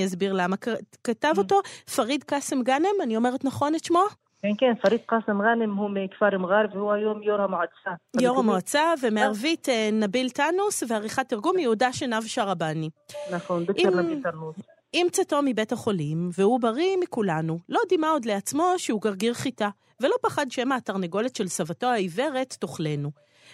אני 0.00 0.06
אסביר 0.06 0.32
למה 0.32 0.56
כתב 1.04 1.34
אותו. 1.38 1.60
פריד 1.96 2.24
קאסם 2.24 2.62
גאנם, 2.62 2.88
אני 3.02 3.16
אומרת 3.16 3.44
נכון 3.44 3.74
את 3.74 3.84
שמו? 3.84 4.02
כן, 4.42 4.48
כן, 4.58 4.72
פריד 4.82 5.00
קאסם 5.06 5.42
גאנם 5.42 5.76
הוא 5.76 5.90
מכפר 5.90 6.38
מג'אר 6.38 6.66
והוא 6.72 6.92
היום 6.92 7.22
יו"ר 7.22 7.42
המועצה. 7.42 7.90
יו"ר 8.20 8.38
המועצה, 8.38 8.80
ומערבית 9.02 9.68
אה, 9.68 9.88
נביל 9.92 10.30
טאנוס, 10.30 10.82
ועריכת 10.88 11.28
תרגום 11.28 11.58
יהודה 11.58 11.92
שנב 11.92 12.22
שרבני. 12.26 12.90
נכון, 13.32 13.64
דוקטור 13.64 13.90
נביל 13.90 14.22
טאנוס. 14.22 14.56
עם 14.92 15.06
צאתו 15.12 15.40
מבית 15.44 15.72
החולים, 15.72 16.30
והוא 16.38 16.60
בריא 16.60 16.96
מכולנו, 17.02 17.58
לא 17.68 17.80
דימה 17.88 18.10
עוד 18.10 18.24
לעצמו 18.24 18.74
שהוא 18.76 19.02
גרגיר 19.02 19.34
חיטה, 19.34 19.68
ולא 20.00 20.14
פחד 20.22 20.50
שמא 20.50 20.74
התרנגולת 20.74 21.36
של 21.36 21.48
סבתו 21.48 21.86
העיוורת 21.86 22.56
תאכלנו. 22.60 23.10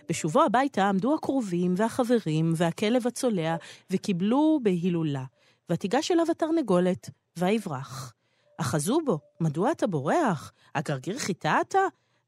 בשובו 0.09 0.43
הביתה 0.43 0.88
עמדו 0.88 1.14
הקרובים 1.14 1.74
והחברים 1.77 2.52
והכלב 2.56 3.06
הצולע, 3.06 3.56
וקיבלו 3.90 4.61
בהילולה. 4.62 5.24
ותיגש 5.70 6.10
אליו 6.10 6.26
התרנגולת, 6.30 7.10
ויברח. 7.38 8.12
אחזו 8.59 9.00
בו, 9.06 9.18
מדוע 9.41 9.73
אתה 9.73 9.87
בורח? 9.87 10.52
הגרגיר 10.74 11.18
חיטה 11.18 11.59
אתה? 11.60 11.78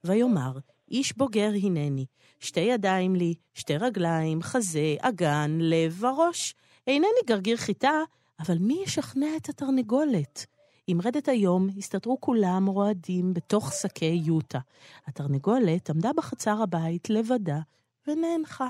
ויאמר, 0.05 0.59
איש 0.91 1.17
בוגר 1.17 1.51
הנני, 1.63 2.07
שתי 2.41 2.61
ידיים 2.61 3.17
לי, 3.17 3.35
שתי 3.55 3.77
רגליים, 3.77 4.43
חזה, 4.43 4.97
אגן, 5.01 5.59
לב 5.61 6.05
וראש. 6.05 6.55
אינני 6.87 7.23
גרגיר 7.27 7.57
חיטה, 7.57 7.93
אבל 8.41 8.59
מי 8.59 8.83
ישכנע 8.85 9.37
את 9.37 9.49
התרנגולת? 9.49 10.47
עם 10.87 11.01
רדת 11.01 11.29
היום 11.29 11.69
הסתתרו 11.79 12.21
כולם 12.21 12.67
רועדים 12.67 13.35
בתוך 13.35 13.73
שקי 13.73 14.21
יוטה. 14.25 14.59
התרנגולת 15.07 15.91
עמדה 15.91 16.11
בחצר 16.17 16.63
הבית 16.63 17.11
לבדה 17.11 17.59
ונאנחה. 18.07 18.69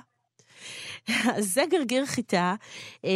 אז 1.36 1.54
זה 1.54 1.62
גרגיר 1.70 2.04
חיטה, 2.06 2.54
אה, 3.04 3.10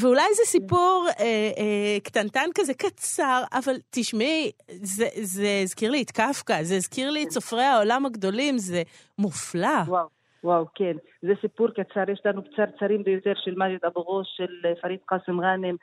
ואולי 0.00 0.34
זה 0.34 0.42
סיפור 0.44 1.06
אה, 1.08 1.24
אה, 1.58 2.00
קטנטן 2.04 2.48
כזה, 2.54 2.74
קצר, 2.74 3.42
אבל 3.52 3.72
תשמעי, 3.90 4.50
זה, 4.68 5.06
זה 5.22 5.60
הזכיר 5.62 5.90
לי 5.90 6.02
את 6.02 6.10
קפקא, 6.10 6.62
זה 6.62 6.74
הזכיר 6.74 7.10
לי 7.10 7.24
את 7.24 7.30
סופרי 7.30 7.62
העולם 7.62 8.06
הגדולים, 8.06 8.58
זה 8.58 8.82
מופלא. 9.18 9.78
וואו. 9.86 10.20
וואו, 10.44 10.64
כן. 10.74 10.96
זה 11.22 11.32
סיפור 11.40 11.68
קצר, 11.70 12.10
יש 12.10 12.20
לנו 12.24 12.42
קצרצרים 12.44 13.02
ביותר 13.04 13.32
של 13.44 13.54
מג'ד 13.56 13.84
אבו 13.86 14.04
גוש, 14.04 14.26
של 14.36 14.74
פריד 14.80 14.98
קאסם 15.06 15.40
גאנם, 15.40 15.76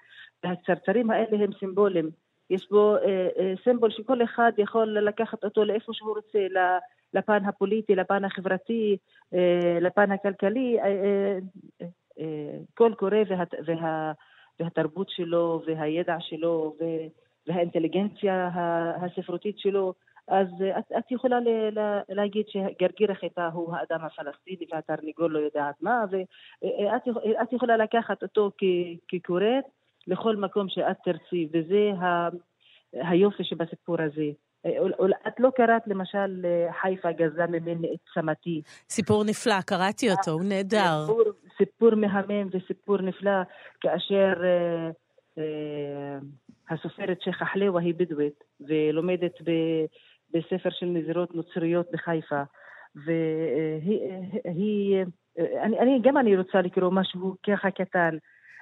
והקצרצרים 0.43 1.11
האלה 1.11 1.43
הם 1.43 1.51
סימבולים. 1.59 2.09
יש 2.49 2.67
בו 2.71 2.95
אה, 2.95 3.27
אה, 3.39 3.53
סימבול 3.63 3.91
שכל 3.91 4.23
אחד 4.23 4.51
יכול 4.57 4.97
לקחת 4.99 5.43
אותו 5.43 5.65
לאיפה 5.65 5.93
שהוא 5.93 6.15
רוצה, 6.15 6.39
לפן 7.13 7.45
הפוליטי, 7.45 7.95
לפן 7.95 8.25
החברתי, 8.25 8.97
אה, 9.33 9.77
לפן 9.81 10.11
הכלכלי, 10.11 10.77
קול 12.77 12.93
קורא 12.93 13.17
וה, 13.27 13.43
וה, 13.65 14.11
והתרבות 14.59 15.09
שלו 15.09 15.61
והידע 15.65 16.17
שלו 16.19 16.75
והאינטליגנציה 17.47 18.49
הספרותית 19.01 19.59
שלו, 19.59 19.93
אז 20.27 20.47
את, 20.79 20.91
את 20.97 21.11
יכולה 21.11 21.39
ל, 21.39 21.79
ל, 21.79 21.99
להגיד 22.09 22.45
שגרגיר 22.47 23.11
החיטה 23.11 23.49
הוא 23.53 23.75
האדם 23.75 24.05
הפלסטיני 24.05 24.65
והתרנגול 24.71 25.31
לא 25.31 25.39
יודעת 25.39 25.75
מה, 25.81 26.05
ואת 26.11 27.53
יכולה 27.53 27.77
לקחת 27.77 28.23
אותו 28.23 28.51
כקוראת 29.07 29.63
לכל 30.07 30.35
מקום 30.35 30.69
שאת 30.69 30.97
תרצי, 31.03 31.49
וזה 31.53 31.91
ה, 32.01 32.29
היופי 32.93 33.43
שבסיפור 33.43 33.95
הזה. 34.01 34.31
את 35.27 35.39
לא 35.39 35.49
קראת 35.55 35.81
למשל 35.87 36.45
חיפה 36.81 37.11
גזלה 37.11 37.47
ממני 37.47 37.87
את 37.93 37.99
צמתי. 38.13 38.61
סיפור 38.89 39.23
נפלא, 39.23 39.61
קראתי 39.61 40.11
אותו, 40.11 40.31
הוא 40.31 40.43
נהדר. 40.43 41.05
סיפור, 41.05 41.23
סיפור 41.57 41.95
מהמם 41.95 42.47
וסיפור 42.51 42.97
נפלא, 42.97 43.41
כאשר 43.81 44.33
אה, 44.43 44.89
אה, 45.37 46.17
הסופרת 46.69 47.21
שייח' 47.21 47.41
אחלאווה 47.41 47.81
היא 47.81 47.93
בדואית, 47.97 48.43
ולומדת 48.61 49.41
ב, 49.43 49.51
בספר 50.33 50.69
של 50.69 50.85
נזירות 50.85 51.35
נוצריות 51.35 51.87
בחיפה. 51.93 52.41
והיא, 53.05 55.03
אני, 55.63 55.79
אני, 55.79 55.99
גם 56.03 56.17
אני 56.17 56.37
רוצה 56.37 56.61
לקרוא 56.61 56.91
משהו 56.91 57.35
ככה 57.47 57.71
קטן. 57.71 58.17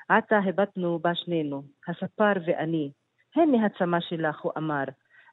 עתה 0.10 0.38
הבטנו 0.38 1.00
בה 1.00 1.16
שנינו, 1.16 1.64
הספר 1.88 2.34
ואני. 2.46 2.92
הן 3.36 3.52
מהצמא 3.52 4.00
שלך, 4.00 4.42
הוא 4.42 4.52
אמר. 4.58 4.84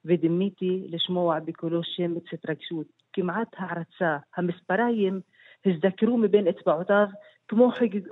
ודימיתי 0.05 0.87
לשמוע 0.89 1.41
בקולו 1.41 1.81
שמץ 1.85 2.25
התרגשות, 2.33 2.87
כמעט 3.13 3.49
הערצה. 3.57 4.17
המספריים 4.37 5.21
הזדקרו 5.67 6.19
מבין 6.19 6.49
אצבעותיו 6.49 7.07
כמו 7.49 7.71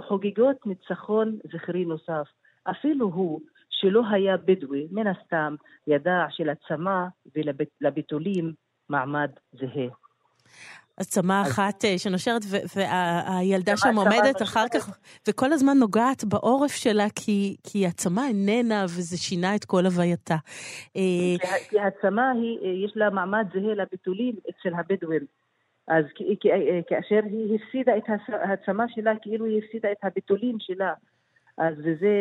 חגיגות 0.09 0.67
ניצחון 0.67 1.39
זכרי 1.53 1.85
נוסף. 1.85 2.29
אפילו 2.71 3.07
הוא, 3.07 3.41
שלא 3.71 4.03
היה 4.11 4.37
בדואי, 4.37 4.87
מן 4.91 5.07
הסתם 5.07 5.55
ידע 5.87 6.27
שלצמא 6.31 7.05
ולביטולים 7.81 8.53
מעמד 8.89 9.31
זהה. 9.53 9.89
עצמה 11.01 11.43
אחת 11.43 11.85
אה, 11.85 11.99
שנושרת, 11.99 12.43
והילדה 12.77 13.77
שם 13.77 13.97
עומדת 13.97 14.43
אחר 14.43 14.65
כך, 14.75 14.99
וכל 15.29 15.53
הזמן 15.53 15.79
נוגעת 15.79 16.25
בעורף 16.25 16.75
שלה, 16.75 17.07
כי, 17.15 17.57
כי 17.63 17.87
עצמה 17.87 18.27
איננה, 18.29 18.85
וזה 18.85 19.17
שינה 19.17 19.55
את 19.55 19.65
כל 19.65 19.87
הווייתה. 19.87 20.37
אה, 20.97 21.49
כי 21.71 21.79
העצמה, 21.81 22.33
יש 22.85 22.93
לה 22.97 23.11
מעמד 23.11 23.47
זהה 23.55 23.75
לביטולים 23.75 24.35
אצל 24.51 24.75
הבדואים. 24.75 25.25
אז 25.89 26.05
אה, 26.25 26.81
כאשר 26.89 27.21
היא 27.25 27.59
הפסידה 27.59 27.97
את 27.97 28.05
העצמה 28.29 28.85
שלה, 28.89 29.13
כאילו 29.23 29.45
היא 29.45 29.63
הפסידה 29.65 29.93
את 29.93 29.99
הביטולים 30.03 30.57
שלה. 30.61 30.93
אז 31.59 31.75
זה, 31.77 32.17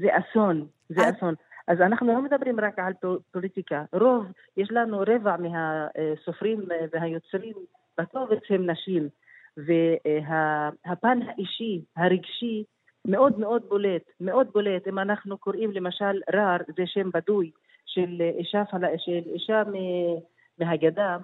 זה 0.00 0.08
אסון, 0.18 0.66
זה 0.88 1.10
אסון. 1.10 1.34
אז 1.68 1.80
אנחנו 1.80 2.06
לא 2.06 2.22
מדברים 2.22 2.60
רק 2.60 2.78
על 2.78 2.92
פוליטיקה. 3.30 3.84
רוב, 3.92 4.26
יש 4.56 4.68
לנו 4.70 5.02
רבע 5.06 5.36
מהסופרים 5.36 6.60
והיוצרים 6.92 7.54
בקובץ 8.00 8.42
הם 8.50 8.70
נשים, 8.70 9.08
והפן 9.56 11.18
האישי, 11.22 11.80
הרגשי, 11.96 12.64
מאוד 13.06 13.38
מאוד 13.38 13.62
בולט, 13.68 14.02
מאוד 14.20 14.46
בולט. 14.52 14.88
אם 14.88 14.98
אנחנו 14.98 15.38
קוראים 15.38 15.70
למשל 15.72 16.20
רר, 16.34 16.56
זה 16.76 16.82
שם 16.86 17.10
בדוי 17.14 17.50
של 17.86 18.22
אישה, 18.38 18.62
של 18.96 19.22
אישה 19.34 19.62
מהגדה, 20.58 21.16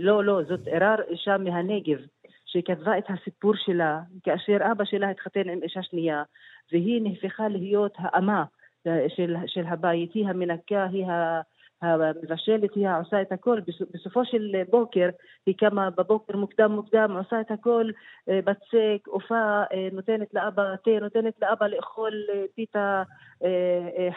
לא, 0.00 0.24
לא, 0.24 0.42
זאת 0.48 0.68
רר, 0.68 0.96
אישה 1.08 1.38
מהנגב, 1.38 1.98
שכתבה 2.46 2.98
את 2.98 3.04
הסיפור 3.08 3.52
שלה 3.56 4.00
כאשר 4.22 4.56
אבא 4.72 4.84
שלה 4.84 5.10
התחתן 5.10 5.48
עם 5.48 5.62
אישה 5.62 5.82
שנייה, 5.82 6.22
והיא 6.72 7.02
נהפכה 7.02 7.48
להיות 7.48 7.94
האמה 7.98 8.44
של, 9.08 9.36
של 9.46 9.64
הבית, 9.66 10.12
היא 10.12 10.28
המנקה, 10.28 10.84
היא 10.84 11.06
המבשלת 11.82 12.74
היא 12.74 12.88
עושה 13.00 13.22
את 13.22 13.32
הכל, 13.32 13.60
בסופו 13.94 14.24
של 14.24 14.62
בוקר 14.70 15.08
היא 15.46 15.54
קמה 15.58 15.90
בבוקר 15.90 16.36
מוקדם 16.36 16.72
מוקדם, 16.72 17.16
עושה 17.16 17.40
את 17.40 17.50
הכל, 17.50 17.90
אה, 18.28 18.40
בצק, 18.44 19.06
עופה, 19.06 19.62
אה, 19.72 19.88
נותנת 19.92 20.34
לאבא 20.34 20.76
תה, 20.84 20.90
נותנת 21.00 21.34
לאבא 21.42 21.66
לאכול 21.66 22.12
אה, 22.34 22.44
פיתה 22.54 23.02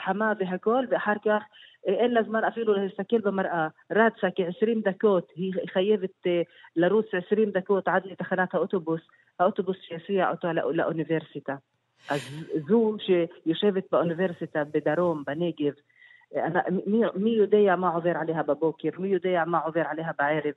חמה 0.05 0.33
והכל, 0.39 0.85
ואחר 0.89 1.13
כך 1.25 1.43
אין 1.85 2.13
לה 2.13 2.23
זמן 2.23 2.43
אפילו 2.43 2.73
להסתכל 2.73 3.19
במראה, 3.19 3.67
רצה 3.91 4.27
כ-20 4.35 4.89
דקות, 4.89 5.31
היא 5.35 5.53
חייבת 5.73 6.27
לרוץ 6.75 7.05
20 7.25 7.51
דקות 7.51 7.87
עד 7.87 8.05
לתחנת 8.05 8.53
האוטובוס, 8.53 9.01
האוטובוס 9.39 9.77
שיסיע 9.81 10.29
אותה 10.29 10.53
לאוניברסיטה. 10.53 11.55
אז 12.09 12.45
זו 12.67 12.95
שיושבת 12.99 13.83
באוניברסיטה 13.91 14.63
בדרום, 14.73 15.23
בנגב, 15.27 15.73
מי, 17.15 17.29
יודע 17.29 17.75
מה 17.75 17.89
עובר 17.89 18.17
עליה 18.17 18.43
בבוקר, 18.43 18.89
מי 18.97 19.07
יודע 19.07 19.43
מה 19.47 19.59
עובר 19.59 19.83
עליה 19.89 20.11
בערב, 20.19 20.53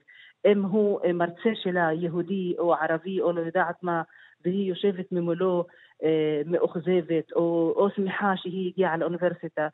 אם 0.46 0.62
הוא 0.62 1.00
מרצה 1.14 1.50
שלה 1.54 1.92
יהודי 1.92 2.54
או 2.58 2.74
ערבי 2.74 3.20
או 3.20 3.32
לא 3.32 3.40
יודעת 3.40 3.82
מה, 3.82 4.02
והיא 4.44 4.68
יושבת 4.68 5.12
ממולו 5.12 5.64
מאוכזבת 6.46 7.32
או, 7.32 7.72
או 7.76 7.88
שמחה 7.96 8.32
שהיא 8.36 8.68
הגיעה 8.68 8.96
לאוניברסיטה, 8.96 9.68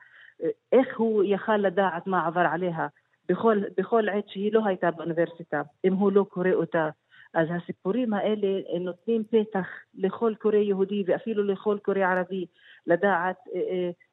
איך 0.72 0.99
הוא 0.99 1.25
יכל 1.25 1.56
לדעת 1.56 2.06
מה 2.06 2.26
עבר 2.26 2.47
עליה 2.52 2.87
בכל, 3.29 3.58
בכל 3.76 4.08
עת 4.08 4.29
שהיא 4.29 4.52
לא 4.52 4.67
הייתה 4.67 4.90
באוניברסיטה, 4.90 5.62
אם 5.85 5.93
הוא 5.93 6.12
לא 6.12 6.26
קורא 6.29 6.52
אותה. 6.52 6.88
אז 7.35 7.49
הסיפורים 7.50 8.14
האלה 8.14 8.49
נותנים 8.81 9.23
פתח 9.25 9.67
לכל 9.94 10.35
קורא 10.38 10.56
יהודי 10.56 11.05
ואפילו 11.06 11.44
לכל 11.44 11.79
קורא 11.82 11.99
ערבי 11.99 12.47
לדעת 12.87 13.37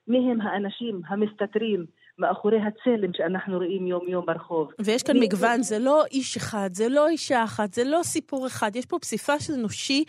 אה, 0.09 0.15
אה, 0.15 0.19
מי 0.19 0.31
הם 0.31 0.42
האנשים 0.42 1.01
המסתתרים 1.07 1.86
מאחורי 2.22 2.58
הצלם 2.58 3.14
שאנחנו 3.14 3.58
רואים 3.58 3.88
יום-יום 3.88 4.26
ברחוב. 4.26 4.68
ויש 4.80 5.04
כאן 5.04 5.20
מגוון, 5.20 5.64
זה 5.64 5.80
לא 5.80 6.06
איש 6.12 6.38
אחד, 6.38 6.70
זה 6.74 6.90
לא 6.90 7.08
אישה 7.08 7.44
אחת, 7.44 7.74
זה 7.74 7.84
לא 7.84 8.00
סיפור 8.04 8.48
אחד, 8.48 8.76
יש 8.76 8.86
פה 8.86 9.00
פסיפס 9.00 9.50
אנושי 9.50 10.04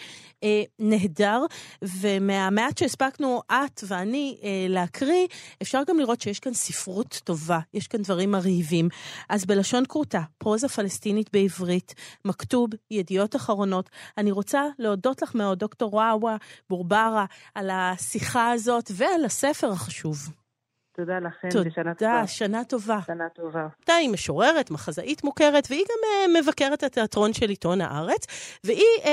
אה, 0.44 0.62
נהדר, 0.78 1.40
ומהמעט 1.82 2.78
שהספקנו 2.78 3.40
את 3.46 3.80
ואני 3.88 4.36
אה, 4.42 4.66
להקריא, 4.68 5.26
אפשר 5.62 5.80
גם 5.88 5.98
לראות 5.98 6.20
שיש 6.20 6.40
כאן 6.40 6.52
ספרות 6.52 7.20
טובה, 7.24 7.58
יש 7.74 7.86
כאן 7.86 8.02
דברים 8.02 8.30
מרהיבים. 8.30 8.88
אז 9.28 9.44
בלשון 9.44 9.84
כרותה, 9.88 10.20
פרוזה 10.38 10.68
פלסטינית 10.68 11.30
בעברית, 11.32 11.94
מכתוב, 12.24 12.70
ידיעות 12.90 13.36
אחרונות. 13.36 13.90
אני 14.18 14.30
רוצה 14.30 14.62
להודות 14.78 15.22
לך 15.22 15.34
מאוד, 15.34 15.58
דוקטור 15.58 15.94
וואווה 15.94 16.36
בורברה, 16.70 17.24
על 17.54 17.70
השיחה 17.72 18.50
הזאת 18.50 18.90
ועל 18.94 19.24
הספר 19.24 19.70
החשוב. 19.72 20.41
תודה 20.96 21.18
לכם, 21.18 21.48
תודה, 21.50 21.70
ושנה 21.70 21.94
טובה. 21.94 22.26
שנה 22.26 22.64
טובה. 22.64 22.98
שנה 23.06 23.28
טובה. 23.34 23.66
היא 23.88 24.08
משוררת, 24.08 24.70
מחזאית 24.70 25.24
מוכרת, 25.24 25.66
והיא 25.70 25.84
גם 25.84 26.34
uh, 26.34 26.42
מבקרת 26.42 26.82
התיאטרון 26.82 27.32
של 27.32 27.48
עיתון 27.48 27.80
הארץ, 27.80 28.26
והיא 28.64 28.84
uh, 29.02 29.06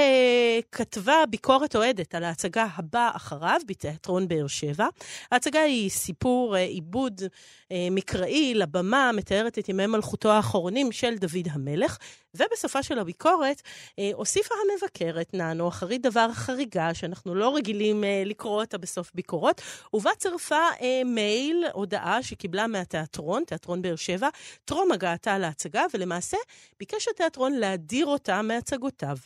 כתבה 0.72 1.24
ביקורת 1.30 1.76
אוהדת 1.76 2.16
על 2.16 2.24
ההצגה 2.24 2.68
הבאה 2.76 3.12
אחריו 3.16 3.60
בתיאטרון 3.68 4.28
באר 4.28 4.48
שבע. 4.48 4.88
ההצגה 5.32 5.62
היא 5.62 5.90
סיפור 5.90 6.56
uh, 6.56 6.58
עיבוד 6.58 7.22
uh, 7.22 7.76
מקראי 7.92 8.54
לבמה, 8.56 9.12
מתארת 9.14 9.60
את 9.60 9.70
ימי 9.70 9.88
מלכותו 9.88 10.32
האחרונים 10.32 10.92
של 10.92 11.16
דוד 11.18 11.48
המלך, 11.52 11.98
ובסופה 12.34 12.84
של 12.84 13.00
הביקורת 13.00 13.62
אה, 14.00 14.10
הוסיפה 14.14 14.56
המבקרת 14.56 15.34
ננו, 15.34 15.68
אחרית 15.68 16.02
דבר 16.02 16.32
חריגה, 16.34 16.94
שאנחנו 16.94 17.36
לא 17.36 17.56
רגילים 17.56 18.04
אה, 18.04 18.24
לקרוא 18.26 18.62
אותה 18.62 18.78
בסוף 18.78 19.12
ביקורות, 19.16 19.62
ובה 19.94 20.12
צירפה 20.18 20.56
אה, 20.82 21.02
מייל, 21.06 21.66
הודעה 21.74 22.24
שקיבלה 22.24 22.68
מהתיאטרון, 22.68 23.44
תיאטרון 23.48 23.82
באר 23.82 23.96
שבע, 23.96 24.30
טרום 24.66 24.92
הגעתה 24.92 25.38
להצגה, 25.38 25.84
ולמעשה 25.94 26.38
ביקש 26.80 27.08
התיאטרון 27.08 27.54
להדיר 27.54 28.06
אותה 28.06 28.42
מהצגותיו. 28.42 29.18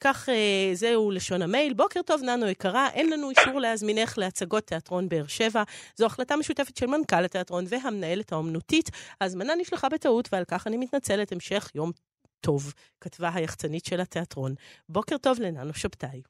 כך 0.00 0.28
אה, 0.28 0.70
זהו 0.74 1.10
לשון 1.10 1.42
המייל. 1.42 1.72
בוקר 1.72 2.02
טוב, 2.02 2.22
ננו 2.22 2.46
יקרה, 2.46 2.88
אין 2.88 3.10
לנו 3.10 3.30
אישור 3.30 3.60
להזמינך 3.60 4.18
להצגות 4.18 4.66
תיאטרון 4.66 5.08
באר 5.08 5.26
שבע. 5.26 5.62
זו 5.96 6.06
החלטה 6.06 6.36
משותפת 6.36 6.76
של 6.76 6.86
מנכ"ל 6.86 7.24
התיאטרון 7.24 7.64
והמנהלת 7.68 8.32
האומנותית. 8.32 8.90
ההזמנה 9.20 9.54
נשלחה 9.54 9.88
בטעות, 9.88 10.28
ועל 10.32 10.44
כך 10.44 10.66
אני 10.66 10.76
מתנצלת. 10.76 11.32
המשך 11.32 11.70
יום 11.74 11.92
טוב, 12.40 12.62
כתבה 13.00 13.28
היחצנית 13.34 13.84
של 13.84 14.00
התיאטרון. 14.00 14.54
בוקר 14.88 15.18
טוב 15.18 15.40
לננו 15.40 15.74
שבתאי. 15.74 16.22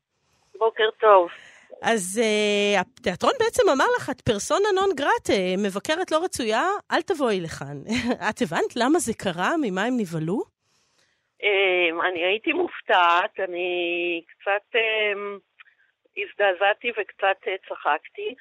בוקר 0.58 0.90
טוב. 1.00 1.28
אז 1.82 2.20
uh, 2.22 2.80
התיאטרון 2.80 3.32
בעצם 3.38 3.62
אמר 3.72 3.84
לך, 3.96 4.10
את 4.10 4.20
פרסונה 4.20 4.68
נון 4.74 4.90
גרטה, 4.96 5.42
מבקרת 5.58 6.10
לא 6.10 6.24
רצויה, 6.24 6.64
אל 6.92 7.02
תבואי 7.02 7.40
לכאן. 7.40 7.76
את 8.30 8.42
הבנת 8.42 8.76
למה 8.76 8.98
זה 8.98 9.12
קרה? 9.14 9.50
ממה 9.62 9.84
הם 9.84 9.94
נבהלו? 9.98 10.40
Um, 11.42 12.06
אני 12.08 12.24
הייתי 12.24 12.52
מופתעת, 12.52 13.40
אני 13.40 14.22
קצת 14.26 14.76
um, 14.76 15.40
הזדעזעתי 16.16 16.90
וקצת 16.90 17.38
uh, 17.44 17.68
צחקתי, 17.68 18.34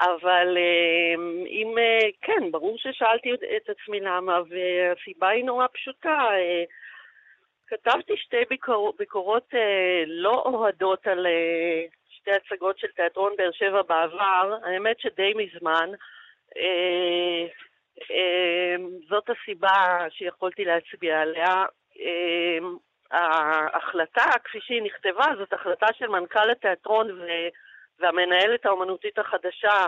אבל 0.00 0.56
um, 0.56 1.48
אם, 1.48 1.74
uh, 1.76 2.16
כן, 2.22 2.50
ברור 2.50 2.78
ששאלתי 2.78 3.28
את 3.56 3.68
עצמי 3.68 4.00
למה, 4.00 4.40
והסיבה 4.50 5.28
היא 5.28 5.44
נורא 5.44 5.66
פשוטה. 5.72 6.18
Uh, 6.28 6.89
כתבתי 7.70 8.16
שתי 8.16 8.44
ביקור, 8.48 8.94
ביקורות 8.98 9.54
אה, 9.54 10.04
לא 10.06 10.42
אוהדות 10.46 11.06
על 11.06 11.26
אה, 11.26 11.84
שתי 12.08 12.30
הצגות 12.30 12.78
של 12.78 12.86
תיאטרון 12.96 13.32
באר 13.38 13.50
שבע 13.52 13.82
בעבר, 13.82 14.58
האמת 14.64 15.00
שדי 15.00 15.32
מזמן. 15.36 15.90
אה, 16.56 17.46
אה, 18.10 18.76
זאת 19.08 19.30
הסיבה 19.30 19.98
שיכולתי 20.10 20.64
להצביע 20.64 21.20
עליה. 21.20 21.64
אה, 22.00 22.58
ההחלטה, 23.10 24.30
כפי 24.44 24.58
שהיא 24.60 24.82
נכתבה, 24.82 25.24
זאת 25.38 25.52
החלטה 25.52 25.86
של 25.98 26.06
מנכ"ל 26.06 26.50
התיאטרון 26.50 27.10
ו, 27.10 27.26
והמנהלת 27.98 28.66
האומנותית 28.66 29.18
החדשה, 29.18 29.86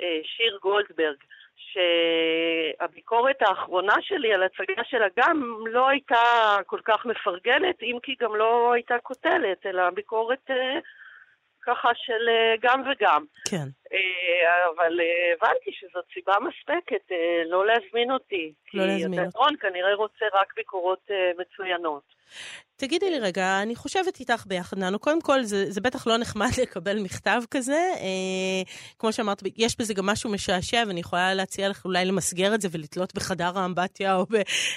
אה, 0.00 0.20
שיר 0.22 0.58
גולדברג. 0.62 1.16
שהביקורת 1.60 3.42
האחרונה 3.42 3.94
שלי 4.00 4.32
על 4.34 4.42
הצגה 4.42 4.84
שלה 4.84 5.06
גם 5.16 5.64
לא 5.66 5.88
הייתה 5.88 6.16
כל 6.66 6.80
כך 6.84 7.06
מפרגנת, 7.06 7.82
אם 7.82 7.98
כי 8.02 8.14
גם 8.20 8.36
לא 8.36 8.72
הייתה 8.72 8.94
קוטלת, 9.02 9.66
אלא 9.66 9.90
ביקורת 9.90 10.50
אה, 10.50 10.78
ככה 11.62 11.88
של 11.94 12.28
אה, 12.28 12.54
גם 12.60 12.80
וגם. 12.80 13.24
כן. 13.50 13.66
אה, 13.92 14.70
אבל 14.76 15.00
הבנתי 15.32 15.70
שזאת 15.72 16.04
סיבה 16.14 16.34
מספקת 16.40 17.12
לא 17.46 17.66
להזמין 17.66 18.10
אותי. 18.10 18.52
לא 18.74 18.86
להזמין. 18.86 19.12
כי 19.12 19.20
התיאטרון 19.20 19.56
כנראה 19.60 19.94
רוצה 19.94 20.24
רק 20.32 20.52
ביקורות 20.56 21.10
מצוינות. 21.38 22.02
תגידי 22.80 23.10
לי 23.10 23.18
רגע, 23.18 23.62
אני 23.62 23.76
חושבת 23.76 24.20
איתך 24.20 24.44
ביחד, 24.46 24.78
ננו. 24.78 24.98
קודם 24.98 25.20
כל, 25.20 25.44
זה, 25.44 25.70
זה 25.70 25.80
בטח 25.80 26.06
לא 26.06 26.16
נחמד 26.16 26.50
לקבל 26.62 26.98
מכתב 26.98 27.42
כזה. 27.50 27.92
אה, 27.96 28.62
כמו 28.98 29.12
שאמרת, 29.12 29.42
יש 29.56 29.76
בזה 29.78 29.94
גם 29.94 30.06
משהו 30.06 30.30
משעשע, 30.30 30.84
ואני 30.86 31.00
יכולה 31.00 31.34
להציע 31.34 31.68
לך 31.68 31.84
אולי 31.84 32.04
למסגר 32.04 32.54
את 32.54 32.60
זה 32.60 32.68
ולתלות 32.70 33.14
בחדר 33.14 33.58
האמבטיה 33.58 34.16
או 34.16 34.26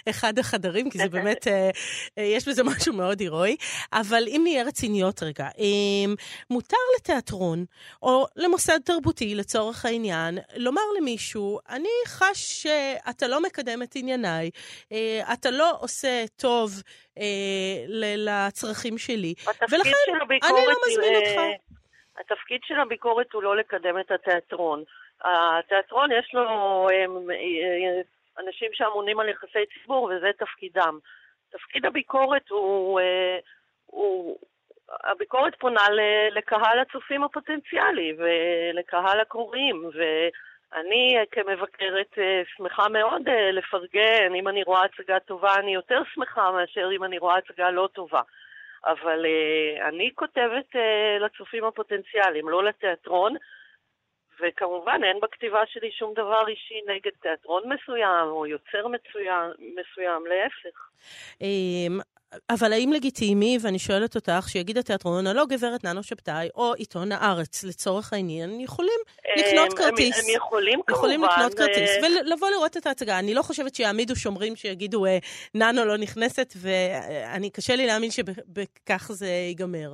באחד 0.06 0.40
החדרים, 0.40 0.90
כי 0.90 0.98
זה 0.98 1.10
באמת, 1.10 1.48
אה, 1.48 1.70
אה, 2.18 2.24
יש 2.24 2.48
בזה 2.48 2.64
משהו 2.76 2.94
מאוד 2.94 3.20
הירואי. 3.20 3.56
אבל 3.94 4.24
אם 4.28 4.42
נהיה 4.44 4.64
רציניות 4.64 5.24
רגע, 5.24 5.46
אה, 5.60 6.14
מותר 6.50 6.78
לתיאטרון, 6.98 7.66
או 8.02 8.26
למוסד 8.36 8.80
תרבותי 8.86 9.36
לצורך 9.36 9.86
העניין, 9.86 10.38
לומר 10.56 10.82
למישהו, 10.98 11.60
אני 11.70 11.90
חש 12.08 12.64
שאתה 12.64 13.28
לא 13.28 13.44
מקדם 13.44 13.84
את 13.84 13.96
ענייניי, 13.96 14.50
אה, 14.92 15.34
אתה 15.34 15.52
לא 15.52 15.78
עושה 15.80 16.26
טוב, 16.36 16.82
אה, 17.18 17.86
לצרכים 18.18 18.98
שלי. 18.98 19.34
ולכן 19.72 19.90
אני 20.44 20.66
לא 20.68 20.76
מזמין 20.88 21.16
אותך. 21.16 21.42
התפקיד 22.20 22.62
של 22.64 22.80
הביקורת 22.80 23.34
הוא 23.34 23.44
לא 23.44 23.58
לקדם 23.58 24.00
את 24.00 24.12
התיאטרון. 24.12 24.84
התיאטרון 25.24 26.12
יש 26.12 26.34
לו 26.34 26.88
הם, 26.90 27.32
אה, 27.32 28.02
אנשים 28.46 28.70
שאמונים 28.74 29.20
על 29.20 29.30
יחסי 29.30 29.66
ציבור 29.74 30.04
וזה 30.04 30.32
תפקידם. 30.38 31.00
תפקיד 31.50 31.86
הביקורת 31.86 32.50
הוא, 32.50 33.00
אה, 33.00 33.38
הוא 33.86 34.38
הביקורת 35.04 35.54
פונה 35.60 35.88
לקהל 36.32 36.80
הצופים 36.80 37.24
הפוטנציאלי 37.24 38.14
ולקהל 38.18 39.20
הקוראים, 39.20 39.86
ו... 39.86 40.02
אני 40.76 41.18
אה, 41.18 41.24
כמבקרת 41.32 42.18
אה, 42.18 42.42
שמחה 42.58 42.90
מאוד 42.90 43.28
אה, 43.28 43.52
לפרגן, 43.52 44.36
אם 44.36 44.48
אני 44.48 44.64
רואה 44.64 44.86
הצגה 44.86 45.20
טובה 45.20 45.56
אני 45.56 45.74
יותר 45.74 46.02
שמחה 46.14 46.52
מאשר 46.52 46.90
אם 46.96 47.04
אני 47.04 47.18
רואה 47.18 47.38
הצגה 47.38 47.72
לא 47.72 47.90
טובה. 47.94 48.22
אבל 48.86 49.26
אני 49.88 50.10
כותבת 50.16 50.76
לצופים 51.20 51.66
הפוטנציאליים, 51.66 52.50
לא 52.50 52.64
לתיאטרון, 52.64 53.36
וכמובן 54.40 55.02
אין 55.04 55.20
בכתיבה 55.20 55.62
שלי 55.66 55.92
שום 55.92 56.14
דבר 56.14 56.48
אישי 56.48 56.82
נגד 56.88 57.12
תיאטרון 57.22 57.64
מסוים 57.66 58.28
או 58.28 58.46
יוצר 58.46 58.88
מסוים, 58.88 59.52
מסוים 59.60 60.26
להפך. 60.26 60.90
אבל 62.50 62.74
האם 62.74 62.94
לגיטימי, 62.94 63.58
ואני 63.62 63.80
שואלת 63.80 64.16
אותך, 64.16 64.48
שיגיד 64.48 64.78
התיאטרון, 64.78 65.28
הלא 65.28 65.46
גברת 65.46 65.84
ננו 65.84 66.04
שבתאי, 66.04 66.50
או 66.56 66.74
עיתון 66.74 67.12
הארץ, 67.12 67.64
לצורך 67.64 68.14
העניין, 68.14 68.60
יכולים 68.60 69.00
לקנות 69.38 69.74
כרטיס. 69.74 70.20
הם, 70.20 70.26
הם 70.30 70.36
יכולים 70.36 70.82
כמובן. 70.82 71.00
יכולים 71.00 71.24
לקנות 71.24 71.54
כרטיס 71.54 71.92
ולבוא 72.04 72.50
לראות 72.50 72.78
את 72.78 72.86
ההצגה. 72.86 73.20
אני 73.20 73.34
לא 73.34 73.42
חושבת 73.42 73.76
שיעמידו 73.76 74.16
שומרים 74.16 74.56
שיגידו, 74.56 75.06
אה, 75.06 75.18
ננו 75.56 75.86
לא 75.86 75.98
נכנסת, 75.98 76.54
ואני, 76.62 77.50
קשה 77.50 77.76
לי 77.76 77.88
להאמין 77.88 78.12
שבכך 78.12 79.12
זה 79.12 79.28
ייגמר. 79.28 79.94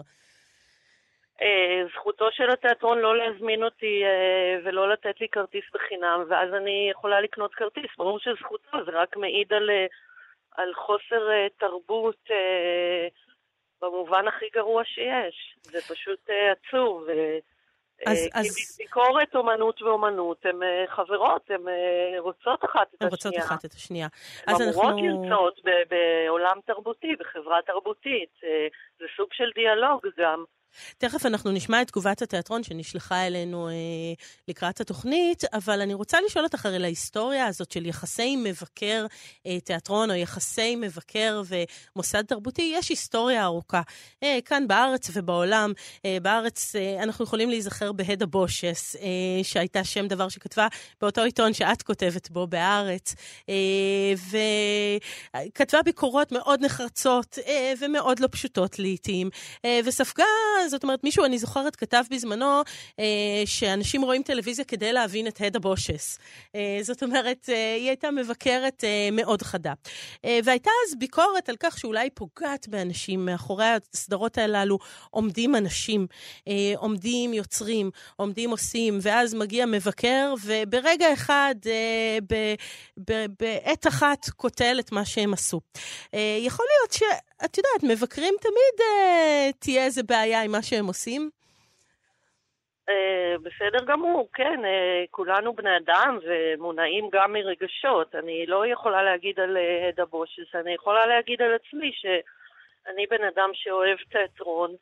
אה, 1.42 1.82
זכותו 1.94 2.26
של 2.32 2.50
התיאטרון 2.52 3.00
לא 3.00 3.18
להזמין 3.18 3.64
אותי 3.64 4.04
אה, 4.04 4.60
ולא 4.64 4.90
לתת 4.94 5.22
לי 5.22 5.28
כרטיס 5.32 5.64
בחינם, 5.74 6.24
ואז 6.30 6.54
אני 6.54 6.88
יכולה 6.92 7.22
לקנות 7.22 7.56
כרטיס. 7.56 7.92
ברור 7.98 8.20
שזכותו, 8.20 8.78
זה 8.86 8.92
רק 8.92 9.18
מעיד 9.18 9.54
על... 9.54 9.70
על 10.60 10.74
חוסר 10.74 11.28
uh, 11.30 11.60
תרבות 11.60 12.24
uh, 12.28 12.34
במובן 13.82 14.28
הכי 14.28 14.46
גרוע 14.54 14.84
שיש. 14.86 15.56
זה 15.64 15.82
פשוט 15.82 16.30
uh, 16.30 16.34
עצוב. 16.52 17.08
אז, 18.06 18.18
uh, 18.18 18.40
אז... 18.40 18.56
כי 18.56 18.84
ביקורת, 18.84 19.36
אומנות 19.36 19.82
ואומנות, 19.82 20.46
הן 20.46 20.60
חברות, 20.88 21.52
הן 21.52 21.62
רוצות 22.18 22.66
אחת 22.66 22.88
את 22.94 23.02
השנייה. 23.02 23.10
רוצות 23.10 23.34
אחת 23.38 23.66
את 23.66 23.74
השנייה. 23.74 24.08
הן 24.48 24.56
אמורות 24.56 24.86
אנחנו... 24.86 25.24
לרצות 25.24 25.60
בעולם 25.90 26.58
תרבותי, 26.66 27.16
בחברה 27.20 27.62
תרבותית. 27.66 28.30
זה 29.00 29.06
סוג 29.18 29.28
של 29.34 29.50
דיאלוג 29.56 30.08
גם. 30.18 30.44
תכף 30.98 31.26
אנחנו 31.26 31.52
נשמע 31.52 31.82
את 31.82 31.88
תגובת 31.88 32.22
התיאטרון 32.22 32.64
שנשלחה 32.64 33.28
אלינו 33.28 33.70
אה, 33.70 33.74
לקראת 34.48 34.82
התוכנית, 34.82 35.44
אבל 35.54 35.82
אני 35.82 35.94
רוצה 35.94 36.18
לשאול 36.26 36.46
אותך 36.46 36.66
הרי 36.66 36.80
להיסטוריה 36.80 37.46
הזאת 37.46 37.72
של 37.72 37.86
יחסי 37.86 38.36
מבקר 38.36 39.06
אה, 39.46 39.60
תיאטרון 39.60 40.12
או 40.12 40.16
יחסי 40.16 40.76
מבקר 40.76 41.42
ומוסד 41.96 42.22
תרבותי, 42.26 42.72
יש 42.76 42.90
היסטוריה 42.90 43.44
ארוכה. 43.44 43.82
אה, 44.24 44.40
כאן 44.46 44.68
בארץ 44.68 45.10
ובעולם, 45.14 45.74
אה, 46.06 46.18
בארץ 46.22 46.76
אה, 46.76 47.04
אנחנו 47.04 47.26
יכולים 47.26 47.50
להיזכר 47.50 47.92
בהדה 47.92 48.26
בושס, 48.26 48.96
אה, 48.96 49.44
שהייתה 49.44 49.84
שם 49.84 50.08
דבר 50.08 50.30
שכתבה 50.30 50.68
באותו 51.02 51.22
עיתון 51.22 51.54
שאת 51.54 51.82
כותבת 51.82 52.30
בו, 52.30 52.48
בארץ, 52.48 53.16
אה, 53.50 54.14
וכתבה 55.36 55.82
ביקורות 55.82 56.32
מאוד 56.32 56.66
נחרצות 56.66 57.38
אה, 57.48 57.74
ומאוד 57.80 58.20
לא 58.20 58.28
פשוטות 58.32 58.80
לעיתים, 58.80 59.30
אה, 59.66 59.80
וספגה 59.86 60.24
זאת 60.68 60.84
אומרת, 60.84 61.04
מישהו, 61.04 61.26
אני 61.26 61.40
זוכרת, 61.40 61.76
כתב 61.76 62.04
בזמנו 62.12 62.62
אה, 63.00 63.06
שאנשים 63.46 64.02
רואים 64.02 64.24
טלוויזיה 64.24 64.66
כדי 64.66 64.94
להבין 64.94 65.28
את 65.28 65.42
הדה 65.42 65.60
בושס. 65.60 66.20
אה, 66.56 66.80
זאת 66.82 67.04
אומרת, 67.04 67.50
אה, 67.50 67.76
היא 67.76 67.88
הייתה 67.88 68.12
מבקרת 68.12 68.84
אה, 68.84 69.10
מאוד 69.12 69.42
חדה. 69.42 69.74
אה, 70.26 70.40
והייתה 70.44 70.72
אז 70.88 70.96
ביקורת 71.00 71.50
על 71.50 71.56
כך 71.60 71.78
שאולי 71.78 72.00
היא 72.00 72.12
פוגעת 72.14 72.68
באנשים. 72.68 73.26
מאחורי 73.26 73.66
הסדרות 73.94 74.38
הללו 74.38 74.80
עומדים 75.10 75.56
אנשים, 75.56 76.08
אה, 76.48 76.74
עומדים 76.78 77.34
יוצרים, 77.34 77.92
עומדים 78.16 78.50
עושים, 78.50 79.00
ואז 79.02 79.34
מגיע 79.34 79.66
מבקר, 79.66 80.34
וברגע 80.44 81.14
אחד, 81.14 81.56
אה, 81.66 82.18
בעת 83.40 83.88
אחת, 83.88 84.30
קוטל 84.30 84.80
את 84.80 84.92
מה 84.92 85.06
שהם 85.06 85.34
עשו. 85.34 85.62
אה, 86.14 86.38
יכול 86.42 86.66
להיות 86.70 86.94
שאת 87.42 87.58
יודעת, 87.58 87.92
מבקרים 87.92 88.34
תמיד 88.42 88.76
אה, 88.82 89.50
תהיה 89.60 89.86
איזה 89.86 90.04
בעיה 90.04 90.42
עם 90.42 90.52
מה 90.52 90.62
שהם 90.62 90.86
עושים. 90.86 91.30
אה, 92.90 93.36
בסדר 93.44 93.86
גמור, 93.86 94.30
כן, 94.34 94.66
אה, 94.66 95.04
כולנו 95.12 95.54
בני 95.54 95.78
אדם 95.78 96.20
ומונעים 96.28 97.10
גם 97.12 97.34
מרגשות. 97.34 98.16
אני 98.16 98.46
לא 98.46 98.68
יכולה 98.68 99.04
להגיד 99.04 99.40
על 99.40 99.58
הדה 99.90 100.06
בושס, 100.06 100.56
אני 100.56 100.74
יכולה 100.74 101.06
להגיד 101.06 101.42
על 101.42 101.54
עצמי 101.54 101.92
שאני 101.94 103.06
בן 103.10 103.24
אדם 103.24 103.50
שאוהב 103.54 103.98
תיאטרון, 104.12 104.76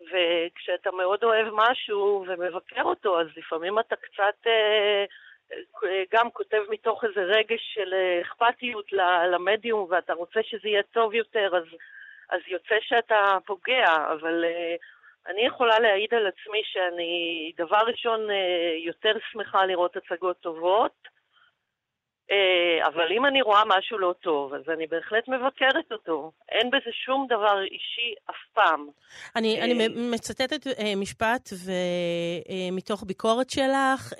וכשאתה 0.00 0.90
מאוד 0.90 1.24
אוהב 1.24 1.46
משהו 1.52 2.24
ומבקר 2.28 2.82
אותו, 2.82 3.20
אז 3.20 3.26
לפעמים 3.36 3.78
אתה 3.78 3.96
קצת 3.96 4.50
גם 6.12 6.30
כותב 6.30 6.62
מתוך 6.68 7.04
איזה 7.04 7.20
רגש 7.20 7.74
של 7.74 7.94
אכפתיות 8.22 8.92
למדיום, 9.32 9.86
ואתה 9.90 10.12
רוצה 10.12 10.40
שזה 10.42 10.68
יהיה 10.68 10.82
טוב 10.82 11.14
יותר, 11.14 11.50
אז, 11.56 11.64
אז 12.30 12.40
יוצא 12.46 12.74
שאתה 12.80 13.38
פוגע, 13.46 13.84
אבל 14.12 14.44
אני 15.28 15.46
יכולה 15.46 15.78
להעיד 15.78 16.14
על 16.14 16.26
עצמי 16.26 16.62
שאני, 16.64 17.52
דבר 17.56 17.80
ראשון, 17.86 18.30
אה, 18.30 18.76
יותר 18.84 19.12
שמחה 19.32 19.66
לראות 19.66 19.96
הצגות 19.96 20.36
טובות, 20.40 20.92
אה, 21.06 21.15
אבל 22.86 23.12
אם 23.16 23.26
אני 23.26 23.42
רואה 23.42 23.62
משהו 23.66 23.98
לא 23.98 24.14
טוב, 24.20 24.54
אז 24.54 24.62
אני 24.74 24.86
בהחלט 24.86 25.28
מבקרת 25.28 25.92
אותו. 25.92 26.32
אין 26.48 26.70
בזה 26.70 26.90
שום 27.04 27.26
דבר 27.28 27.62
אישי 27.62 28.14
אף 28.30 28.34
פעם. 28.54 28.86
אני, 29.36 29.62
אני 29.62 29.82
אה, 29.82 29.88
מצטטת 29.94 30.66
משפט 30.96 31.50
מתוך 32.72 33.04
ביקורת 33.06 33.50
שלך. 33.50 34.12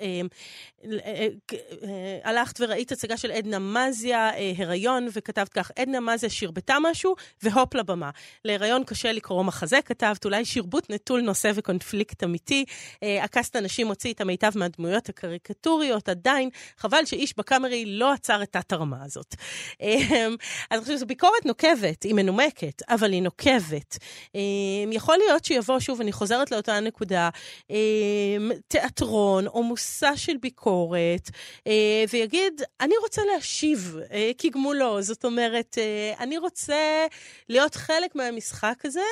הלכת 2.23 2.61
וראית 2.61 2.91
הצגה 2.91 3.17
של 3.17 3.31
עדנה 3.31 3.59
מזיה, 3.59 4.31
הריון, 4.57 5.07
וכתבת 5.13 5.49
כך, 5.49 5.71
עדנה 5.79 5.99
מזיה 5.99 6.29
שירבתה 6.29 6.75
משהו, 6.81 7.15
והופ 7.43 7.75
לבמה. 7.75 8.09
להריון 8.45 8.83
קשה 8.83 9.11
לקרוא 9.11 9.43
מחזה, 9.43 9.81
כתבת, 9.81 10.25
אולי 10.25 10.45
שירבוט 10.45 10.89
נטול 10.89 11.21
נושא 11.21 11.51
וקונפליקט 11.55 12.23
אמיתי. 12.23 12.65
עקסת 13.01 13.55
אנשים 13.55 13.87
הוציא 13.87 14.13
את 14.13 14.21
המיטב 14.21 14.51
מהדמויות 14.55 15.09
הקריקטוריות, 15.09 16.09
עדיין, 16.09 16.49
חבל 16.77 17.05
שאיש 17.05 17.37
בקאמרי 17.37 17.96
לא 17.97 18.13
עצר 18.13 18.43
את 18.43 18.55
התת-הרמה 18.55 19.03
הזאת. 19.03 19.35
אמ, 19.81 20.35
אז 20.69 20.77
אני 20.77 20.81
חושבת 20.81 20.97
שזו 20.97 21.05
ביקורת 21.05 21.45
נוקבת, 21.45 22.03
היא 22.03 22.13
מנומקת, 22.13 22.81
אבל 22.89 23.11
היא 23.11 23.21
נוקבת. 23.21 23.97
אמ, 24.35 24.91
יכול 24.91 25.17
להיות 25.17 25.45
שיבוא, 25.45 25.79
שוב, 25.79 26.01
אני 26.01 26.11
חוזרת 26.11 26.51
לאותה 26.51 26.79
נקודה, 26.79 27.29
אמ, 27.69 28.51
תיאטרון 28.67 29.47
או 29.47 29.63
מושא 29.63 30.15
של 30.15 30.37
ביקורת, 30.37 31.29
אה, 31.67 32.03
ויגיד, 32.13 32.61
אני 32.81 32.93
רוצה 33.01 33.21
להשיב 33.33 33.97
אה, 34.11 34.31
כגמולו. 34.37 35.01
זאת 35.01 35.25
אומרת, 35.25 35.77
אה, 35.77 36.13
אני 36.19 36.37
רוצה 36.37 37.05
להיות 37.49 37.75
חלק 37.75 38.15
מהמשחק 38.15 38.85
הזה, 38.85 39.07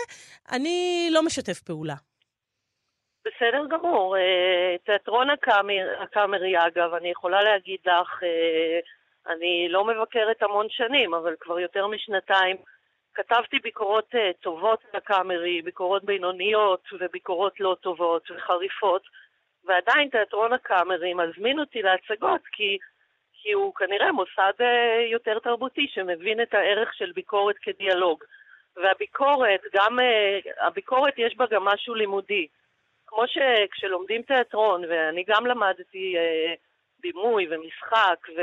אני 0.52 1.08
לא 1.12 1.24
משתף 1.24 1.60
פעולה. 1.60 1.96
בסדר 3.26 3.66
גמור. 3.70 4.18
אה, 4.18 4.76
תיאטרון 4.86 5.30
הקאמר, 5.30 5.96
הקאמרי, 6.00 6.58
אגב, 6.58 6.94
אני 6.94 7.10
יכולה 7.10 7.44
להגיד 7.44 7.80
לך, 7.86 8.24
אה, 8.24 8.80
אני 9.34 9.68
לא 9.70 9.86
מבקרת 9.86 10.44
המון 10.44 10.70
שנים, 10.70 11.14
אבל 11.14 11.36
כבר 11.40 11.60
יותר 11.60 11.88
משנתיים 11.88 12.58
כתבתי 13.14 13.60
ביקורות 13.60 14.16
אה, 14.16 14.32
טובות 14.42 14.80
לקאמרי, 14.94 15.62
ביקורות 15.62 16.04
בינוניות 16.04 16.88
וביקורות 17.00 17.60
לא 17.60 17.76
טובות 17.82 18.32
וחריפות, 18.32 19.02
ועדיין 19.66 20.10
תיאטרון 20.10 20.54
הקאמרי 20.54 21.14
מזמין 21.14 21.60
אותי 21.60 21.82
להצגות 21.82 22.42
כי, 22.52 22.78
כי 23.34 23.52
הוא 23.52 23.76
כנראה 23.76 24.12
מוסד 24.12 24.54
יותר 25.12 25.40
תרבותי 25.40 25.88
שמבין 25.94 26.42
את 26.42 26.54
הערך 26.54 26.94
של 26.94 27.12
ביקורת 27.12 27.56
כדיאלוג. 27.62 28.24
והביקורת, 28.76 29.62
גם, 29.74 30.00
הביקורת 30.60 31.14
יש 31.18 31.36
בה 31.38 31.46
גם 31.52 31.66
משהו 31.66 31.96
לימודי. 31.96 32.48
כמו 33.08 33.24
שכשלומדים 33.28 34.22
תיאטרון, 34.22 34.86
ואני 34.90 35.24
גם 35.28 35.46
למדתי 35.46 36.18
אה, 36.18 36.54
בימוי 37.00 37.48
ומשחק, 37.50 38.28
ו... 38.38 38.42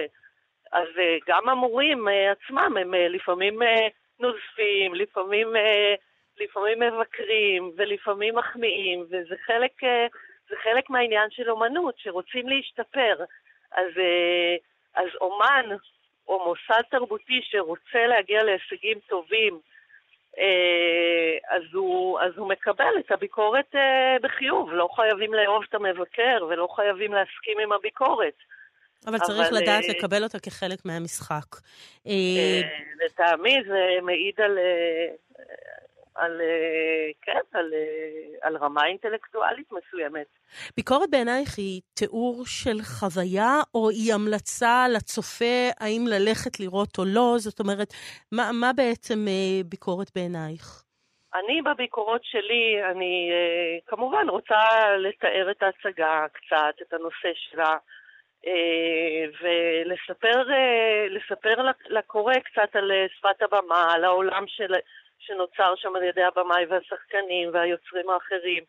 אז 0.72 0.88
אה, 0.98 1.16
גם 1.26 1.48
המורים 1.48 2.08
אה, 2.08 2.32
עצמם 2.32 2.76
הם 2.76 2.94
אה, 2.94 3.08
לפעמים 3.08 3.62
אה, 3.62 3.88
נוזפים, 4.20 4.94
לפעמים, 4.94 5.56
אה, 5.56 5.94
לפעמים 6.40 6.80
מבקרים 6.80 7.72
ולפעמים 7.76 8.34
מחמיאים, 8.34 9.00
וזה 9.00 9.34
חלק, 9.46 9.84
אה, 9.84 10.06
חלק 10.62 10.90
מהעניין 10.90 11.30
של 11.30 11.50
אומנות, 11.50 11.94
שרוצים 11.98 12.48
להשתפר. 12.48 13.14
אז, 13.72 13.98
אה, 13.98 14.56
אז 14.94 15.08
אומן 15.20 15.66
או 16.28 16.44
מוסד 16.44 16.82
תרבותי 16.90 17.40
שרוצה 17.42 18.06
להגיע 18.06 18.42
להישגים 18.42 18.98
טובים, 19.08 19.60
אז 21.50 21.62
הוא, 21.72 22.20
אז 22.20 22.32
הוא 22.36 22.48
מקבל 22.48 22.94
את 23.06 23.10
הביקורת 23.10 23.74
אה, 23.74 24.16
בחיוב. 24.22 24.72
לא 24.72 24.88
חייבים 24.96 25.34
לאהוב 25.34 25.62
את 25.68 25.74
המבקר 25.74 26.46
ולא 26.48 26.68
חייבים 26.76 27.12
להסכים 27.12 27.58
עם 27.62 27.72
הביקורת. 27.72 28.34
אבל 29.06 29.18
צריך 29.18 29.48
אבל, 29.48 29.62
לדעת 29.62 29.84
uh, 29.84 29.90
לקבל 29.90 30.22
אותה 30.22 30.38
כחלק 30.38 30.84
מהמשחק. 30.84 31.46
לטעמי 33.04 33.62
זה 33.68 33.88
מעיד 34.02 34.40
על, 34.40 34.58
על, 36.14 36.40
כן, 37.22 37.40
על, 37.52 37.74
על 38.42 38.56
רמה 38.56 38.86
אינטלקטואלית 38.86 39.66
מסוימת. 39.72 40.26
ביקורת 40.76 41.10
בעינייך 41.10 41.58
היא 41.58 41.80
תיאור 41.94 42.42
של 42.46 42.82
חוויה, 42.82 43.60
או 43.74 43.90
היא 43.90 44.14
המלצה 44.14 44.86
לצופה 44.96 45.68
האם 45.80 46.04
ללכת 46.06 46.60
לראות 46.60 46.98
או 46.98 47.04
לא? 47.04 47.34
זאת 47.38 47.60
אומרת, 47.60 47.88
מה, 48.32 48.50
מה 48.52 48.72
בעצם 48.76 49.18
ביקורת 49.64 50.10
בעינייך? 50.14 50.82
אני 51.34 51.62
בביקורות 51.62 52.24
שלי, 52.24 52.82
אני 52.90 53.30
כמובן 53.86 54.28
רוצה 54.28 54.56
לתאר 54.98 55.50
את 55.50 55.62
ההצגה 55.62 56.26
קצת, 56.32 56.74
את 56.82 56.92
הנושא 56.92 57.32
שלה. 57.34 57.76
ולספר 59.42 60.42
לקורא 61.88 62.34
קצת 62.34 62.76
על 62.76 62.90
שפת 63.18 63.42
הבמה, 63.42 63.92
על 63.94 64.04
העולם 64.04 64.44
של, 64.46 64.72
שנוצר 65.22 65.74
שם 65.76 65.96
על 65.96 66.02
ידי 66.02 66.22
הבמאי 66.22 66.64
והשחקנים 66.68 67.50
והיוצרים 67.52 68.10
האחרים, 68.10 68.64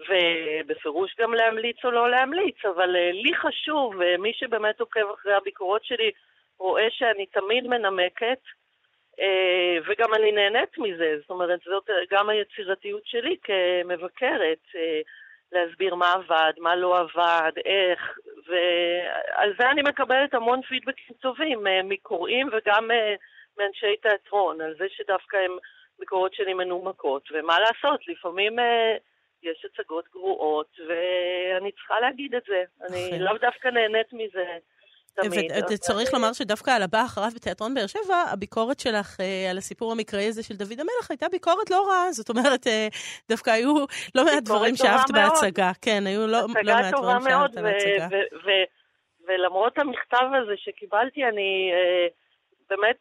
ובפירוש 0.00 1.14
גם 1.18 1.34
להמליץ 1.34 1.84
או 1.84 1.90
לא 1.90 2.10
להמליץ, 2.10 2.64
אבל 2.64 2.96
אה, 2.96 3.10
לי 3.12 3.34
חשוב, 3.34 3.94
ומי 3.98 4.32
שבאמת 4.34 4.80
עוקב 4.80 5.10
אחרי 5.14 5.34
הביקורות 5.34 5.84
שלי 5.84 6.10
רואה 6.58 6.86
שאני 6.90 7.26
תמיד 7.26 7.66
מנמקת, 7.66 8.40
אה, 9.20 9.78
וגם 9.86 10.14
אני 10.14 10.32
נהנית 10.32 10.78
מזה, 10.78 11.16
זאת 11.20 11.30
אומרת, 11.30 11.60
זאת 11.64 11.90
גם 12.10 12.28
היצירתיות 12.28 13.06
שלי 13.06 13.36
כמבקרת, 13.42 14.58
אה, 14.76 15.00
להסביר 15.52 15.94
מה 15.94 16.12
עבד, 16.12 16.52
מה 16.58 16.76
לא 16.76 16.98
עבד, 16.98 17.52
איך, 17.64 18.18
ועל 18.46 19.54
זה 19.58 19.70
אני 19.70 19.82
מקבלת 19.82 20.34
המון 20.34 20.62
פידבקים 20.62 21.16
טובים 21.20 21.66
מקוראים 21.84 22.48
וגם 22.52 22.90
מאנשי 23.58 23.96
תיאטרון, 23.96 24.60
על 24.60 24.74
זה 24.78 24.86
שדווקא 24.88 25.36
הם 25.36 25.56
ביקורות 26.04 26.34
שלי 26.34 26.54
מנומקות, 26.54 27.28
ומה 27.32 27.60
לעשות, 27.60 28.00
לפעמים 28.08 28.58
אה, 28.58 28.96
יש 29.42 29.64
הצגות 29.64 30.04
גרועות, 30.12 30.76
ואני 30.88 31.72
צריכה 31.72 32.00
להגיד 32.00 32.34
את 32.34 32.42
זה. 32.48 32.64
אני 32.86 33.18
לאו 33.18 33.38
דווקא 33.38 33.68
נהנית 33.68 34.12
מזה. 34.12 34.58
וצריך 35.70 36.14
לומר 36.14 36.32
שדווקא 36.32 36.70
על 36.70 36.82
הבא 36.82 37.04
אחריו 37.04 37.30
בתיאטרון 37.34 37.74
באר 37.74 37.86
שבע, 37.86 38.16
הביקורת 38.32 38.80
שלך 38.80 39.20
אה, 39.20 39.50
על 39.50 39.58
הסיפור 39.58 39.92
המקראי 39.92 40.28
הזה 40.28 40.42
של 40.42 40.54
דוד 40.54 40.80
המלך 40.80 41.10
הייתה 41.10 41.28
ביקורת 41.28 41.70
לא 41.70 41.88
רעה. 41.88 42.12
זאת 42.12 42.28
אומרת, 42.30 42.66
אה, 42.66 42.88
דווקא 43.28 43.50
היו 43.50 43.74
לא 44.14 44.24
מעט 44.24 44.42
דברים 44.42 44.76
שאהבת 44.76 45.10
בהצגה. 45.12 45.70
כן, 45.82 46.06
היו 46.06 46.26
לא, 46.26 46.26
לא 46.26 46.48
מעט 46.48 46.94
דברים 46.94 47.20
שאהבת 47.20 47.54
בהצגה. 47.54 48.08
ולמרות 49.26 49.78
המכתב 49.78 50.26
הזה 50.42 50.52
שקיבלתי, 50.56 51.24
אני 51.24 51.70
אה, 51.72 52.06
באמת 52.70 52.96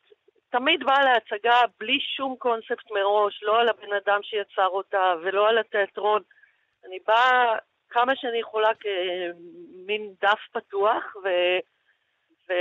תמיד 0.53 0.83
באה 0.83 1.03
להצגה 1.03 1.57
בלי 1.79 2.00
שום 2.15 2.36
קונספט 2.39 2.91
מראש, 2.91 3.43
לא 3.43 3.60
על 3.60 3.69
הבן 3.69 3.93
אדם 3.93 4.19
שיצר 4.24 4.67
אותה 4.67 5.13
ולא 5.22 5.50
על 5.50 5.57
התיאטרון. 5.57 6.22
אני 6.86 6.98
באה 7.07 7.55
כמה 7.89 8.15
שאני 8.15 8.38
יכולה 8.39 8.69
כמין 8.79 10.13
דף 10.22 10.39
פתוח, 10.51 11.15
ו... 11.24 11.27
ו... 12.50 12.53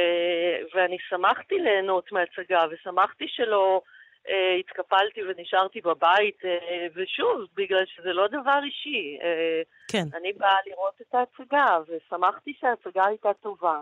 ואני 0.75 0.97
שמחתי 1.09 1.59
ליהנות 1.59 2.13
מהצגה, 2.13 2.65
ושמחתי 2.71 3.25
שלא 3.29 3.81
אה, 4.29 4.55
התקפלתי 4.61 5.21
ונשארתי 5.23 5.81
בבית, 5.81 6.45
אה, 6.45 6.87
ושוב, 6.95 7.41
בגלל 7.55 7.85
שזה 7.87 8.13
לא 8.13 8.27
דבר 8.27 8.61
אישי. 8.65 9.19
אה, 9.23 9.63
כן. 9.89 10.17
אני 10.17 10.33
באה 10.33 10.57
לראות 10.67 11.01
את 11.01 11.15
ההצגה, 11.15 11.79
ושמחתי 11.89 12.55
שההצגה 12.61 13.07
הייתה 13.07 13.35
טובה. 13.35 13.81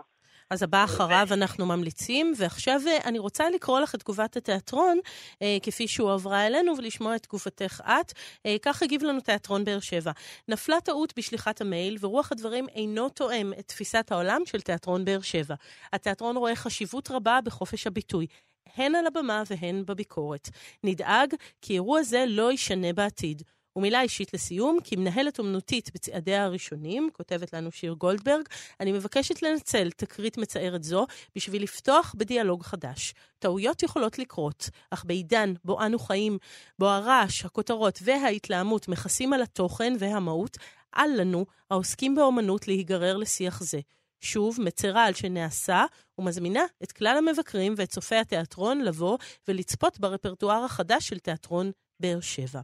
אז 0.51 0.63
הבא 0.63 0.83
אחריו 0.83 1.27
אנחנו 1.31 1.65
ממליצים, 1.65 2.33
ועכשיו 2.37 2.81
אה, 2.87 2.97
אני 3.05 3.19
רוצה 3.19 3.49
לקרוא 3.49 3.79
לך 3.79 3.95
את 3.95 3.99
תגובת 3.99 4.37
התיאטרון, 4.37 4.99
אה, 5.41 5.57
כפי 5.63 5.87
שהועברה 5.87 6.47
אלינו, 6.47 6.77
ולשמוע 6.77 7.15
את 7.15 7.23
תגובתך 7.23 7.81
את. 7.85 8.13
אה, 8.45 8.55
כך 8.61 8.83
הגיב 8.83 9.03
לנו 9.03 9.21
תיאטרון 9.21 9.63
באר 9.65 9.79
שבע. 9.79 10.11
נפלה 10.47 10.81
טעות 10.81 11.13
בשליחת 11.17 11.61
המייל, 11.61 11.97
ורוח 12.01 12.31
הדברים 12.31 12.67
אינו 12.69 13.09
תואם 13.09 13.53
את 13.59 13.67
תפיסת 13.67 14.11
העולם 14.11 14.41
של 14.45 14.61
תיאטרון 14.61 15.05
באר 15.05 15.21
שבע. 15.21 15.55
התיאטרון 15.93 16.37
רואה 16.37 16.55
חשיבות 16.55 17.11
רבה 17.11 17.39
בחופש 17.43 17.87
הביטוי. 17.87 18.27
הן 18.75 18.95
על 18.95 19.07
הבמה 19.07 19.43
והן 19.47 19.83
בביקורת. 19.85 20.49
נדאג 20.83 21.35
כי 21.61 21.73
אירוע 21.73 22.03
זה 22.03 22.25
לא 22.27 22.51
יישנה 22.51 22.93
בעתיד. 22.93 23.41
ומילה 23.75 24.01
אישית 24.01 24.33
לסיום, 24.33 24.77
כמנהלת 24.83 25.39
אומנותית 25.39 25.91
בצעדיה 25.93 26.43
הראשונים, 26.43 27.09
כותבת 27.13 27.53
לנו 27.53 27.71
שיר 27.71 27.93
גולדברג, 27.93 28.43
אני 28.79 28.91
מבקשת 28.91 29.41
לנצל 29.41 29.91
תקרית 29.91 30.37
מצערת 30.37 30.83
זו 30.83 31.07
בשביל 31.35 31.63
לפתוח 31.63 32.15
בדיאלוג 32.17 32.63
חדש. 32.63 33.13
טעויות 33.39 33.83
יכולות 33.83 34.19
לקרות, 34.19 34.69
אך 34.89 35.05
בעידן 35.05 35.53
בו 35.63 35.81
אנו 35.81 35.99
חיים, 35.99 36.37
בו 36.79 36.89
הרעש, 36.89 37.45
הכותרות 37.45 37.99
וההתלהמות 38.03 38.87
מכסים 38.87 39.33
על 39.33 39.41
התוכן 39.41 39.93
והמהות, 39.99 40.57
אל 40.97 41.09
לנו, 41.17 41.45
העוסקים 41.71 42.15
באומנות, 42.15 42.67
להיגרר 42.67 43.17
לשיח 43.17 43.63
זה. 43.63 43.79
שוב, 44.21 44.57
מצרה 44.61 45.05
על 45.05 45.13
שנעשה, 45.13 45.85
ומזמינה 46.17 46.63
את 46.83 46.91
כלל 46.91 47.17
המבקרים 47.17 47.73
ואת 47.77 47.89
צופי 47.89 48.15
התיאטרון 48.15 48.81
לבוא 48.81 49.17
ולצפות 49.47 49.99
ברפרטואר 49.99 50.63
החדש 50.63 51.07
של 51.07 51.19
תיאטרון 51.19 51.71
באר 52.01 52.19
שבע. 52.21 52.59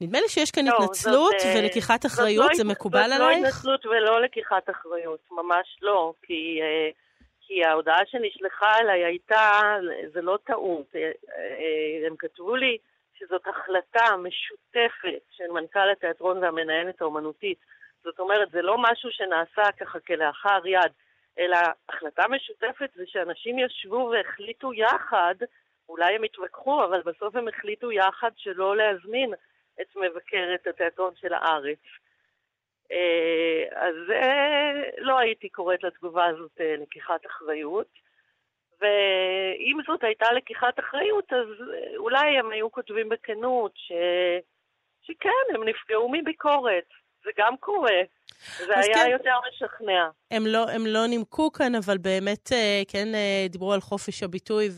נדמה 0.00 0.20
לי 0.20 0.28
שיש 0.28 0.50
כאן 0.50 0.64
לא, 0.66 0.74
התנצלות 0.76 1.32
זאת, 1.38 1.46
אה, 1.48 1.54
ולקיחת 1.60 2.02
זאת 2.02 2.12
אחריות, 2.12 2.50
לא 2.50 2.54
זה 2.56 2.62
הת- 2.62 2.68
מקובל 2.68 3.08
זאת 3.10 3.18
לא 3.18 3.24
עלייך? 3.26 3.46
התנצלות 3.46 3.86
ולא 3.86 4.20
לקיחת 4.22 4.70
אחריות, 4.70 5.20
ממש 5.30 5.76
לא, 5.82 6.12
כי, 6.22 6.58
אה, 6.62 6.90
כי 7.40 7.64
ההודעה 7.64 7.98
שנשלחה 8.06 8.78
אליי 8.80 9.04
הייתה, 9.04 9.60
זה 10.12 10.20
לא 10.22 10.38
טעות, 10.46 10.86
אה, 10.96 11.10
הם 12.06 12.14
כתבו 12.18 12.56
לי 12.56 12.78
שזאת 13.18 13.42
החלטה 13.46 14.16
משותפת 14.16 15.22
של 15.36 15.50
מנכ"ל 15.52 15.90
התיאטרון 15.92 16.38
והמנהלת 16.38 17.00
האומנותית. 17.00 17.58
זאת 18.04 18.18
אומרת, 18.20 18.50
זה 18.50 18.62
לא 18.62 18.76
משהו 18.78 19.10
שנעשה 19.12 19.72
ככה 19.80 20.00
כלאחר 20.00 20.66
יד, 20.66 20.92
אלא 21.38 21.56
החלטה 21.88 22.24
משותפת 22.28 22.90
זה 22.94 23.02
שאנשים 23.06 23.58
ישבו 23.58 24.12
והחליטו 24.12 24.72
יחד, 24.74 25.34
אולי 25.88 26.14
הם 26.14 26.22
התווכחו, 26.22 26.84
אבל 26.84 27.02
בסוף 27.02 27.36
הם 27.36 27.48
החליטו 27.48 27.92
יחד 27.92 28.30
שלא 28.36 28.76
להזמין 28.76 29.34
את 29.80 29.96
מבקרת 29.96 30.66
התיאטרון 30.66 31.12
של 31.16 31.32
הארץ. 31.32 31.78
אה, 32.92 33.64
אז 33.70 33.94
לא 34.98 35.18
הייתי 35.18 35.48
קוראת 35.48 35.82
לתגובה 35.82 36.26
הזאת 36.26 36.60
אה, 36.60 36.74
לקיחת 36.76 37.26
אחריות. 37.26 38.08
ואם 38.80 39.78
זאת 39.86 40.04
הייתה 40.04 40.32
לקיחת 40.32 40.78
אחריות, 40.78 41.32
אז 41.32 41.46
אה, 41.74 41.96
אולי 41.96 42.38
הם 42.38 42.50
היו 42.50 42.72
כותבים 42.72 43.08
בכנות 43.08 43.72
ש... 43.74 43.92
שכן, 45.02 45.54
הם 45.54 45.68
נפגעו 45.68 46.08
מביקורת. 46.12 46.84
זה 47.24 47.30
גם 47.38 47.56
קורה. 47.56 48.00
זה 48.66 48.78
היה 48.78 48.94
כן. 48.94 49.10
יותר 49.10 49.34
משכנע. 49.48 50.08
הם 50.30 50.46
לא, 50.46 50.68
הם 50.68 50.86
לא 50.86 51.06
נימקו 51.06 51.52
כאן, 51.52 51.74
אבל 51.74 51.98
באמת, 51.98 52.48
כן, 52.88 53.08
דיברו 53.48 53.72
על 53.72 53.80
חופש 53.80 54.22
הביטוי 54.22 54.68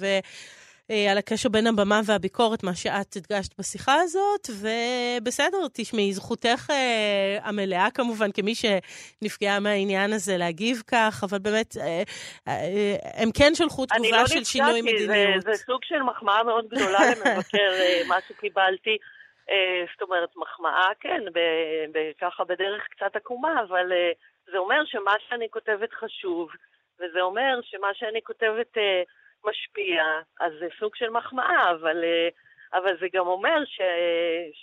ועל 0.90 1.18
הקשר 1.18 1.49
בין 1.49 1.66
הבמה 1.66 2.00
והביקורת, 2.06 2.62
מה 2.62 2.75
שאת 2.75 3.16
הדגשת 3.16 3.59
בשיחה 3.59 3.94
הזאת, 3.94 4.47
ובסדר, 4.61 5.59
תשמעי, 5.73 6.12
זכותך 6.12 6.70
אה, 6.70 7.38
המלאה 7.42 7.88
כמובן, 7.94 8.32
כמי 8.32 8.52
שנפגעה 8.54 9.61
מהעניין 9.61 10.12
הזה, 10.12 10.37
להגיב 10.37 10.82
כך, 10.87 11.25
אבל 11.30 11.38
באמת, 11.38 11.76
אה, 11.76 12.02
אה, 12.49 13.23
הם 13.23 13.28
כן 13.38 13.54
שלחו 13.54 13.85
אני 13.92 14.09
תגובה 14.09 14.23
לא 14.23 14.26
של 14.26 14.44
שינוי 14.44 14.82
נפגעתי, 14.82 15.04
מדיניות. 15.04 15.42
זה, 15.42 15.52
זה 15.52 15.64
סוג 15.64 15.85
של 15.85 16.02
מחמאה 16.02 16.42
מאוד 16.42 16.68
גדולה 16.68 16.99
למבקר, 17.11 17.70
אה, 17.80 18.02
מה 18.09 18.16
שקיבלתי. 18.28 18.97
אה, 19.50 19.85
זאת 19.92 20.02
אומרת, 20.02 20.37
מחמאה, 20.37 20.88
כן, 21.00 21.23
ככה 22.20 22.44
בדרך 22.44 22.82
קצת 22.90 23.16
עקומה, 23.16 23.62
אבל 23.68 23.92
אה, 23.92 24.12
זה 24.52 24.59
אומר 24.59 24.82
שמה 24.85 25.14
שאני 25.28 25.50
כותבת 25.50 25.92
חשוב, 25.92 26.49
וזה 27.00 27.20
אומר 27.20 27.61
שמה 27.62 27.88
שאני 27.94 28.20
כותבת 28.23 28.78
אה, 28.78 29.02
משפיע, 29.44 30.02
אז 30.40 30.52
זה 30.61 30.66
סוג 30.78 30.97
של 30.97 31.11
מחמאה, 31.11 31.70
אבל, 31.70 32.05
אה, 32.05 32.29
אבל 32.79 32.96
זה 33.00 33.07
גם 33.12 33.26
אומר 33.26 33.64
ש, 33.64 33.81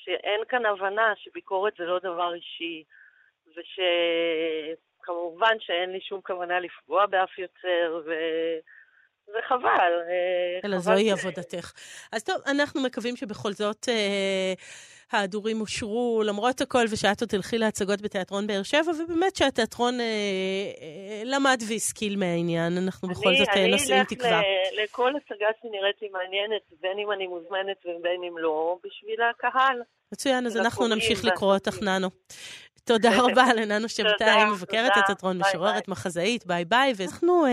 שאין 0.03 0.41
כאן 0.49 0.65
הבנה 0.65 1.13
שביקורת 1.15 1.73
זה 1.77 1.83
לא 1.83 1.99
דבר 1.99 2.33
אישי, 2.33 2.83
ושכמובן 3.47 5.55
שאין 5.59 5.91
לי 5.91 6.01
שום 6.01 6.21
כוונה 6.21 6.59
לפגוע 6.59 7.05
באף 7.05 7.37
יוצר, 7.37 8.01
ו... 8.05 8.11
וחבל. 9.39 9.93
אה, 10.09 10.59
אלא 10.65 10.75
חבל 10.75 10.79
זוהי 10.79 11.09
ש- 11.09 11.11
עבודתך. 11.11 11.73
אז 12.11 12.23
טוב, 12.23 12.35
אנחנו 12.51 12.83
מקווים 12.83 13.15
שבכל 13.15 13.51
זאת 13.51 13.89
אה, 13.89 14.53
ההדורים 15.11 15.61
אושרו 15.61 16.23
למרות 16.25 16.61
הכל, 16.61 16.85
ושאת 16.91 17.21
עוד 17.21 17.29
תלכי 17.29 17.57
להצגות 17.57 18.01
בתיאטרון 18.01 18.47
באר 18.47 18.63
שבע, 18.63 18.91
ובאמת 18.99 19.35
שהתיאטרון 19.35 19.99
אה, 19.99 20.05
אה, 20.05 21.21
למד 21.25 21.61
והשכיל 21.69 22.15
מהעניין. 22.15 22.77
אנחנו 22.77 23.07
בכל 23.07 23.35
זאת 23.37 23.47
אה, 23.55 23.67
נושאים 23.67 24.03
תקווה. 24.03 24.29
אני 24.29 24.37
אלך 24.37 24.83
לכל 24.83 25.13
הצגה 25.15 25.47
שנראית 25.61 26.01
לי 26.01 26.09
מעניינת, 26.09 26.61
בין 26.81 26.99
אם 26.99 27.11
אני 27.11 27.27
מוזמנת 27.27 27.77
ובין 27.85 28.23
אם 28.27 28.37
לא, 28.37 28.77
בשביל 28.83 29.21
הקהל. 29.21 29.81
מצוין, 30.11 30.45
אז 30.45 30.57
אנחנו 30.57 30.87
נמשיך 30.87 31.25
לקרוא 31.25 31.53
אותך. 31.53 31.81
ננו. 31.81 32.09
תודה 32.87 33.09
רבה 33.23 33.53
לננו 33.53 33.89
שבתאי, 33.89 34.45
מבקרת. 34.51 34.91
התיאטרון, 34.95 35.37
משוררת. 35.37 35.87
מחזאית, 35.87 36.45
ביי 36.45 36.65
ביי. 36.65 36.93
ואנחנו 36.95 37.45
אה, 37.45 37.51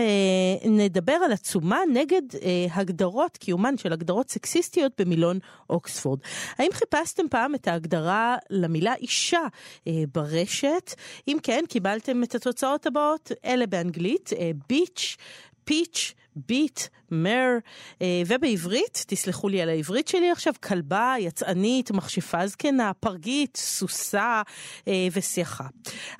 נדבר 0.69 1.13
על 1.13 1.31
עצומה 1.31 1.79
נגד 1.93 2.21
אה, 2.35 2.65
הגדרות, 2.71 3.37
קיומן 3.37 3.77
של 3.77 3.93
הגדרות 3.93 4.29
סקסיסטיות 4.29 5.01
במילון 5.01 5.39
אוקספורד. 5.69 6.19
האם 6.57 6.69
חיפשתם 6.73 7.23
פעם 7.29 7.55
את 7.55 7.67
ההגדרה 7.67 8.35
למילה 8.49 8.95
אישה 8.95 9.41
אה, 9.87 9.93
ברשת? 10.13 10.93
אם 11.27 11.37
כן, 11.43 11.63
קיבלתם 11.69 12.23
את 12.23 12.35
התוצאות 12.35 12.85
הבאות, 12.85 13.31
אלה 13.45 13.67
באנגלית, 13.67 14.29
אה, 14.39 14.51
ביץ', 14.69 15.17
פיץ', 15.63 16.13
ביט, 16.35 16.79
מר, 17.11 17.57
אה, 18.01 18.21
ובעברית, 18.27 19.05
תסלחו 19.07 19.49
לי 19.49 19.61
על 19.61 19.69
העברית 19.69 20.07
שלי 20.07 20.31
עכשיו, 20.31 20.53
כלבה, 20.63 21.15
יצאנית, 21.19 21.91
מכשפה 21.91 22.47
זקנה, 22.47 22.91
פרגית, 22.93 23.57
סוסה 23.57 24.41
אה, 24.87 25.07
וסייחה. 25.13 25.67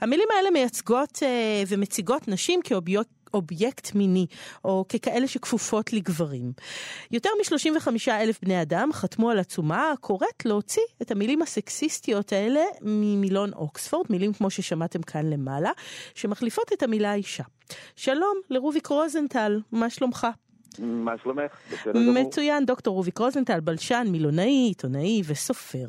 המילים 0.01 0.27
האלה 0.37 0.49
מייצגות 0.49 1.19
אה, 1.23 1.63
ומציגות 1.67 2.27
נשים 2.27 2.59
כאובייקט 3.25 3.65
אובייקט 3.65 3.95
מיני, 3.95 4.25
או 4.65 4.85
ככאלה 4.89 5.27
שכפופות 5.27 5.93
לגברים. 5.93 6.53
יותר 7.11 7.29
מ-35 7.39 7.87
אלף 8.09 8.39
בני 8.41 8.61
אדם 8.61 8.89
חתמו 8.93 9.29
על 9.29 9.39
עצומה 9.39 9.91
הקוראת 9.91 10.45
להוציא 10.45 10.81
את 11.01 11.11
המילים 11.11 11.41
הסקסיסטיות 11.41 12.33
האלה 12.33 12.63
ממילון 12.81 13.53
אוקספורד, 13.53 14.05
מילים 14.09 14.33
כמו 14.33 14.49
ששמעתם 14.49 15.01
כאן 15.01 15.29
למעלה, 15.29 15.71
שמחליפות 16.15 16.73
את 16.73 16.83
המילה 16.83 17.13
אישה. 17.13 17.43
שלום 17.95 18.37
לרוביק 18.49 18.87
רוזנטל, 18.87 19.61
מה 19.71 19.89
שלומך? 19.89 20.27
מה 20.79 21.11
שלומך? 21.23 21.51
מצוין, 21.95 22.65
דוקטור 22.65 22.95
רוביק 22.95 23.17
רוזנטל, 23.17 23.59
בלשן, 23.59 24.07
מילונאי, 24.09 24.67
עיתונאי 24.67 25.21
וסופר. 25.25 25.87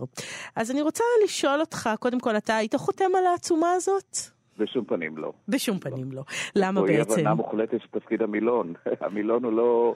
אז 0.56 0.70
אני 0.70 0.82
רוצה 0.82 1.04
לשאול 1.24 1.60
אותך, 1.60 1.90
קודם 2.00 2.20
כל, 2.20 2.36
אתה 2.36 2.56
היית 2.56 2.74
חותם 2.74 3.10
על 3.18 3.26
העצומה 3.26 3.72
הזאת? 3.72 4.35
בשום 4.58 4.84
פנים 4.84 5.18
לא. 5.18 5.32
בשום 5.48 5.78
פנים 5.78 6.12
לא. 6.12 6.22
למה 6.56 6.80
פה 6.80 6.88
היא 6.88 6.98
בעצם? 6.98 7.20
הבנה 7.20 7.34
מוחלטת 7.34 7.80
של 7.80 7.88
תפקיד 7.90 8.22
המילון. 8.22 8.72
המילון 9.06 9.44
הוא 9.44 9.52
לא 9.52 9.94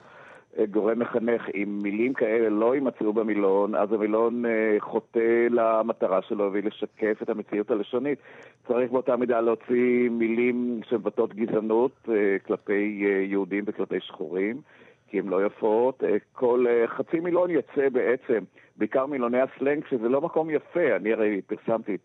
אה, 0.59 0.65
גורם 0.65 0.99
מחנך. 0.99 1.41
אם 1.55 1.79
מילים 1.83 2.13
כאלה 2.13 2.49
לא 2.49 2.75
יימצאו 2.75 3.13
במילון, 3.13 3.75
אז 3.75 3.93
המילון 3.93 4.45
אה, 4.45 4.75
חוטא 4.79 5.47
למטרה 5.49 6.21
שלו 6.21 6.51
והיא 6.51 6.63
לשקף 6.63 7.21
את 7.21 7.29
המציאות 7.29 7.71
הלשונית. 7.71 8.19
צריך 8.67 8.91
באותה 8.91 9.15
מידה 9.15 9.41
להוציא 9.41 10.09
מילים 10.09 10.81
שמבטאות 10.89 11.33
גזענות 11.33 11.91
אה, 12.09 12.39
כלפי 12.47 13.03
יהודים 13.29 13.63
וכלפי 13.67 13.99
שחורים. 13.99 14.61
כי 15.07 15.19
הן 15.19 15.27
לא 15.27 15.45
יפות, 15.45 16.03
כל 16.33 16.65
חצי 16.87 17.19
מילון 17.19 17.49
יצא 17.49 17.89
בעצם, 17.89 18.43
בעיקר 18.77 19.05
מילוני 19.05 19.37
הסלנג, 19.41 19.83
שזה 19.89 20.09
לא 20.09 20.21
מקום 20.21 20.49
יפה, 20.49 20.95
אני 20.95 21.13
הרי 21.13 21.41
פרסמתי 21.41 21.95
את 21.95 21.99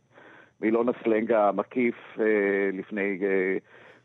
מילון 0.60 0.88
הסלנג 0.88 1.32
המקיף 1.32 1.94
אה, 2.20 2.24
לפני 2.72 3.18
אה, 3.22 3.56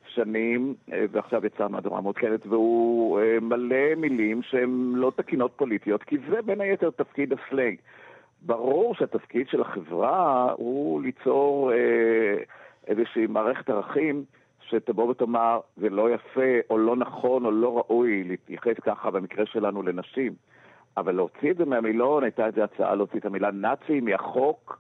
שנים, 0.08 0.76
אה, 0.94 1.06
ועכשיו 1.12 1.46
יצא 1.46 1.68
מהדורה 1.68 2.02
מעודכנת, 2.02 2.48
והוא 2.48 3.20
מלא 3.42 3.96
מילים 3.98 4.42
שהן 4.42 4.92
לא 4.96 5.12
תקינות 5.16 5.52
פוליטיות, 5.56 6.04
כי 6.04 6.18
זה 6.30 6.42
בין 6.42 6.62
היתר 6.62 6.90
תפקיד 6.90 7.34
הסלנג. 7.34 7.78
ברור 8.42 8.96
שהתפקיד 8.96 9.48
של 9.48 9.62
החברה 9.62 10.52
הוא 10.52 11.02
ליצור 11.02 11.74
אה, 11.74 12.38
איזושהי 12.88 13.28
מערכת 13.28 13.70
ערכים 13.70 14.24
שתבוא 14.62 15.10
ותאמר, 15.10 15.60
זה 15.78 15.90
לא 15.90 16.14
יפה, 16.14 16.60
או 16.70 16.78
לא 16.78 16.96
נכון, 16.96 17.46
או 17.46 17.52
לא 17.52 17.78
ראוי 17.78 18.24
להתייחס 18.24 18.80
ככה 18.82 19.12
במקרה 19.12 19.46
שלנו 19.46 19.82
לנשים. 19.82 20.34
אבל 20.98 21.16
להוציא 21.16 21.52
את 21.52 21.58
זה 21.58 21.66
מהמילון, 21.66 22.24
הייתה 22.24 22.46
איזו 22.46 22.62
הצעה 22.62 22.96
להוציא 22.96 23.20
את 23.20 23.26
המילה 23.26 23.52
נאצי 23.52 24.00
מהחוק. 24.00 24.80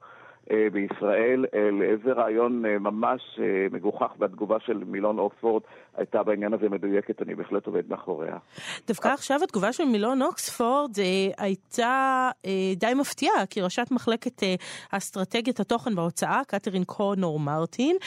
אה, 0.52 0.68
בישראל 0.72 1.46
לאיזה 1.72 2.12
רעיון 2.12 2.66
אה, 2.66 2.80
ממש 2.80 3.22
אה, 3.40 3.68
מגוחך, 3.72 4.12
והתגובה 4.20 4.58
של 4.60 4.84
מילון 4.88 5.20
אוקספורד 5.20 5.62
הייתה 5.98 6.24
בעניין 6.24 6.54
הזה 6.54 6.70
מדויקת, 6.70 7.22
אני 7.22 7.36
בהחלט 7.36 7.68
עובד 7.68 7.84
מאחוריה. 7.90 8.38
דווקא 8.88 9.08
עכשיו 9.08 9.40
התגובה 9.44 9.74
של 9.74 9.86
מילון 9.86 10.22
אוקספורד 10.22 10.92
הייתה 11.38 12.30
די 12.76 12.94
מפתיעה, 13.00 13.46
כי 13.50 13.62
ראשת 13.62 13.88
מחלקת 13.92 14.44
אסטרטגיית 14.92 15.60
התוכן 15.60 15.96
בהוצאה, 15.96 16.42
קתרין 16.48 16.84
קונור 16.84 17.40
מרטין, 17.40 17.98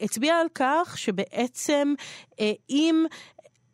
הצביעה 0.00 0.40
על 0.40 0.46
כך 0.54 0.98
שבעצם 0.98 1.94
אם 2.70 3.04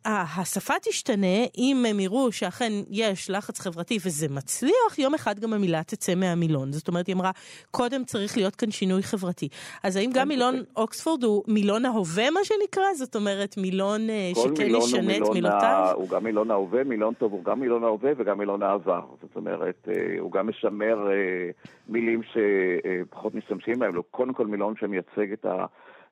השפה 0.05 0.73
תשתנה 0.81 1.45
אם 1.57 1.85
הם 1.89 1.99
יראו 1.99 2.31
שאכן 2.31 2.71
יש 2.89 3.29
לחץ 3.29 3.59
חברתי 3.59 3.97
וזה 4.05 4.27
מצליח, 4.29 4.99
יום 4.99 5.13
אחד 5.13 5.39
גם 5.39 5.53
המילה 5.53 5.83
תצא 5.83 6.15
מהמילון. 6.15 6.71
זאת 6.71 6.87
אומרת, 6.87 7.07
היא 7.07 7.15
אמרה, 7.15 7.31
קודם 7.71 8.03
צריך 8.03 8.37
להיות 8.37 8.55
כאן 8.55 8.71
שינוי 8.71 9.03
חברתי. 9.03 9.47
אז 9.83 9.95
האם 9.95 10.09
גם 10.13 10.27
מילון 10.27 10.55
אוקספורד 10.77 11.23
הוא 11.23 11.43
מילון 11.47 11.85
ההווה, 11.85 12.31
מה 12.31 12.39
שנקרא? 12.43 12.93
זאת 12.93 13.15
אומרת, 13.15 13.57
מילון 13.57 14.09
אה, 14.09 14.31
שכן 14.35 14.67
ישנה 14.67 15.17
את 15.17 15.29
מילותיו? 15.33 15.91
הוא 15.95 16.09
גם 16.09 16.23
מילון 16.23 16.51
ההווה, 16.51 16.83
מילון 16.83 17.13
טוב 17.13 17.31
הוא 17.31 17.43
גם 17.43 17.59
מילון 17.59 17.83
ההווה 17.83 18.11
וגם 18.17 18.37
מילון 18.37 18.63
העבר. 18.63 19.01
זאת 19.21 19.35
אומרת, 19.35 19.87
אה, 19.87 20.19
הוא 20.19 20.31
גם 20.31 20.47
משמר 20.47 21.11
אה, 21.11 21.49
מילים 21.89 22.21
שפחות 22.23 23.35
משתמשים 23.35 23.79
בהם, 23.79 23.95
הוא 23.95 24.03
קודם 24.11 24.33
כל 24.33 24.47
מילון 24.47 24.73
שמייצג 24.79 25.31
את 25.33 25.45
ה... 25.45 25.65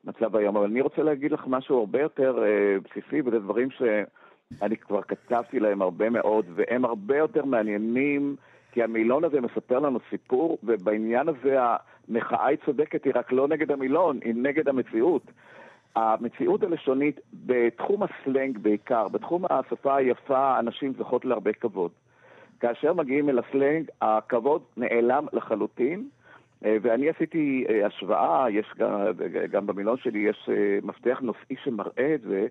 מצב 0.04 0.36
היום. 0.36 0.58
אבל 0.58 0.66
אני 0.66 0.82
רוצה 0.82 1.04
להגיד 1.04 1.32
לך 1.32 1.44
משהו 1.48 1.80
הרבה 1.80 2.02
יותר 2.02 2.44
אה, 2.44 2.78
בסיסי, 2.84 3.22
וזה 3.22 3.40
דברים 3.40 3.70
שאני 3.72 4.78
כבר 4.78 5.02
כתבתי 5.02 5.60
להם 5.60 5.82
הרבה 5.82 6.10
מאוד, 6.10 6.46
והם 6.56 6.86
הרבה 6.86 7.18
יותר 7.18 7.46
מעניינים, 7.46 8.36
כי 8.72 8.84
המילון 8.84 9.24
הזה 9.24 9.42
מספר 9.42 9.80
לנו 9.80 10.00
סיפור, 10.10 10.58
ובעניין 10.64 11.30
הזה 11.30 11.58
המחאה 11.60 12.48
היא 12.48 12.58
צודקת, 12.66 13.06
היא 13.06 13.14
רק 13.16 13.32
לא 13.32 13.48
נגד 13.48 13.72
המילון, 13.72 14.20
היא 14.24 14.34
נגד 14.36 14.68
המציאות. 14.68 15.24
המציאות 15.96 16.64
הלשונית, 16.64 17.20
בתחום 17.34 18.04
הסלנג 18.04 18.58
בעיקר, 18.58 19.08
בתחום 19.08 19.46
השפה 19.50 19.96
היפה, 19.96 20.60
אנשים 20.60 20.94
זוכות 20.98 21.26
להרבה 21.26 21.54
כבוד. 21.54 21.92
כאשר 22.60 22.94
מגיעים 22.94 23.30
אל 23.30 23.40
הסלנג, 23.40 23.90
הכבוד 24.02 24.62
נעלם 24.78 25.26
לחלוטין, 25.34 26.10
ואני 26.62 27.10
עשיתי 27.10 27.66
אה, 27.70 27.86
השוואה, 27.86 28.46
יש 28.50 28.66
גם, 28.78 29.00
גם 29.52 29.68
במילון 29.68 29.98
שלי 29.98 30.20
יש 30.20 30.50
אה, 30.52 30.80
מפתח 30.84 31.20
נושאי 31.22 31.56
שמראה 31.64 32.14
את 32.16 32.22
זה, 32.22 32.48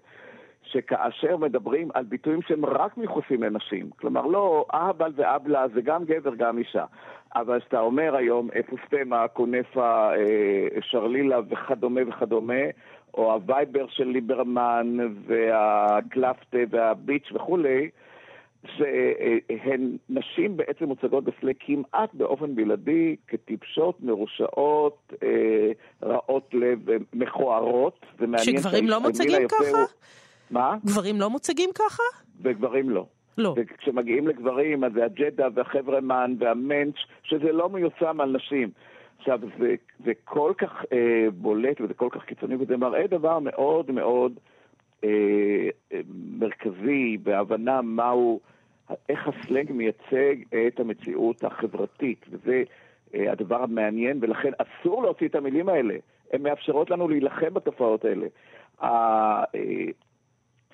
שכאשר 0.62 1.36
מדברים 1.36 1.88
על 1.94 2.04
ביטויים 2.04 2.42
שהם 2.42 2.64
רק 2.64 2.96
מיוחסים 2.96 3.42
לנשים, 3.42 3.90
כלומר 3.96 4.26
לא 4.26 4.64
אהבל 4.74 5.12
ואבלה 5.16 5.68
זה 5.74 5.80
גם 5.80 6.04
גבר 6.04 6.34
גם 6.34 6.58
אישה, 6.58 6.84
אבל 7.34 7.60
כשאתה 7.60 7.80
אומר 7.80 8.16
היום 8.16 8.48
אפוסטמה, 8.60 9.28
קונפה, 9.28 10.10
שרלילה 10.80 11.40
וכדומה 11.50 12.00
וכדומה, 12.08 12.62
או 13.14 13.32
הווייבר 13.32 13.86
של 13.88 14.04
ליברמן 14.04 14.96
והקלפטה 15.26 16.58
וה 16.70 16.88
bitch 16.88 17.32
וכולי, 17.32 17.90
שהן 18.64 19.96
נשים 20.08 20.56
בעצם 20.56 20.84
מוצגות 20.84 21.24
בסלנג 21.24 21.56
כמעט 21.60 22.14
באופן 22.14 22.54
בלעדי 22.54 23.16
כטיפשות, 23.26 24.00
מרושעות, 24.00 25.12
אה, 25.22 25.72
רעות 26.02 26.54
לב, 26.54 26.78
מכוערות. 27.12 28.06
שגברים 28.36 28.88
לא 28.88 29.00
מוצגים 29.00 29.48
ככה? 29.48 29.84
מה? 30.50 30.76
גברים 30.86 31.20
לא 31.20 31.30
מוצגים 31.30 31.70
ככה? 31.74 32.02
וגברים 32.42 32.90
לא. 32.90 33.06
לא. 33.38 33.54
וכשמגיעים 33.56 34.28
לגברים, 34.28 34.84
אז 34.84 34.92
זה 34.92 35.04
הג'דע 35.04 35.48
והחברמן 35.54 36.34
והמענטש, 36.38 36.96
שזה 37.22 37.52
לא 37.52 37.68
מיושם 37.68 38.20
על 38.20 38.30
נשים. 38.30 38.70
עכשיו, 39.18 39.40
זה, 39.58 39.74
זה 40.04 40.12
כל 40.24 40.52
כך 40.58 40.84
אה, 40.92 41.26
בולט 41.34 41.80
וזה 41.80 41.94
כל 41.94 42.08
כך 42.10 42.24
קיצוני, 42.24 42.56
וזה 42.56 42.76
מראה 42.76 43.06
דבר 43.06 43.38
מאוד 43.38 43.90
מאוד 43.90 44.32
אה, 44.32 44.38
אה 44.38 44.46
מרכזי 46.38 47.16
בהבנה 47.22 47.82
מהו... 47.82 48.40
איך 49.08 49.28
הסלנג 49.28 49.72
מייצג 49.72 50.36
את 50.66 50.80
המציאות 50.80 51.44
החברתית, 51.44 52.26
וזה 52.30 52.62
אה, 53.14 53.32
הדבר 53.32 53.62
המעניין, 53.62 54.18
ולכן 54.20 54.50
אסור 54.58 55.02
להוציא 55.02 55.28
את 55.28 55.34
המילים 55.34 55.68
האלה. 55.68 55.94
הן 56.32 56.42
מאפשרות 56.42 56.90
לנו 56.90 57.08
להילחם 57.08 57.54
בתופעות 57.54 58.04
האלה. 58.04 58.26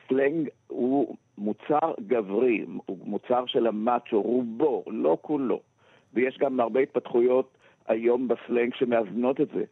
הסלנג 0.06 0.48
הוא 0.66 1.16
מוצר 1.38 1.92
גברי, 2.06 2.64
הוא 2.86 2.98
מוצר 3.04 3.46
של 3.46 3.66
המאצ'ו, 3.66 4.22
רובו, 4.22 4.84
לא 4.86 5.18
כולו. 5.20 5.60
ויש 6.14 6.38
גם 6.38 6.60
הרבה 6.60 6.80
התפתחויות 6.80 7.56
היום 7.88 8.28
בסלנג 8.28 8.74
שמאזנות 8.74 9.40
את 9.40 9.48
זה. 9.54 9.64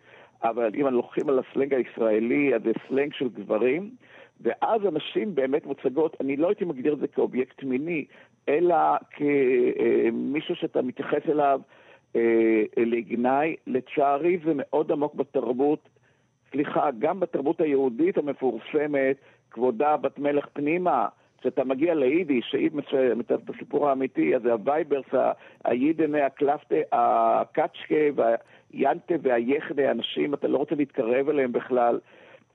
אבל 0.42 0.70
אם 0.74 0.86
לוקחים 0.86 1.28
על 1.28 1.38
הסלנג 1.38 1.74
הישראלי, 1.74 2.54
אז 2.54 2.62
זה 2.62 2.72
סלנג 2.88 3.12
של 3.12 3.28
גברים, 3.28 3.90
ואז 4.42 4.84
הנשים 4.84 5.34
באמת 5.34 5.66
מוצגות, 5.66 6.16
אני 6.20 6.36
לא 6.36 6.48
הייתי 6.48 6.64
מגדיר 6.64 6.92
את 6.92 6.98
זה 6.98 7.08
כאובייקט 7.08 7.62
מיני, 7.62 8.04
אלא 8.48 8.76
כמישהו 9.10 10.56
שאתה 10.56 10.82
מתייחס 10.82 11.22
אליו 11.28 11.60
אה, 12.16 12.62
לגנאי. 12.76 13.56
לצערי 13.66 14.38
זה 14.44 14.52
מאוד 14.54 14.92
עמוק 14.92 15.14
בתרבות, 15.14 15.88
סליחה, 16.50 16.88
גם 16.98 17.20
בתרבות 17.20 17.60
היהודית 17.60 18.18
המפורסמת, 18.18 19.16
כבודה 19.50 19.96
בת 19.96 20.18
מלך 20.18 20.46
פנימה, 20.52 21.08
כשאתה 21.40 21.64
מגיע 21.64 21.94
ליידיש, 21.94 22.46
שהיא 22.50 22.70
מתארת 23.16 23.40
את 23.44 23.50
הסיפור 23.50 23.88
האמיתי, 23.88 24.36
אז 24.36 24.42
זה 24.42 24.52
הווייברס, 24.52 25.04
היידענע, 25.64 26.26
הקלפטה, 26.26 26.76
הקאצ'קה, 26.92 28.04
והיאנטה 28.14 29.14
והיאכנע, 29.22 29.90
אנשים, 29.90 30.34
אתה 30.34 30.48
לא 30.48 30.58
רוצה 30.58 30.74
להתקרב 30.74 31.28
אליהם 31.28 31.52
בכלל. 31.52 31.98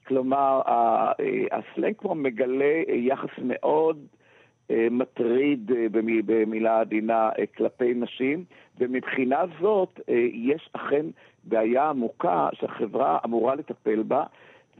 כלומר, 0.07 0.61
אה, 0.67 1.11
הסלנג 1.51 1.95
כבר 1.97 2.13
מגלה 2.13 2.81
יחס 2.87 3.29
מאוד 3.43 4.05
אה, 4.71 4.87
מטריד 4.91 5.71
אה, 5.71 5.85
במילה 6.25 6.79
עדינה 6.79 7.29
כלפי 7.57 7.93
נשים, 7.93 8.43
ומבחינה 8.79 9.43
זאת 9.61 9.99
יש 10.33 10.69
אכן 10.73 11.05
בעיה 11.43 11.89
עמוקה 11.89 12.49
שהחברה 12.53 13.17
אמורה 13.25 13.55
לטפל 13.55 14.03
בה, 14.03 14.23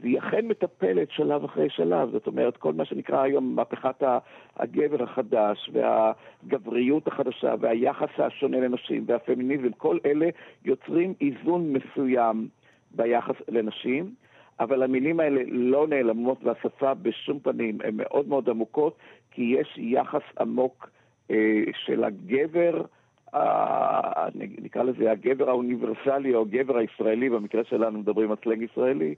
והיא 0.00 0.18
אכן 0.18 0.46
מטפלת 0.46 1.10
שלב 1.10 1.44
אחרי 1.44 1.70
שלב. 1.70 2.10
זאת 2.12 2.26
אומרת, 2.26 2.56
כל 2.56 2.72
מה 2.72 2.84
שנקרא 2.84 3.22
היום 3.22 3.56
מהפכת 3.56 4.02
הגבר 4.56 5.02
החדש, 5.02 5.70
והגבריות 5.72 7.06
החדשה, 7.08 7.54
והיחס 7.60 8.08
השונה 8.18 8.60
לנשים, 8.60 9.04
והפמיניזם, 9.06 9.72
כל 9.76 9.98
אלה 10.06 10.28
יוצרים 10.64 11.14
איזון 11.20 11.72
מסוים 11.72 12.48
ביחס 12.90 13.34
לנשים. 13.48 14.25
אבל 14.60 14.82
המילים 14.82 15.20
האלה 15.20 15.40
לא 15.46 15.86
נעלמות 15.88 16.44
והשפה 16.44 16.94
בשום 16.94 17.38
פנים, 17.40 17.78
הן 17.84 17.96
מאוד 17.96 18.28
מאוד 18.28 18.48
עמוקות, 18.48 18.96
כי 19.30 19.42
יש 19.42 19.74
יחס 19.78 20.22
עמוק 20.40 20.90
אה, 21.30 21.62
של 21.84 22.04
הגבר, 22.04 22.82
אה, 23.34 24.28
נקרא 24.34 24.82
לזה 24.82 25.10
הגבר 25.10 25.48
האוניברסלי 25.48 26.34
או 26.34 26.42
הגבר 26.42 26.76
הישראלי, 26.76 27.30
במקרה 27.30 27.64
שלנו 27.64 27.98
מדברים 27.98 28.30
על 28.30 28.36
סלנג 28.44 28.62
ישראלי, 28.62 29.14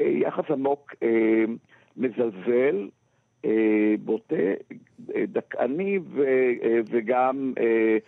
אה, 0.00 0.06
יחס 0.06 0.50
עמוק 0.50 0.94
אה, 1.02 1.44
מזלזל, 1.96 2.88
אה, 3.44 3.94
בוטה, 4.04 4.34
אה, 5.14 5.24
דכאני 5.26 5.98
ו, 5.98 6.22
אה, 6.62 6.80
וגם... 6.90 7.52
אה, 7.58 7.98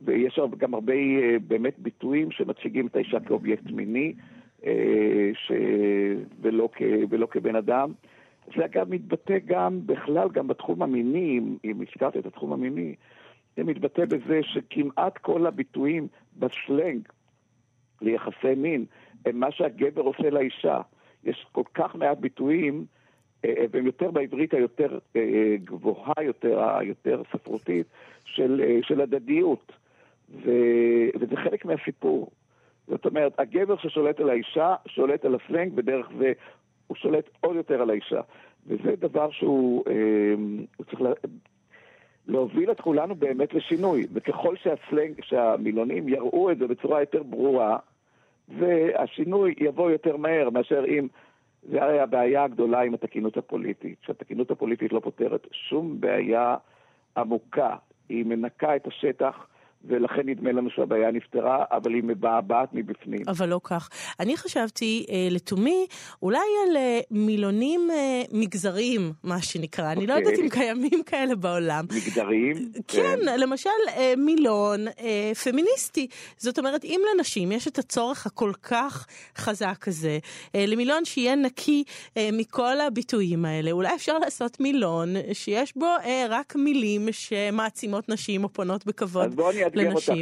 ויש 0.00 0.40
גם 0.58 0.74
הרבה 0.74 0.92
אה, 0.92 1.36
באמת 1.46 1.78
ביטויים 1.78 2.30
שמציגים 2.30 2.86
את 2.86 2.96
האישה 2.96 3.20
כאובייקט 3.20 3.70
מיני. 3.70 4.12
אה, 4.66 5.30
ש... 5.34 5.52
ולא, 6.40 6.68
כ... 6.72 6.82
ולא 7.10 7.26
כבן 7.30 7.56
אדם. 7.56 7.92
זה 8.56 8.64
אגב 8.64 8.90
מתבטא 8.90 9.38
גם 9.46 9.86
בכלל, 9.86 10.28
גם 10.28 10.48
בתחום 10.48 10.82
המיני, 10.82 11.40
אם 11.64 11.80
הזכרת 11.88 12.16
את 12.16 12.26
התחום 12.26 12.52
המיני, 12.52 12.94
זה 13.56 13.64
מתבטא 13.64 14.04
בזה 14.04 14.40
שכמעט 14.42 15.18
כל 15.18 15.46
הביטויים 15.46 16.08
בסלנג 16.36 17.08
ליחסי 18.00 18.54
מין 18.56 18.84
הם 19.26 19.40
מה 19.40 19.50
שהגבר 19.50 20.02
עושה 20.02 20.30
לאישה. 20.30 20.80
יש 21.24 21.46
כל 21.52 21.62
כך 21.74 21.94
מעט 21.94 22.18
ביטויים, 22.18 22.84
אה, 23.44 23.64
והם 23.70 23.86
יותר 23.86 24.10
בעברית 24.10 24.54
היותר 24.54 24.98
אה, 25.16 25.56
גבוהה, 25.64 26.22
יותר, 26.22 26.76
היותר 26.78 27.22
ספרותית, 27.32 27.86
של, 28.24 28.78
של 28.82 29.00
הדדיות. 29.00 29.72
ו... 30.44 30.50
וזה 31.20 31.36
חלק 31.36 31.64
מהסיפור. 31.64 32.30
זאת 32.88 33.06
אומרת, 33.06 33.40
הגבר 33.40 33.76
ששולט 33.76 34.20
על 34.20 34.30
האישה, 34.30 34.74
שולט 34.86 35.24
על 35.24 35.34
הסלנג, 35.34 35.72
בדרך 35.72 36.06
זה 36.18 36.32
הוא 36.86 36.96
שולט 36.96 37.30
עוד 37.40 37.56
יותר 37.56 37.82
על 37.82 37.90
האישה. 37.90 38.20
וזה 38.66 38.96
דבר 38.98 39.30
שהוא 39.30 39.84
אה, 39.90 40.84
צריך 40.84 41.00
לה, 41.00 41.10
להוביל 42.26 42.70
את 42.70 42.80
כולנו 42.80 43.14
באמת 43.14 43.54
לשינוי. 43.54 44.06
וככל 44.12 44.56
שהסלנג, 44.56 45.20
שהמילונים 45.22 46.08
יראו 46.08 46.50
את 46.50 46.58
זה 46.58 46.66
בצורה 46.66 47.00
יותר 47.00 47.22
ברורה, 47.22 47.76
והשינוי 48.48 49.54
יבוא 49.60 49.90
יותר 49.90 50.16
מהר 50.16 50.50
מאשר 50.50 50.84
אם... 50.88 51.08
זה 51.62 51.82
הרי 51.82 52.00
הבעיה 52.00 52.44
הגדולה 52.44 52.80
עם 52.80 52.94
התקינות 52.94 53.36
הפוליטית, 53.36 53.98
שהתקינות 54.06 54.50
הפוליטית 54.50 54.92
לא 54.92 55.00
פותרת 55.00 55.46
שום 55.52 56.00
בעיה 56.00 56.56
עמוקה 57.16 57.76
היא 58.08 58.26
מנקה 58.26 58.76
את 58.76 58.86
השטח. 58.86 59.46
ולכן 59.84 60.22
נדמה 60.24 60.52
לנו 60.52 60.70
שהבעיה 60.70 61.10
נפתרה, 61.10 61.64
אבל 61.72 61.94
היא 61.94 62.02
מבעבעת 62.04 62.68
מבפנים. 62.72 63.20
אבל 63.28 63.48
לא 63.48 63.60
כך. 63.64 63.88
אני 64.20 64.36
חשבתי 64.36 65.06
אה, 65.10 65.28
לתומי, 65.30 65.86
אולי 66.22 66.38
על 66.68 66.76
אה, 66.76 67.00
מילונים 67.10 67.90
אה, 67.90 68.22
מגזריים, 68.32 69.12
מה 69.22 69.42
שנקרא. 69.42 69.88
Okay. 69.88 69.96
אני 69.96 70.06
לא 70.06 70.14
יודעת 70.14 70.32
אוקיי. 70.32 70.44
אם 70.44 70.50
קיימים 70.50 71.02
כאלה 71.06 71.34
בעולם. 71.34 71.84
מגדריים? 71.96 72.56
כן, 72.88 73.16
כן. 73.24 73.40
למשל 73.40 73.70
אה, 73.88 74.14
מילון 74.16 74.88
אה, 74.88 75.32
פמיניסטי. 75.44 76.06
זאת 76.36 76.58
אומרת, 76.58 76.84
אם 76.84 77.00
לנשים 77.14 77.52
יש 77.52 77.68
את 77.68 77.78
הצורך 77.78 78.26
הכל 78.26 78.52
כך 78.62 79.06
חזק 79.36 79.88
הזה, 79.88 80.18
אה, 80.54 80.64
למילון 80.66 81.04
שיהיה 81.04 81.34
נקי 81.36 81.84
אה, 82.16 82.28
מכל 82.32 82.80
הביטויים 82.80 83.44
האלה, 83.44 83.70
אולי 83.70 83.94
אפשר 83.94 84.18
לעשות 84.18 84.60
מילון 84.60 85.08
שיש 85.32 85.76
בו 85.76 85.86
אה, 85.86 86.26
רק 86.28 86.56
מילים 86.56 87.08
שמעצימות 87.12 88.08
נשים 88.08 88.44
או 88.44 88.48
פונות 88.48 88.86
בכבוד. 88.86 89.24
אז 89.24 89.34
בוא 89.34 89.50
אני 89.50 89.64
אאתגר 89.68 89.92
אותך, 89.92 90.12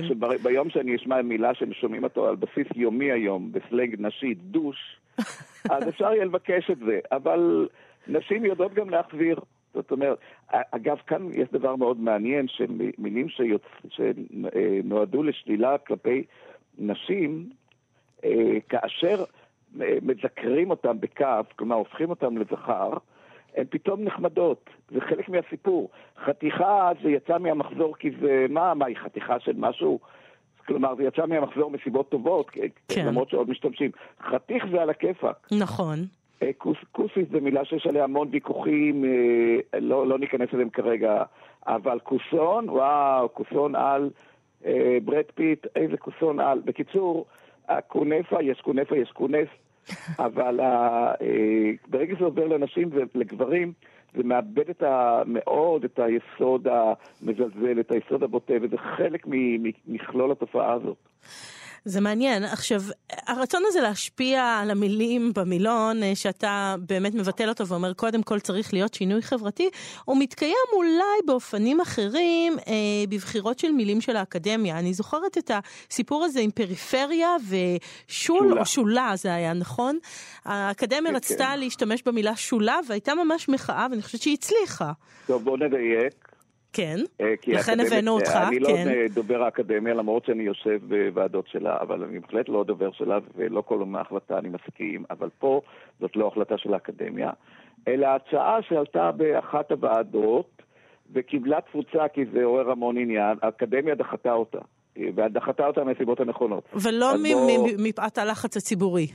שביום 0.40 0.70
שאני 0.70 0.96
אשמע 0.96 1.22
מילה 1.22 1.54
שהם 1.54 1.72
שומעים 1.72 2.04
אותו 2.04 2.28
על 2.28 2.36
בסיס 2.36 2.66
יומי 2.74 3.12
היום, 3.12 3.52
בסלנג 3.52 3.96
נשי, 3.98 4.34
דוש, 4.34 5.00
אז 5.70 5.88
אפשר 5.88 6.12
יהיה 6.12 6.24
לבקש 6.24 6.70
את 6.70 6.78
זה, 6.78 6.98
אבל 7.12 7.68
נשים 8.08 8.44
יודעות 8.44 8.74
גם 8.74 8.90
להחזיר. 8.90 9.40
זאת 9.74 9.90
אומרת, 9.90 10.18
אגב, 10.50 10.96
כאן 11.06 11.28
יש 11.32 11.48
דבר 11.52 11.76
מאוד 11.76 12.00
מעניין, 12.00 12.48
שמילים 12.48 13.28
שיוצ... 13.28 13.62
שנועדו 13.88 15.22
לשלילה 15.22 15.78
כלפי 15.78 16.24
נשים, 16.78 17.48
אה, 18.24 18.60
כאשר 18.68 19.24
אה, 19.80 19.98
מזכרים 20.02 20.70
אותם 20.70 21.00
בכף, 21.00 21.46
כלומר 21.56 21.76
הופכים 21.76 22.10
אותם 22.10 22.38
לזכר, 22.38 22.92
הן 23.56 23.64
פתאום 23.70 24.04
נחמדות, 24.04 24.70
זה 24.90 25.00
חלק 25.00 25.28
מהסיפור. 25.28 25.90
חתיכה 26.24 26.90
זה 27.02 27.10
יצא 27.10 27.38
מהמחזור 27.38 27.96
כי 27.98 28.10
זה, 28.20 28.46
מה, 28.48 28.74
מה 28.74 28.86
היא 28.86 28.96
חתיכה 28.96 29.40
של 29.40 29.52
משהו? 29.56 29.98
כלומר, 30.66 30.94
זה 30.94 31.02
יצא 31.04 31.26
מהמחזור 31.26 31.70
מסיבות 31.70 32.08
טובות, 32.08 32.50
כן. 32.88 33.06
למרות 33.06 33.30
שעוד 33.30 33.50
משתמשים. 33.50 33.90
חתיך 34.30 34.64
זה 34.72 34.82
על 34.82 34.90
הכיפאק. 34.90 35.48
נכון. 35.58 35.98
אה, 36.42 36.50
כוס, 36.58 36.76
כוסיס 36.92 37.28
זו 37.32 37.40
מילה 37.40 37.64
שיש 37.64 37.86
עליה 37.86 38.04
המון 38.04 38.28
ויכוחים, 38.30 39.04
אה, 39.04 39.80
לא, 39.80 40.06
לא 40.06 40.18
ניכנס 40.18 40.48
אליהם 40.54 40.70
כרגע, 40.70 41.22
אבל 41.66 41.98
כוסון, 42.02 42.70
וואו, 42.70 43.34
כוסון 43.34 43.74
על 43.74 44.10
אה, 44.66 44.98
ברד 45.04 45.24
פיט, 45.34 45.66
איזה 45.76 45.96
כוסון 45.96 46.40
על. 46.40 46.60
בקיצור, 46.64 47.26
הקונפה, 47.68 48.42
יש 48.42 48.60
קונפה, 48.60 48.96
יש 48.96 49.10
קונס, 49.10 49.48
אבל 50.18 50.60
אה, 50.60 51.12
ברגע 51.88 52.16
שזה 52.16 52.24
עובר 52.24 52.46
לנשים 52.46 52.90
ולגברים, 53.14 53.72
זה 54.16 54.22
מאבד 54.24 54.70
את 54.70 54.82
ה, 54.82 55.22
מאוד 55.26 55.84
את 55.84 55.98
היסוד 55.98 56.66
המזלזל, 56.68 57.80
את 57.80 57.90
היסוד 57.90 58.22
הבוטה, 58.22 58.54
וזה 58.62 58.78
חלק 58.78 59.26
ממכלול 59.26 60.32
התופעה 60.32 60.72
הזאת. 60.72 60.96
זה 61.86 62.00
מעניין. 62.00 62.44
עכשיו, 62.44 62.80
הרצון 63.10 63.62
הזה 63.66 63.80
להשפיע 63.80 64.58
על 64.62 64.70
המילים 64.70 65.32
במילון, 65.34 66.02
אה, 66.02 66.14
שאתה 66.14 66.74
באמת 66.78 67.14
מבטל 67.14 67.48
אותו 67.48 67.66
ואומר, 67.66 67.92
קודם 67.92 68.22
כל 68.22 68.40
צריך 68.40 68.72
להיות 68.72 68.94
שינוי 68.94 69.22
חברתי, 69.22 69.70
הוא 70.04 70.16
מתקיים 70.18 70.66
אולי 70.72 71.26
באופנים 71.26 71.80
אחרים 71.80 72.58
אה, 72.58 72.72
בבחירות 73.08 73.58
של 73.58 73.72
מילים 73.72 74.00
של 74.00 74.16
האקדמיה. 74.16 74.78
אני 74.78 74.94
זוכרת 74.94 75.38
את 75.38 75.50
הסיפור 75.90 76.24
הזה 76.24 76.40
עם 76.40 76.50
פריפריה 76.50 77.36
ושול, 77.48 78.38
שולה. 78.38 78.60
או 78.60 78.66
שולה 78.66 79.12
זה 79.16 79.34
היה, 79.34 79.52
נכון? 79.52 79.98
האקדמיה 80.44 81.10
כן, 81.10 81.16
רצתה 81.16 81.36
כן. 81.44 81.58
להשתמש 81.58 82.02
במילה 82.06 82.36
שולה, 82.36 82.78
והייתה 82.88 83.14
ממש 83.14 83.48
מחאה, 83.48 83.86
ואני 83.90 84.02
חושבת 84.02 84.22
שהיא 84.22 84.34
הצליחה. 84.34 84.92
טוב, 85.26 85.44
בוא 85.44 85.58
נדייק. 85.58 86.25
כן, 86.72 86.96
אה, 87.20 87.34
לכן 87.46 87.80
הבאנו 87.80 88.12
אותך, 88.12 88.32
כן. 88.32 88.46
אני 88.46 88.58
לא 88.58 88.70
דובר 89.14 89.42
האקדמיה, 89.42 89.94
למרות 89.94 90.24
שאני 90.24 90.42
יושב 90.42 90.80
בוועדות 90.88 91.48
שלה, 91.48 91.76
אבל 91.80 92.04
אני 92.04 92.18
בהחלט 92.18 92.48
לא 92.48 92.64
דובר 92.64 92.92
שלה, 92.92 93.18
ולא 93.36 93.60
כל 93.60 93.84
ההחלטה 93.94 94.38
אני 94.38 94.48
מסכים, 94.48 95.04
אבל 95.10 95.28
פה 95.38 95.60
זאת 96.00 96.16
לא 96.16 96.28
החלטה 96.28 96.58
של 96.58 96.74
האקדמיה, 96.74 97.30
אלא 97.88 98.06
הצעה 98.06 98.58
שעלתה 98.68 99.10
באחת 99.12 99.70
הוועדות, 99.70 100.62
וקיבלה 101.12 101.60
תפוצה 101.60 102.08
כי 102.12 102.24
זה 102.32 102.44
עורר 102.44 102.70
המון 102.70 102.96
עניין, 102.96 103.38
האקדמיה 103.42 103.94
דחתה 103.94 104.32
אותה. 104.32 104.58
ודחתה 105.16 105.66
אותה 105.66 105.84
מהסיבות 105.84 106.20
הנכונות. 106.20 106.64
ולא 106.74 107.14
מפאת 107.78 108.18
הלחץ 108.18 108.56
הציבורי. 108.56 109.06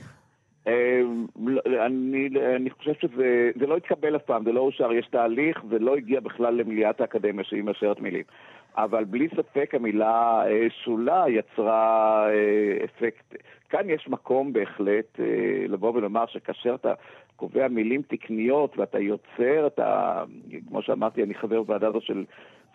אמ, 0.66 1.26
לא, 1.46 1.60
אני, 1.86 2.28
אני 2.56 2.70
חושב 2.70 2.92
שזה 2.94 3.66
לא 3.66 3.76
התקבל 3.76 4.16
אף 4.16 4.22
פעם, 4.22 4.44
זה 4.44 4.52
לא 4.52 4.60
אושר, 4.60 4.92
יש 4.92 5.06
תהליך, 5.06 5.62
זה 5.70 5.78
לא 5.78 5.96
הגיע 5.96 6.20
בכלל 6.20 6.54
למליאת 6.54 7.00
האקדמיה 7.00 7.44
שהיא 7.44 7.62
מאשרת 7.62 8.00
מילים. 8.00 8.24
אבל 8.76 9.04
בלי 9.04 9.28
ספק 9.36 9.74
המילה 9.74 10.42
אה, 10.46 10.66
שולה 10.84 11.24
יצרה 11.28 12.26
אה, 12.30 12.84
אפקט. 12.84 13.34
כאן 13.68 13.90
יש 13.90 14.08
מקום 14.08 14.52
בהחלט 14.52 15.20
אה, 15.20 15.24
לבוא 15.68 15.92
ולומר 15.94 16.26
שכאשר 16.26 16.74
אתה 16.74 16.94
קובע 17.36 17.68
מילים 17.68 18.02
תקניות 18.02 18.78
ואתה 18.78 18.98
יוצר, 18.98 19.66
אתה, 19.66 20.22
כמו 20.68 20.82
שאמרתי, 20.82 21.22
אני 21.22 21.34
חבר 21.34 21.62
בוועדה 21.62 21.88
הזו 21.88 22.00
של 22.00 22.24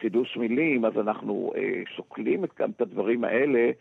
חידוש 0.02 0.38
מילים, 0.38 0.86
אז 0.86 0.98
אנחנו 0.98 1.52
שוקלים 1.96 2.44
גם 2.60 2.70
את 2.72 2.82
הדברים 2.82 3.24
האלה, 3.24 3.72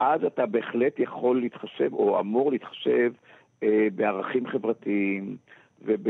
אז 0.00 0.24
אתה 0.24 0.46
בהחלט 0.46 0.98
יכול 0.98 1.40
להתחשב, 1.40 1.92
או 1.92 2.20
אמור 2.20 2.52
להתחשב, 2.52 3.12
בערכים 3.94 4.46
חברתיים 4.46 5.36
וב... 5.84 6.08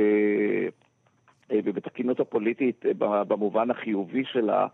אה, 1.53 1.61
ובתקינות 1.65 2.21
הפוליטית 2.21 2.87
אה, 2.87 3.25
במובן 3.25 3.71
החיובי 3.71 4.25
שלה, 4.25 4.67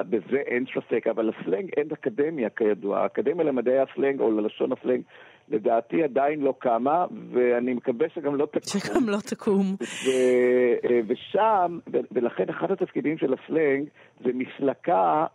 בזה 0.00 0.36
אין 0.36 0.64
ספק, 0.74 1.06
אבל 1.06 1.30
לסלנג 1.30 1.70
אין 1.76 1.88
אקדמיה 1.92 2.50
כידוע. 2.50 3.00
האקדמיה 3.00 3.44
למדעי 3.44 3.78
הסלנג 3.78 4.20
או 4.20 4.30
ללשון 4.30 4.72
הסלנג 4.72 5.02
לדעתי 5.48 6.02
עדיין 6.02 6.40
לא 6.40 6.54
קמה, 6.58 7.06
ואני 7.32 7.74
מקווה 7.74 8.06
שגם 8.14 8.36
לא 8.36 8.46
תקום. 8.46 8.80
שגם 8.80 9.08
לא 9.08 9.18
תקום. 9.26 9.76
ו- 10.06 11.00
ושם, 11.06 11.78
ולכן 12.12 12.48
אחד 12.48 12.70
התפקידים 12.70 13.18
של 13.18 13.34
הסלנג 13.34 13.88
זה 14.24 14.30
מסלקה 14.34 15.26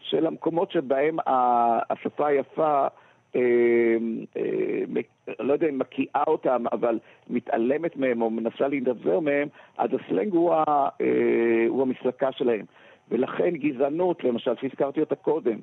של 0.00 0.26
המקומות 0.26 0.70
שבהם 0.70 1.16
השפה 1.90 2.26
היפה 2.26 2.82
אה, 2.82 2.88
אה, 3.36 3.95
לא 5.38 5.52
יודע 5.52 5.68
אם 5.68 5.78
מקיאה 5.78 6.24
אותם, 6.26 6.64
אבל 6.72 6.98
מתעלמת 7.30 7.96
מהם 7.96 8.22
או 8.22 8.30
מנסה 8.30 8.68
להידבר 8.68 9.20
מהם, 9.20 9.48
אז 9.78 9.90
הסלנג 9.94 10.32
הוא, 10.32 10.54
ה, 10.54 10.64
אה, 11.00 11.66
הוא 11.68 11.82
המסלקה 11.82 12.32
שלהם. 12.32 12.64
ולכן 13.08 13.50
גזענות, 13.50 14.24
למשל, 14.24 14.52
שהזכרתי 14.60 15.00
אותה 15.00 15.14
קודם, 15.14 15.58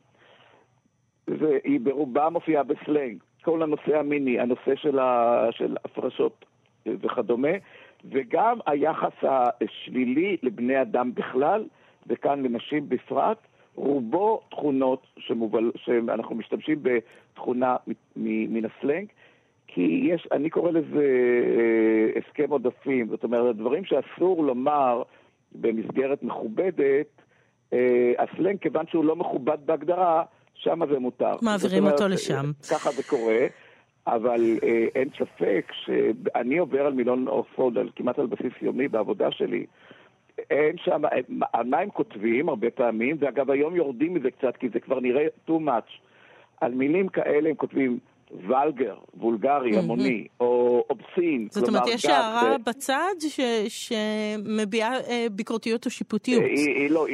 והיא 1.27 1.79
ברובה 1.79 2.29
מופיעה 2.29 2.63
בסלנג. 2.63 3.17
כל 3.41 3.63
הנושא 3.63 3.99
המיני, 3.99 4.39
הנושא 4.39 4.75
של, 4.75 4.99
ה, 4.99 5.47
של 5.51 5.75
הפרשות 5.85 6.45
וכדומה, 6.85 7.51
וגם 8.05 8.57
היחס 8.65 9.13
השלילי 9.23 10.37
לבני 10.43 10.81
אדם 10.81 11.11
בכלל, 11.13 11.65
וכאן 12.07 12.43
לנשים 12.43 12.89
בפרט, 12.89 13.37
רובו 13.75 14.41
תכונות 14.49 15.07
שמובל, 15.17 15.71
שאנחנו 15.75 16.35
משתמשים 16.35 16.79
בתכונה 16.83 17.75
מן 18.15 18.65
הסלנג, 18.65 19.07
כי 19.67 20.09
יש, 20.13 20.27
אני 20.31 20.49
קורא 20.49 20.71
לזה 20.71 21.05
אה, 21.57 22.21
הסכם 22.21 22.49
עודפים, 22.49 23.07
זאת 23.09 23.23
אומרת, 23.23 23.55
דברים 23.55 23.83
שאסור 23.85 24.43
לומר 24.43 25.03
במסגרת 25.51 26.23
מכובדת, 26.23 27.07
אה, 27.73 28.13
הסלנג, 28.19 28.57
כיוון 28.57 28.85
שהוא 28.87 29.05
לא 29.05 29.15
מכובד 29.15 29.57
בהגדרה, 29.65 30.23
שם 30.53 30.79
זה 30.91 30.99
מותר. 30.99 31.35
מעבירים 31.41 31.83
אומרת, 31.83 31.93
אותו 31.93 32.07
לשם. 32.07 32.51
ככה 32.71 32.91
זה 32.91 33.03
קורה. 33.03 33.47
אבל 34.07 34.41
אה, 34.63 34.85
אין 34.95 35.09
ספק 35.17 35.71
שאני 35.85 36.57
עובר 36.57 36.85
על 36.85 36.93
מילון 36.93 37.27
אוקספורד 37.27 37.77
כמעט 37.95 38.19
על 38.19 38.27
בסיס 38.27 38.53
יומי 38.61 38.87
בעבודה 38.87 39.31
שלי, 39.31 39.65
אין 40.49 40.75
שם, 40.77 41.01
על 41.53 41.65
מה 41.65 41.77
הם 41.79 41.89
כותבים 41.89 42.49
הרבה 42.49 42.69
פעמים, 42.69 43.15
ואגב 43.19 43.51
היום 43.51 43.75
יורדים 43.75 44.13
מזה 44.13 44.31
קצת 44.31 44.57
כי 44.57 44.69
זה 44.69 44.79
כבר 44.79 44.99
נראה 44.99 45.25
too 45.47 45.51
much. 45.51 45.91
על 46.61 46.73
מילים 46.73 47.07
כאלה 47.07 47.49
הם 47.49 47.55
כותבים 47.55 47.99
ולגר, 48.47 48.95
וולגרי, 49.17 49.77
המוני, 49.77 50.27
או 50.39 50.83
אובסין. 50.89 51.47
זאת 51.51 51.67
אומרת, 51.67 51.83
יש 51.87 52.05
הערה 52.05 52.55
בצד 52.57 53.15
שמביעה 53.67 54.93
אה, 54.93 55.25
ביקורתיות 55.31 55.85
או 55.85 55.91
שיפוטיות. 55.91 56.43
היא 56.43 56.91
לא, 56.91 57.07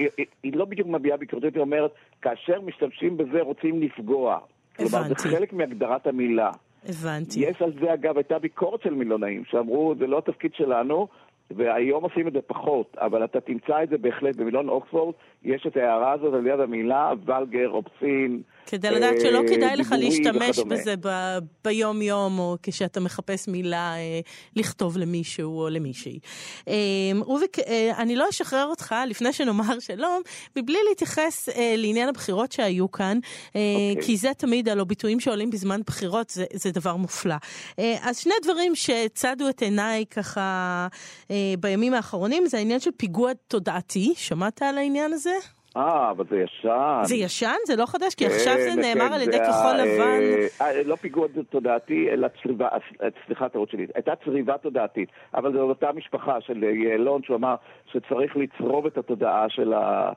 היא 0.44 0.54
לא 0.54 0.66
בדיוק 0.66 0.88
מביעה 0.88 1.18
ביקורתיות, 1.18 1.54
היא 1.54 1.62
אומרת, 1.62 1.92
כאשר 2.22 2.62
משתמשים 2.62 3.18
בזה 3.18 3.42
רוצים 3.42 3.82
לפגוע. 3.82 4.40
כלומר, 4.76 5.04
זה 5.08 5.16
חלק 5.16 5.54
מהגדרת 5.54 6.08
המילה. 6.08 6.52
הבנתי. 6.90 7.40
יש 7.40 7.62
על 7.62 7.74
זה, 7.82 7.94
אגב, 7.94 8.18
הייתה 8.18 8.40
ביקורת 8.40 8.82
של 8.82 8.94
מילונאים, 8.94 9.44
שאמרו, 9.46 9.96
זה 10.00 10.08
לא 10.08 10.18
התפקיד 10.18 10.52
שלנו, 10.54 11.08
והיום 11.56 12.04
עושים 12.04 12.28
את 12.28 12.34
זה 12.34 12.42
פחות, 12.42 12.98
אבל 12.98 13.24
אתה 13.24 13.42
תמצא 13.42 13.84
את 13.84 13.90
זה 13.90 13.98
בהחלט 13.98 14.36
במילון 14.36 14.70
אוקספורד, 14.70 15.16
יש 15.44 15.68
את 15.68 15.78
ההערה 15.78 16.12
הזאת 16.12 16.34
על 16.34 16.48
יד 16.48 16.60
המילה 16.60 17.14
ולגר, 17.26 17.70
אופסין, 17.70 18.42
כדי 18.70 18.92
לדעת 18.92 19.16
שלא 19.22 19.40
כדאי 19.50 19.76
לך 19.76 19.96
להשתמש 19.98 20.60
וכדומה. 20.60 20.76
בזה 20.76 20.96
ב- 21.02 21.38
ביום-יום, 21.64 22.40
או 22.40 22.58
כשאתה 22.64 23.00
מחפש 23.00 23.48
מילה 23.48 23.96
אה, 23.96 24.20
לכתוב 24.56 24.98
למישהו 24.98 25.60
או 25.62 25.70
למישהי. 25.70 26.20
אה, 26.68 26.74
רוביק, 27.20 27.60
אה, 27.60 27.92
אני 27.98 28.16
לא 28.16 28.30
אשחרר 28.30 28.66
אותך 28.66 28.96
לפני 29.08 29.34
שנאמר 29.34 29.80
שלום, 29.80 30.22
מבלי 30.56 30.78
להתייחס 30.90 31.50
אה, 31.50 31.74
לעניין 31.78 32.10
הבחירות 32.10 32.52
שהיו 32.52 32.92
כאן, 32.92 33.20
אה, 33.56 33.62
אוקיי. 33.90 34.06
כי 34.06 34.18
זה 34.18 34.32
תמיד, 34.38 34.70
הלוא 34.70 34.84
ביטויים 34.84 35.20
שעולים 35.20 35.50
בזמן 35.50 35.82
בחירות, 35.86 36.30
זה, 36.30 36.46
זה 36.54 36.72
דבר 36.72 36.96
מופלא. 36.96 37.36
אה, 37.80 37.96
אז 38.02 38.18
שני 38.18 38.34
דברים 38.44 38.76
שצדו 38.76 39.50
את 39.50 39.62
עיניי 39.62 40.06
ככה 40.06 40.88
אה, 41.32 41.54
בימים 41.60 41.94
האחרונים, 41.94 42.48
זה 42.48 42.58
העניין 42.58 42.80
של 42.80 42.92
פיגוע 42.98 43.32
תודעתי, 43.48 44.14
שמעת 44.18 44.62
על 44.62 44.78
העניין 44.78 45.14
הזה? 45.14 45.34
אה, 45.80 46.12
אבל 46.12 46.26
זה 46.30 46.40
ישן. 46.40 47.02
זה 47.04 47.16
ישן? 47.16 47.56
זה 47.68 47.76
לא 47.76 47.86
חדש? 47.86 48.16
כי 48.16 48.26
כן, 48.26 48.32
עכשיו 48.32 48.54
זה 48.58 48.70
כן, 48.76 48.80
נאמר 48.82 49.14
על 49.14 49.22
ידי 49.22 49.38
כחול 49.40 49.76
לבן. 49.76 50.22
אה, 50.62 50.68
אה, 50.68 50.84
לא 50.84 50.96
פיגוע 50.96 51.28
תודעתי, 51.50 52.10
אלא 52.12 52.28
צריבה, 52.44 52.68
אה, 52.68 53.08
סליחה, 53.26 53.50
טעות 53.50 53.70
שלי. 53.70 53.88
הייתה 53.96 54.16
צריבה 54.26 54.58
תודעתית, 54.58 55.10
אבל 55.34 55.54
זו 55.54 55.62
אותה 55.62 55.92
משפחה 55.92 56.42
של 56.42 56.64
יעלון, 56.64 57.24
שהוא 57.24 57.36
אמר 57.38 57.56
שצריך 57.92 58.38
לצרוב 58.38 58.86
את 58.86 58.98
התודעה 58.98 59.50
של 59.50 59.74
ה... 59.74 60.12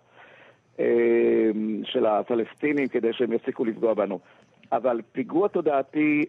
של 1.84 2.06
הפלסטינים 2.06 2.88
כדי 2.88 3.12
שהם 3.12 3.32
יפסיקו 3.32 3.64
לפגוע 3.64 3.94
בנו. 3.94 4.18
אבל 4.72 5.00
פיגוע 5.12 5.48
תודעתי, 5.48 6.24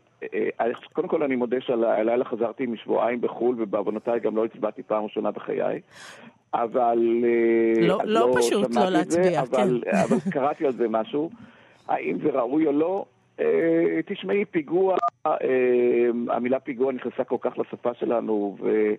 קודם 0.94 1.08
כל 1.08 1.24
אני 1.24 1.36
מודה 1.36 1.58
שהלילה 1.62 2.26
חזרתי 2.26 2.66
משבועיים 2.66 3.22
בחו"ל, 3.22 3.56
ובעוונותיי 3.60 4.20
גם 4.20 4.36
לא 4.36 4.46
הצבעתי 4.46 4.84
פעם 4.84 5.04
ראשונה 5.04 5.32
בחיי. 5.32 5.82
אבל... 6.54 7.24
אה, 7.24 7.88
לא- 7.88 8.02
אז 8.02 8.10
לא 8.10 8.36
פשוט 8.38 8.62
לא 8.62 8.66
את 8.66 8.74
זה, 8.74 8.90
להצביע, 8.90 9.42
אבל, 9.42 9.82
כן. 9.86 9.98
אבל 9.98 10.18
קראתי 10.32 10.66
על 10.66 10.72
זה 10.72 10.88
משהו. 10.90 11.30
האם 11.88 12.18
זה 12.24 12.30
ראוי 12.30 12.68
או 12.68 12.72
לא? 12.72 13.06
אה, 13.40 14.00
תשמעי, 14.06 14.46
פיגוע, 14.46 14.98
אה, 15.26 15.38
המילה 16.30 16.60
פיגוע 16.60 16.92
נכנסה 16.92 17.24
כל 17.24 17.38
כך 17.42 17.58
לשפה 17.58 17.94
שלנו, 17.94 18.58
ו... 18.62 18.94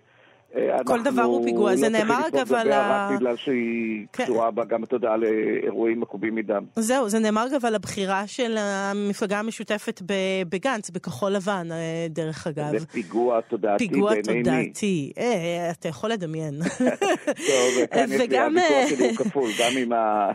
כל 0.85 1.03
דבר 1.03 1.21
הוא 1.21 1.45
פיגוע. 1.45 1.75
זה 1.75 1.89
לא 1.89 1.97
צריכים 1.97 2.07
נאמר, 2.07 2.27
אגב, 2.27 2.53
על 2.53 2.71
ה- 2.71 3.09
רק 3.11 3.17
בגלל 3.17 3.35
שהיא 3.35 4.05
כן. 4.13 4.23
קשורה 4.23 4.51
בה 4.51 4.65
גם 4.65 4.81
בתודעה 4.81 5.17
לאירועים 5.17 6.03
עקובים 6.03 6.35
מדם. 6.35 6.63
זהו, 6.75 7.09
זה 7.09 7.19
נאמר 7.19 7.47
אגב 7.47 7.65
על 7.65 7.75
הבחירה 7.75 8.27
של 8.27 8.55
המפלגה 8.59 9.39
המשותפת 9.39 10.01
בגנץ, 10.49 10.89
בכחול 10.89 11.31
לבן, 11.31 11.67
אה, 11.71 11.77
דרך 12.09 12.47
אגב. 12.47 12.77
זה 12.77 12.85
פיגוע 12.87 13.41
תודעתי 13.41 13.87
פיגוע 13.89 14.09
בעיני 14.13 14.33
מי. 14.39 14.43
תודעתי. 14.43 15.11
אה, 15.17 15.71
אתה 15.71 15.87
יכול 15.87 16.09
לדמיין. 16.11 16.53
טוב, 17.47 17.85
כאן 17.91 18.05
יש 18.13 18.19
לי, 18.19 18.25
וגם, 18.25 18.51
הוויכוח 18.57 18.71
אה, 18.71 18.87
שלי 18.87 19.15
כפול, 19.17 19.49
גם 19.59 19.71
עם 19.77 19.93
ה... 19.93 20.31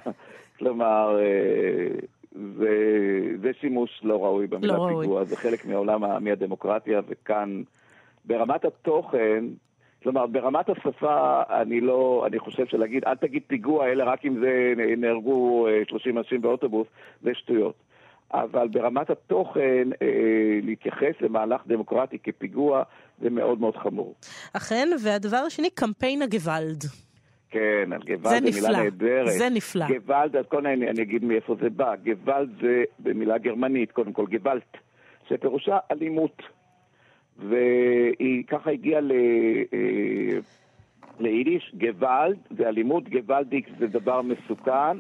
כלומר, 0.59 1.16
זה, 2.59 2.68
זה 3.42 3.51
שימוש 3.61 4.01
לא 4.03 4.25
ראוי 4.25 4.46
במילה 4.46 4.73
לא 4.73 4.79
ראוי. 4.83 5.05
פיגוע, 5.05 5.25
זה 5.25 5.37
חלק 5.37 5.66
מעולם, 5.66 6.05
ה- 6.05 6.18
מהדמוקרטיה, 6.18 7.01
וכאן, 7.09 7.62
ברמת 8.25 8.64
התוכן, 8.64 9.44
כלומר, 10.02 10.26
ברמת 10.26 10.68
השפה, 10.68 11.42
אני 11.50 11.80
לא, 11.80 12.24
אני 12.26 12.38
חושב 12.38 12.66
שלהגיד, 12.66 13.04
אל 13.04 13.14
תגיד 13.14 13.42
פיגוע, 13.46 13.86
אלא 13.86 14.04
רק 14.06 14.24
אם 14.24 14.40
זה 14.40 14.72
נהרגו 14.96 15.66
אה, 15.68 15.82
30 15.88 16.18
אנשים 16.18 16.42
באוטובוס, 16.42 16.86
זה 17.22 17.30
שטויות. 17.34 17.74
אבל 18.34 18.68
ברמת 18.68 19.10
התוכן, 19.10 19.88
אה, 20.02 20.06
להתייחס 20.62 21.20
למהלך 21.20 21.62
דמוקרטי 21.66 22.18
כפיגוע, 22.18 22.82
זה 23.22 23.30
מאוד 23.30 23.60
מאוד 23.60 23.76
חמור. 23.76 24.14
אכן, 24.52 24.88
והדבר 25.04 25.36
השני, 25.36 25.70
קמפיין 25.70 26.22
הגוואלד. 26.22 26.84
כן, 27.50 27.92
על 27.92 28.00
גוואלד 28.06 28.44
זה 28.44 28.60
זה 28.60 28.68
מילה. 28.68 28.82
נהדרת. 28.82 29.32
זה 29.32 29.48
נפלא. 29.48 29.86
גוואלד, 29.88 30.36
אז 30.36 30.44
קודם 30.48 30.66
אני, 30.66 30.90
אני 30.90 31.02
אגיד 31.02 31.24
מאיפה 31.24 31.54
זה 31.60 31.70
בא. 31.70 31.94
גוואלד 32.04 32.48
זה 32.60 32.84
במילה 32.98 33.38
גרמנית, 33.38 33.92
קודם 33.92 34.12
כל 34.12 34.26
גוואלט, 34.26 34.76
שפירושה 35.28 35.78
אלימות. 35.90 36.42
והיא 37.48 38.44
ככה 38.44 38.70
הגיעה 38.70 39.00
ל... 39.00 39.12
אה, 39.72 40.38
ליידיש, 41.20 41.74
גוואלד 41.74 42.38
זה 42.50 42.68
אלימות, 42.68 43.09
גוואלדיק 43.09 43.68
זה 43.79 43.87
דבר 43.87 44.22
מסוכן, 44.22 44.98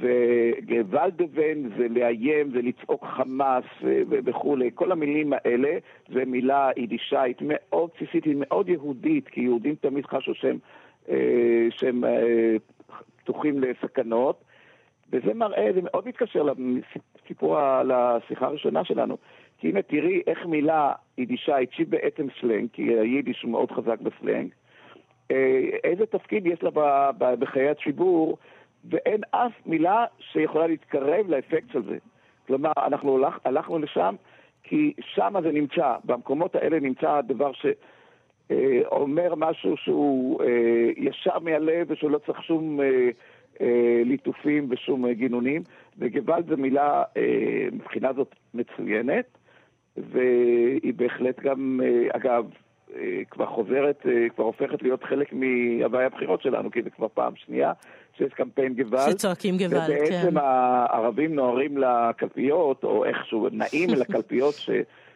וגוואלדבן 0.00 1.68
זה 1.76 1.88
לאיים, 1.88 2.50
זה 2.50 2.62
לצעוק 2.62 3.04
חמאס 3.04 3.64
וכולי. 4.10 4.70
כל 4.74 4.92
המילים 4.92 5.32
האלה 5.32 5.78
זה 6.08 6.24
מילה 6.24 6.70
יידישאית 6.76 7.38
מאוד 7.40 7.90
בסיסית, 7.96 8.24
היא 8.24 8.36
מאוד 8.38 8.68
יהודית, 8.68 9.28
כי 9.28 9.40
יהודים 9.40 9.74
תמיד 9.74 10.06
חשו 10.06 10.34
שהם, 10.34 10.58
אה, 11.08 11.66
שהם 11.70 12.04
אה, 12.04 12.56
פתוחים 13.16 13.60
לסכנות. 13.60 14.44
וזה 15.12 15.34
מראה, 15.34 15.70
זה 15.74 15.80
מאוד 15.82 16.08
מתקשר 16.08 16.42
לסיפור, 16.42 17.58
לשיחה 17.82 18.46
הראשונה 18.46 18.84
שלנו. 18.84 19.16
כי 19.62 19.68
הנה 19.68 19.82
תראי 19.82 20.22
איך 20.26 20.46
מילה 20.46 20.92
יידישאית, 21.18 21.72
שהיא 21.72 21.86
בעצם 21.88 22.26
סלנג, 22.40 22.68
כי 22.72 22.82
היידיש 22.82 23.42
הוא 23.42 23.50
מאוד 23.50 23.70
חזק 23.70 24.00
בסלנג, 24.00 24.48
אה, 25.30 25.68
איזה 25.84 26.06
תפקיד 26.06 26.46
יש 26.46 26.62
לה 26.62 26.70
בחיי 27.18 27.68
הציבור, 27.68 28.38
ואין 28.90 29.20
אף 29.30 29.52
מילה 29.66 30.04
שיכולה 30.18 30.66
להתקרב 30.66 31.28
לאפקט 31.28 31.70
של 31.72 31.82
זה. 31.82 31.96
כלומר, 32.46 32.72
אנחנו 32.76 33.16
הלכ, 33.16 33.38
הלכנו 33.44 33.78
לשם 33.78 34.14
כי 34.62 34.92
שם 35.00 35.34
זה 35.42 35.52
נמצא, 35.52 35.94
במקומות 36.04 36.54
האלה 36.54 36.80
נמצא 36.80 37.10
הדבר 37.10 37.50
שאומר 38.50 39.34
משהו 39.34 39.76
שהוא 39.76 40.42
אה, 40.42 40.90
ישר 40.96 41.38
מהלב 41.38 41.86
ושהוא 41.90 42.10
לא 42.10 42.18
צריך 42.18 42.42
שום 42.42 42.80
אה, 42.80 43.10
אה, 43.60 44.02
ליטופים 44.04 44.66
ושום 44.70 45.06
אה, 45.06 45.14
גינונים, 45.14 45.62
וגוואלד 45.98 46.48
זו 46.48 46.56
מילה 46.56 47.02
אה, 47.16 47.68
מבחינה 47.72 48.12
זאת 48.12 48.34
מצוינת, 48.54 49.38
והיא 49.96 50.94
בהחלט 50.96 51.40
גם, 51.40 51.80
אה, 51.84 52.16
אגב, 52.16 52.44
אה, 52.96 53.24
כבר 53.30 53.46
חוזרת, 53.46 54.06
אה, 54.06 54.28
כבר 54.28 54.44
הופכת 54.44 54.82
להיות 54.82 55.04
חלק 55.04 55.32
מהוויה 55.32 56.06
הבחירות 56.06 56.42
שלנו, 56.42 56.70
כי 56.70 56.82
זה 56.82 56.90
כבר 56.90 57.08
פעם 57.14 57.32
שנייה 57.36 57.72
שיש 58.16 58.32
קמפיין 58.32 58.74
גוואלד. 58.74 59.10
שצועקים 59.10 59.56
גוואלד, 59.58 59.86
כן. 59.88 60.04
ובעצם 60.04 60.36
הערבים 60.36 61.34
נוהרים 61.34 61.78
לקלפיות, 61.78 62.84
או 62.84 63.04
איכשהו 63.04 63.48
נעים 63.52 63.90
לקלפיות 63.90 64.54
ש, 64.54 64.70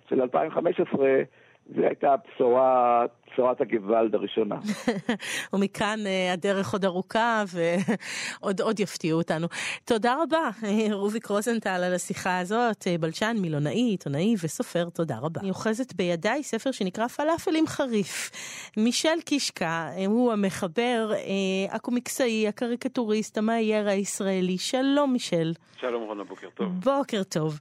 של 0.09 0.23
2015, 0.23 1.23
זו 1.77 1.83
הייתה 1.83 2.13
הבשורה, 2.13 3.05
בשורת 3.33 3.61
הגוואלד 3.61 4.15
הראשונה. 4.15 4.57
ומכאן 5.53 5.99
אה, 6.07 6.33
הדרך 6.33 6.73
עוד 6.73 6.85
ארוכה 6.85 7.45
ועוד 7.53 8.61
עוד 8.61 8.81
יפתיעו 8.81 9.19
אותנו. 9.19 9.47
תודה 9.85 10.17
רבה, 10.23 10.51
אה, 10.65 10.95
רוביק 10.95 11.27
רוזנטל, 11.27 11.69
על 11.85 11.95
השיחה 11.95 12.39
הזאת. 12.39 12.87
אה, 12.87 12.99
בלשן, 12.99 13.37
מילונאי, 13.41 13.81
עיתונאי 13.81 14.35
וסופר, 14.43 14.89
תודה 14.89 15.19
רבה. 15.19 15.41
אני 15.41 15.51
אוחזת 15.51 15.93
בידיי 15.93 16.43
ספר 16.43 16.71
שנקרא 16.71 17.07
פלאפל 17.07 17.57
עם 17.57 17.67
חריף. 17.67 18.31
מישל 18.77 19.21
קישקה 19.25 19.91
הוא 20.07 20.33
המחבר, 20.33 21.13
הקומיקסאי, 21.71 22.49
הקריקטוריסט, 22.49 23.39
המאייר 23.39 23.89
הישראלי. 23.89 24.59
שלום, 24.59 25.13
מישל. 25.13 25.53
שלום 25.81 26.03
רונה, 26.03 26.25
בוקר 26.25 26.49
טוב. 26.55 26.69
בוקר 26.85 27.23
טוב. 27.23 27.59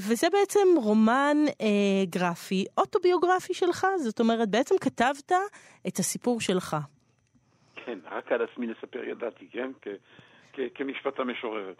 וזה 0.00 0.26
בעצם 0.32 0.68
רומן 0.76 1.36
גרפי, 2.10 2.64
אוטוביוגרפי 2.78 3.54
שלך, 3.54 3.86
זאת 4.02 4.20
אומרת, 4.20 4.48
בעצם 4.48 4.74
כתבת 4.88 5.32
את 5.88 5.98
הסיפור 5.98 6.40
שלך. 6.40 6.76
כן, 7.74 7.98
רק 8.10 8.32
על 8.32 8.42
עצמי 8.42 8.66
לספר 8.66 9.04
ידעתי, 9.04 9.48
כן? 9.52 9.70
כמשפט 10.74 11.20
המשוררת. 11.20 11.76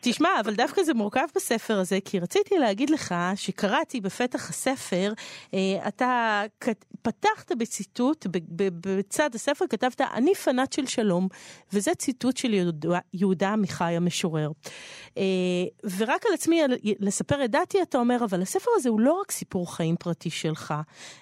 תשמע, 0.00 0.28
אבל 0.40 0.54
דווקא 0.54 0.82
זה 0.82 0.94
מורכב 0.94 1.26
בספר 1.36 1.78
הזה, 1.78 1.98
כי 2.04 2.18
רציתי 2.18 2.58
להגיד 2.58 2.90
לך 2.90 3.14
שקראתי 3.36 4.00
בפתח 4.00 4.50
הספר, 4.50 5.12
אה, 5.54 5.88
אתה 5.88 6.42
פתחת 7.02 7.52
בציטוט, 7.52 8.26
בצד 8.56 9.34
הספר 9.34 9.64
כתבת, 9.66 10.00
אני 10.00 10.34
פנאט 10.34 10.72
של 10.72 10.86
שלום, 10.86 11.28
וזה 11.72 11.94
ציטוט 11.94 12.36
של 12.36 12.54
יהודה, 13.14 13.52
עמיחי 13.52 13.92
המשורר. 13.96 14.50
אה, 15.18 15.22
ורק 15.98 16.26
על 16.26 16.34
עצמי 16.34 16.60
לספר 17.00 17.40
ידעתי, 17.40 17.82
אתה 17.82 17.98
אומר, 17.98 18.16
אבל 18.24 18.42
הספר 18.42 18.70
הזה 18.76 18.88
הוא 18.88 19.00
לא 19.00 19.20
רק 19.20 19.30
סיפור 19.30 19.76
חיים 19.76 19.96
פרטי 19.96 20.30
שלך, 20.30 20.74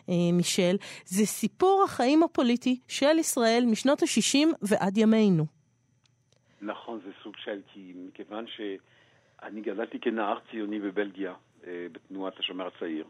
אה, 0.08 0.14
מישל, 0.32 0.76
זה 1.04 1.26
סיפור 1.26 1.84
החיים 1.84 2.22
הפוליטי 2.22 2.78
של 2.88 3.18
ישראל 3.18 3.64
משנות 3.66 4.02
ה-60 4.02 4.48
ועד 4.62 4.98
ימינו. 4.98 5.63
נכון, 6.64 7.00
זה 7.04 7.10
סוג 7.22 7.36
של, 7.36 7.60
כי 7.72 7.92
מכיוון 7.96 8.46
שאני 8.46 9.60
גדלתי 9.60 10.00
כנער 10.00 10.38
ציוני 10.50 10.80
בבלגיה, 10.80 11.34
אה, 11.66 11.86
בתנועת 11.92 12.38
השומר 12.38 12.66
הצעיר, 12.66 13.06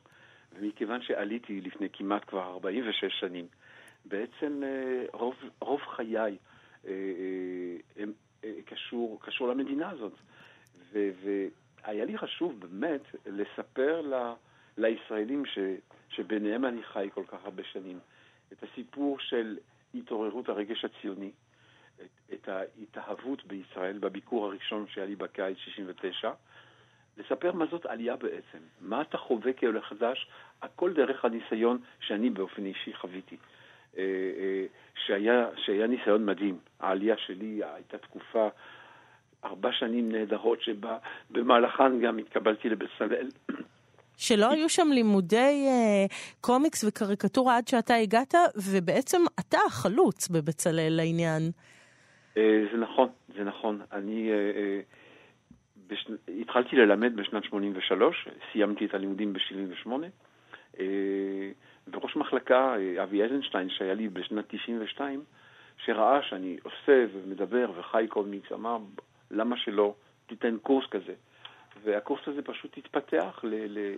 ומכיוון 0.53 1.03
שעליתי 1.03 1.61
לפני 1.61 1.89
כמעט 1.93 2.25
כבר 2.27 2.43
46 2.43 3.21
שנים, 3.21 3.47
בעצם 4.05 4.63
אה, 4.65 5.05
רוב, 5.13 5.35
רוב 5.61 5.81
חיי 5.81 6.37
אה, 6.87 6.93
הם 7.97 8.13
קשור, 8.67 9.21
קשור 9.23 9.49
למדינה 9.49 9.91
הזאת. 9.91 10.13
ו, 10.93 11.11
והיה 11.23 12.05
לי 12.05 12.19
חשוב 12.19 12.61
באמת 12.61 13.03
לספר 13.27 14.01
ל, 14.01 14.33
לישראלים 14.79 15.47
ש, 15.47 15.59
שביניהם 16.09 16.65
אני 16.65 16.83
חי 16.83 17.09
כל 17.15 17.25
כך 17.27 17.45
הרבה 17.45 17.63
שנים, 17.65 17.99
את 18.53 18.63
הסיפור 18.63 19.19
של 19.21 19.59
התעוררות 19.95 20.49
הרגש 20.49 20.85
הציוני, 20.85 21.31
את, 22.03 22.33
את 22.33 22.49
ההתאהבות 22.49 23.47
בישראל 23.47 23.99
בביקור 23.99 24.47
הראשון 24.47 24.87
שהיה 24.89 25.07
לי 25.07 25.17
בקיץ 25.17 25.59
69, 25.59 26.31
לספר 27.17 27.53
מה 27.53 27.67
זאת 27.71 27.87
עלייה 27.87 28.17
בעצם, 28.17 28.59
מה 28.81 29.03
אתה 29.03 29.19
חווה 29.19 29.53
כעולה 29.53 29.83
חדש, 29.83 30.29
הכל 30.63 30.93
דרך 30.93 31.25
הניסיון 31.25 31.79
שאני 32.01 32.31
באופן 32.31 32.67
אישי 32.67 32.95
חוויתי. 32.95 33.37
אה, 33.97 34.03
אה, 34.39 34.65
שהיה, 35.07 35.47
שהיה 35.57 35.87
ניסיון 35.87 36.27
מדהים. 36.27 36.59
העלייה 36.81 37.17
שלי 37.27 37.61
הייתה 37.75 37.99
תקופה, 37.99 38.49
ארבע 39.45 39.73
שנים 39.73 40.13
נהדרות, 40.13 40.59
שבמהלכן 40.63 42.01
גם 42.01 42.19
התקבלתי 42.19 42.69
לבצלאל. 42.69 43.29
שלא 44.17 44.51
היו 44.51 44.69
שם 44.69 44.89
לימודי 44.93 45.67
אה, 45.67 46.07
קומיקס 46.41 46.85
וקריקטורה 46.85 47.57
עד 47.57 47.69
שאתה 47.69 47.95
הגעת, 47.95 48.35
ובעצם 48.57 49.23
אתה 49.41 49.59
החלוץ 49.67 50.29
בבצלאל 50.29 50.93
לעניין. 50.97 51.51
אה, 52.37 52.65
זה 52.73 52.79
נכון, 52.79 53.09
זה 53.37 53.45
נכון. 53.45 53.81
אני 53.93 54.31
אה, 54.31 54.37
אה, 54.37 54.81
בש... 55.87 56.07
התחלתי 56.41 56.77
ללמד 56.77 57.17
בשנת 57.17 57.45
83, 57.45 58.29
סיימתי 58.53 58.85
את 58.85 58.95
הלימודים 58.95 59.33
ב-78, 59.33 59.91
אה, 60.81 60.85
וראש 61.93 62.17
מחלקה, 62.17 62.75
אבי 63.03 63.23
אייזנשטיין, 63.23 63.71
שהיה 63.71 63.95
לי 63.95 64.09
בשנת 64.09 64.45
92, 64.49 65.25
שראה 65.77 66.23
שאני 66.23 66.57
עושה 66.63 67.07
ומדבר 67.13 67.71
וחי 67.77 68.07
קומיקס, 68.09 68.53
אמר, 68.53 68.79
למה 69.31 69.57
שלא 69.57 69.95
תיתן 70.27 70.57
קורס 70.63 70.87
כזה? 70.91 71.15
והקורס 71.85 72.21
הזה 72.27 72.43
פשוט 72.43 72.79
התפתח 72.79 73.41
ל... 73.43 73.79
ל 73.79 73.95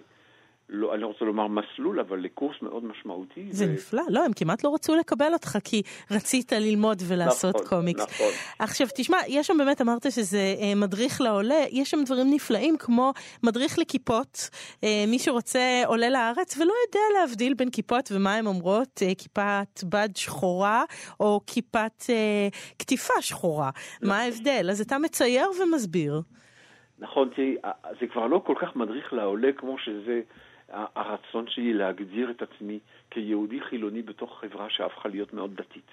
לא, 0.69 0.95
אני 0.95 1.03
לא 1.03 1.07
רוצה 1.07 1.25
לומר 1.25 1.47
מסלול, 1.47 2.01
אבל 2.01 2.19
לקורס 2.19 2.57
מאוד 2.63 2.85
משמעותי. 2.85 3.47
זה 3.51 3.65
ו... 3.65 3.73
נפלא. 3.73 4.03
לא, 4.09 4.25
הם 4.25 4.33
כמעט 4.33 4.65
לא 4.65 4.75
רצו 4.75 4.97
לקבל 4.97 5.33
אותך 5.33 5.59
כי 5.65 5.83
רצית 6.11 6.53
ללמוד 6.53 7.03
ולעשות 7.09 7.55
נכון, 7.55 7.67
קומיקס. 7.69 8.03
נכון. 8.03 8.33
עכשיו, 8.59 8.87
תשמע, 8.97 9.17
יש 9.29 9.47
שם 9.47 9.59
באמת, 9.59 9.81
אמרת 9.81 10.13
שזה 10.13 10.55
אה, 10.61 10.73
מדריך 10.77 11.21
לעולה, 11.21 11.65
יש 11.71 11.91
שם 11.91 12.05
דברים 12.07 12.27
נפלאים 12.31 12.77
כמו 12.79 13.13
מדריך 13.43 13.79
לכיפות. 13.79 14.51
אה, 14.85 15.05
מי 15.09 15.19
שרוצה 15.19 15.83
עולה 15.87 16.11
לארץ 16.11 16.59
ולא 16.59 16.73
יודע 16.87 17.21
להבדיל 17.21 17.55
בין 17.55 17.71
כיפות 17.71 18.13
ומה 18.13 18.35
הן 18.35 18.47
אומרות, 18.47 19.03
אה, 19.03 19.13
כיפת 19.19 19.85
בד 19.85 20.17
שחורה 20.17 20.85
או 21.21 21.41
כיפת 21.47 22.05
אה, 22.11 22.49
קטיפה 22.79 23.15
שחורה. 23.21 23.71
נכון. 23.75 24.09
מה 24.09 24.19
ההבדל? 24.19 24.67
אז 24.71 24.81
אתה 24.81 24.99
מצייר 24.99 25.47
ומסביר. 25.63 26.21
נכון, 26.99 27.31
תראי, 27.37 27.57
זה 28.01 28.07
כבר 28.13 28.27
לא 28.27 28.43
כל 28.47 28.55
כך 28.61 28.77
מדריך 28.77 29.13
לעולה 29.13 29.53
כמו 29.57 29.79
שזה 29.79 30.21
הרצון 30.69 31.49
שלי 31.49 31.73
להגדיר 31.75 32.31
את 32.31 32.43
עצמי 32.43 32.79
כיהודי 33.11 33.61
חילוני 33.61 34.03
בתוך 34.03 34.41
חברה 34.41 34.71
שהפכה 34.71 35.09
להיות 35.09 35.33
מאוד 35.33 35.57
דתית. 35.57 35.91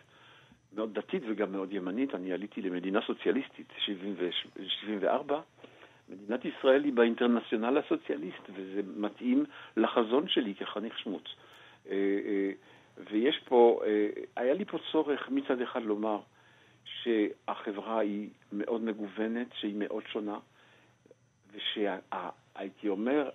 מאוד 0.76 0.94
דתית 0.94 1.24
וגם 1.28 1.52
מאוד 1.52 1.74
ימנית. 1.74 2.16
אני 2.16 2.34
עליתי 2.34 2.62
למדינה 2.62 3.00
סוציאליסטית, 3.08 3.68
74. 3.86 5.42
מדינת 6.10 6.46
ישראל 6.46 6.84
היא 6.84 6.94
באינטרנציונל 6.94 7.78
הסוציאליסט, 7.78 8.50
וזה 8.54 8.82
מתאים 8.96 9.46
לחזון 9.78 10.28
שלי 10.28 10.56
כחניך 10.56 11.00
שמוץ. 11.00 11.24
אה, 11.90 11.94
אה, 12.26 12.52
ויש 13.12 13.40
פה, 13.46 13.82
אה, 13.86 14.10
היה 14.36 14.54
לי 14.54 14.66
פה 14.66 14.78
צורך 14.92 15.30
מצד 15.30 15.62
אחד 15.62 15.82
לומר 15.84 16.20
שהחברה 16.86 18.00
היא 18.00 18.30
מאוד 18.52 18.82
מגוונת, 18.82 19.48
שהיא 19.54 19.76
מאוד 19.78 20.04
שונה, 20.12 20.40
ושהייתי 21.52 22.88
אומר, 22.88 23.30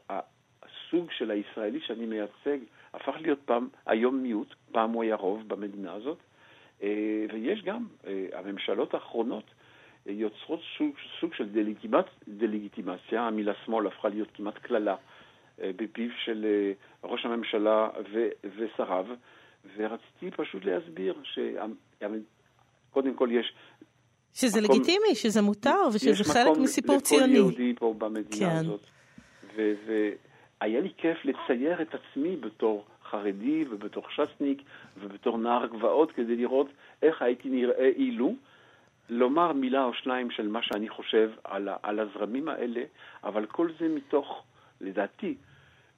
הסוג 0.89 1.11
של 1.11 1.31
הישראלי 1.31 1.81
שאני 1.81 2.07
מייצג 2.07 2.59
הפך 2.95 3.15
להיות 3.21 3.39
פעם, 3.45 3.69
היום 3.87 4.23
מיעוט, 4.23 4.55
פעם 4.73 4.93
הוא 4.93 5.03
היה 5.03 5.17
רוב 5.17 5.49
במדינה 5.49 5.93
הזאת, 5.93 6.19
אה, 6.83 7.27
ויש 7.33 7.63
גם, 7.63 7.87
אה, 8.07 8.27
הממשלות 8.33 8.95
האחרונות 8.95 9.45
אה, 10.09 10.13
יוצרות 10.13 10.61
סוג, 10.79 10.95
סוג 11.21 11.35
של 11.35 11.49
דלגיטימצ, 11.49 12.07
דלגיטימציה, 12.29 13.23
המילה 13.23 13.53
שמאל 13.65 13.87
הפכה 13.87 14.09
להיות 14.09 14.29
כמעט 14.35 14.59
קללה 14.59 14.97
בפיו 15.61 16.11
של 16.25 16.47
ראש 17.05 17.25
הממשלה 17.25 17.89
ו, 18.13 18.29
ושריו, 18.57 19.07
ורציתי 19.77 20.31
פשוט 20.31 20.65
להסביר 20.65 21.15
שקודם 21.23 23.15
כל 23.15 23.29
יש 23.33 23.53
שזה 24.35 24.61
מקום, 24.61 24.77
לגיטימי, 24.77 25.15
שזה 25.15 25.43
מותר 25.43 25.89
ושזה 25.95 26.25
חלק 26.25 26.57
מסיפור 26.57 27.01
ציוני. 27.01 27.25
יש 27.25 27.39
מקום 27.39 27.51
לכל 27.51 27.59
יהודי 27.59 27.75
פה 27.79 27.95
במדינה 27.99 28.51
כן. 28.51 28.57
הזאת. 28.57 28.81
והיה 30.61 30.81
לי 30.81 30.93
כיף 30.97 31.25
לצייר 31.25 31.83
את 31.83 31.95
עצמי 31.95 32.37
בתור 32.37 32.85
חרדי 33.05 33.65
ובתור 33.71 34.05
ש"סניק 34.11 34.63
ובתור 35.01 35.39
נער 35.39 35.67
גבעות 35.67 36.13
כדי 36.13 36.37
לראות 36.37 36.67
איך 37.03 37.23
הייתי 37.23 37.49
נראה 37.49 37.89
אילו. 37.97 38.35
לומר 39.11 39.53
מילה 39.53 39.85
או 39.85 39.95
שניים 39.95 40.31
של 40.31 40.49
מה 40.49 40.63
שאני 40.63 40.89
חושב 40.89 41.31
על, 41.45 41.69
על 41.83 42.01
הזרמים 42.01 42.49
האלה, 42.49 42.83
אבל 43.25 43.47
כל 43.47 43.69
זה 43.79 43.89
מתוך, 43.89 44.45
לדעתי, 44.81 45.35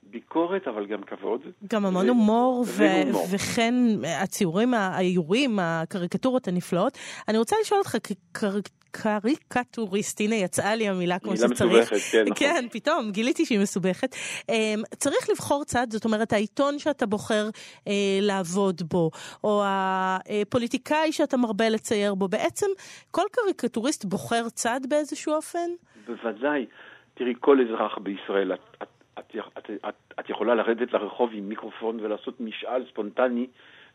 ביקורת, 0.02 0.68
אבל 0.68 0.86
גם 0.86 1.02
כבוד. 1.02 1.40
גם 1.70 1.86
המון 1.86 2.06
ו... 2.06 2.08
הומור, 2.08 2.64
ו... 2.66 2.84
וכן 3.30 3.74
הציורים, 4.22 4.74
האיורים, 4.74 5.58
הקריקטורות 5.62 6.48
הנפלאות. 6.48 6.98
אני 7.28 7.38
רוצה 7.38 7.56
לשאול 7.62 7.80
אותך, 7.80 7.96
כקר... 8.02 8.58
קריקטוריסט, 8.90 10.20
הנה 10.20 10.34
יצאה 10.34 10.74
לי 10.74 10.88
המילה 10.88 11.18
כמו 11.18 11.36
שצריך. 11.36 11.62
מילה 11.62 11.80
מסובכת, 11.80 12.12
כן, 12.12 12.22
נכון. 12.22 12.34
כן, 12.36 12.64
פתאום 12.72 13.10
גיליתי 13.10 13.44
שהיא 13.46 13.60
מסובכת. 13.60 14.14
אמ, 14.48 14.82
צריך 14.96 15.30
לבחור 15.30 15.64
צד, 15.64 15.86
זאת 15.90 16.04
אומרת, 16.04 16.32
העיתון 16.32 16.78
שאתה 16.78 17.06
בוחר 17.06 17.48
אה, 17.88 17.92
לעבוד 18.20 18.82
בו, 18.90 19.10
או 19.44 19.62
הפוליטיקאי 19.66 21.12
שאתה 21.12 21.36
מרבה 21.36 21.68
לצייר 21.68 22.14
בו, 22.14 22.28
בעצם 22.28 22.66
כל 23.10 23.22
קריקטוריסט 23.32 24.04
בוחר 24.04 24.48
צד 24.48 24.80
באיזשהו 24.88 25.32
אופן? 25.32 25.70
בוודאי. 26.06 26.66
תראי, 27.14 27.34
כל 27.40 27.58
אזרח 27.60 27.98
בישראל, 27.98 28.52
את, 28.52 28.60
את 28.82 28.99
את, 29.20 29.36
את, 29.58 29.70
את, 29.88 29.94
את 30.20 30.30
יכולה 30.30 30.54
לרדת 30.54 30.92
לרחוב 30.92 31.30
עם 31.32 31.48
מיקרופון 31.48 32.00
ולעשות 32.00 32.40
משאל 32.40 32.84
ספונטני, 32.90 33.46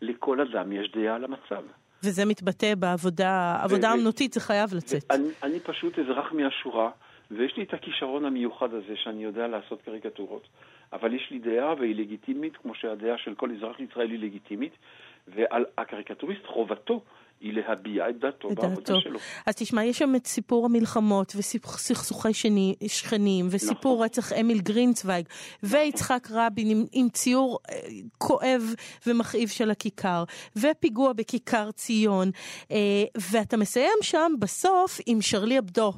לכל 0.02 0.42
אדם 0.42 0.72
יש 0.72 0.92
דעה 0.92 1.16
על 1.16 1.24
המצב. 1.24 1.64
וזה 2.04 2.26
מתבטא 2.26 2.76
בעבודה, 2.76 3.58
עבודה 3.64 3.94
אמנותית, 3.94 4.34
זה 4.34 4.40
חייב 4.40 4.74
לצאת. 4.74 5.12
אני, 5.12 5.30
אני 5.44 5.60
פשוט 5.60 6.00
אזרח 6.00 6.32
מהשורה, 6.32 6.90
ויש 7.32 7.58
לי 7.58 7.64
את 7.64 7.74
הכישרון 7.74 8.26
המיוחד 8.26 8.74
הזה 8.74 8.96
שאני 8.96 9.24
יודע 9.24 9.48
לעשות 9.48 9.82
קריקטורות. 9.82 10.48
אבל 10.94 11.14
יש 11.14 11.28
לי 11.32 11.40
דעה 11.40 11.74
והיא 11.80 11.96
לגיטימית, 11.96 12.58
כמו 12.58 12.76
שהדעה 12.76 13.18
של 13.18 13.36
כל 13.36 13.50
אזרח 13.52 13.80
ישראלי 13.80 14.18
לגיטימית, 14.18 14.74
והקריקטוריסט 15.28 16.46
חובתו 16.46 17.02
היא 17.40 17.54
להביע 17.54 18.10
את 18.10 18.20
דעתו 18.20 18.50
בעבודה 18.50 18.94
שלו. 19.00 19.20
אז 19.46 19.56
תשמע, 19.56 19.84
יש 19.84 19.98
שם 19.98 20.16
את 20.16 20.28
סיפור 20.28 20.66
המלחמות 20.66 21.34
וסכסוכי 21.36 22.34
שני, 22.34 22.76
שכנים 22.88 23.48
וסיפור 23.50 23.94
נכון. 23.94 24.06
רצח 24.06 24.34
אמיל 24.34 24.60
גרינצוויג 24.60 25.26
ויצחק 25.64 26.28
רבין 26.32 26.70
עם, 26.70 26.86
עם 26.92 27.10
ציור 27.10 27.60
אה, 27.70 27.80
כואב 28.18 28.74
ומכאיב 29.08 29.50
של 29.50 29.72
הכיכר 29.72 30.24
ופיגוע 30.56 31.14
בכיכר 31.14 31.72
ציון 31.72 32.32
אה, 32.72 32.78
ואתה 33.32 33.58
מסיים 33.58 33.98
שם 34.02 34.32
בסוף 34.40 35.00
עם 35.06 35.22
שרלי 35.22 35.60
אבדו 35.60 35.94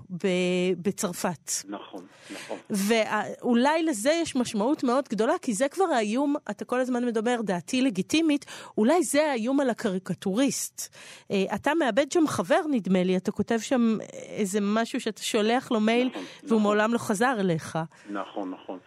בצרפת. 0.81 1.51
נכון, 1.67 2.05
נכון. 2.33 2.57
ואולי 2.69 3.83
לזה 3.83 4.11
יש 4.21 4.35
משמעות 4.35 4.83
מאוד 4.83 5.05
גדולה 5.09 5.33
כי 5.41 5.53
זה 5.53 5.67
כבר 5.67 5.85
האיום, 5.85 6.35
אתה 6.49 6.65
כל 6.65 6.79
הזמן 6.79 7.05
מדבר 7.05 7.41
דעתי 7.41 7.81
לגיטימית, 7.81 8.45
אולי 8.77 9.03
זה 9.03 9.31
האיום 9.31 9.59
על 9.59 9.69
הקריקטוריסט. 9.69 10.95
אה, 11.32 11.55
אתה 11.55 11.71
מאבד 11.73 12.11
שם 12.11 12.28
חבר, 12.28 12.61
נדמה 12.71 13.03
לי, 13.03 13.17
אתה 13.17 13.32
כותב 13.32 13.57
שם 13.57 13.97
איזה 14.30 14.59
משהו 14.61 15.01
שאתה 15.01 15.21
שולח 15.21 15.71
לו 15.71 15.80
מייל 15.80 16.07
נכון, 16.07 16.21
והוא 16.43 16.45
נכון. 16.45 16.61
מעולם 16.61 16.93
לא 16.93 16.97
חזר 16.97 17.36
אליך. 17.39 17.78
נכון, 18.09 18.51
נכון. 18.51 18.80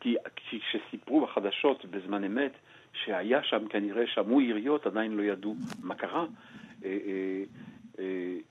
כי 0.00 0.16
כשסיפרו 0.36 1.20
בחדשות 1.20 1.84
בזמן 1.84 2.24
אמת 2.24 2.52
שהיה 2.92 3.42
שם, 3.42 3.68
כנראה 3.68 4.06
שמעו 4.06 4.40
יריות, 4.40 4.86
עדיין 4.86 5.12
לא 5.12 5.22
ידעו 5.22 5.54
מה 5.82 5.94
קרה. 5.94 6.26
אה, 6.84 6.98
אה, 7.98 8.04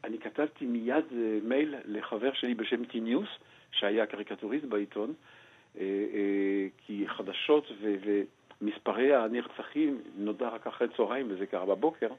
אני 0.03 0.17
כתבתי 0.19 0.65
מיד 0.65 1.05
מייל 1.43 1.75
לחבר 1.85 2.33
שלי 2.33 2.53
בשם 2.53 2.85
טיניוס, 2.85 3.29
שהיה 3.71 4.05
קריקטוריסט 4.05 4.65
בעיתון, 4.65 5.13
כי 6.77 7.05
חדשות 7.07 7.71
ומספרי 8.61 9.15
הנרצחים 9.15 10.01
נודע 10.17 10.49
רק 10.49 10.67
אחרי 10.67 10.87
צהריים, 10.97 11.27
וזה 11.29 11.45
קרה 11.45 11.65
בבוקר. 11.65 12.09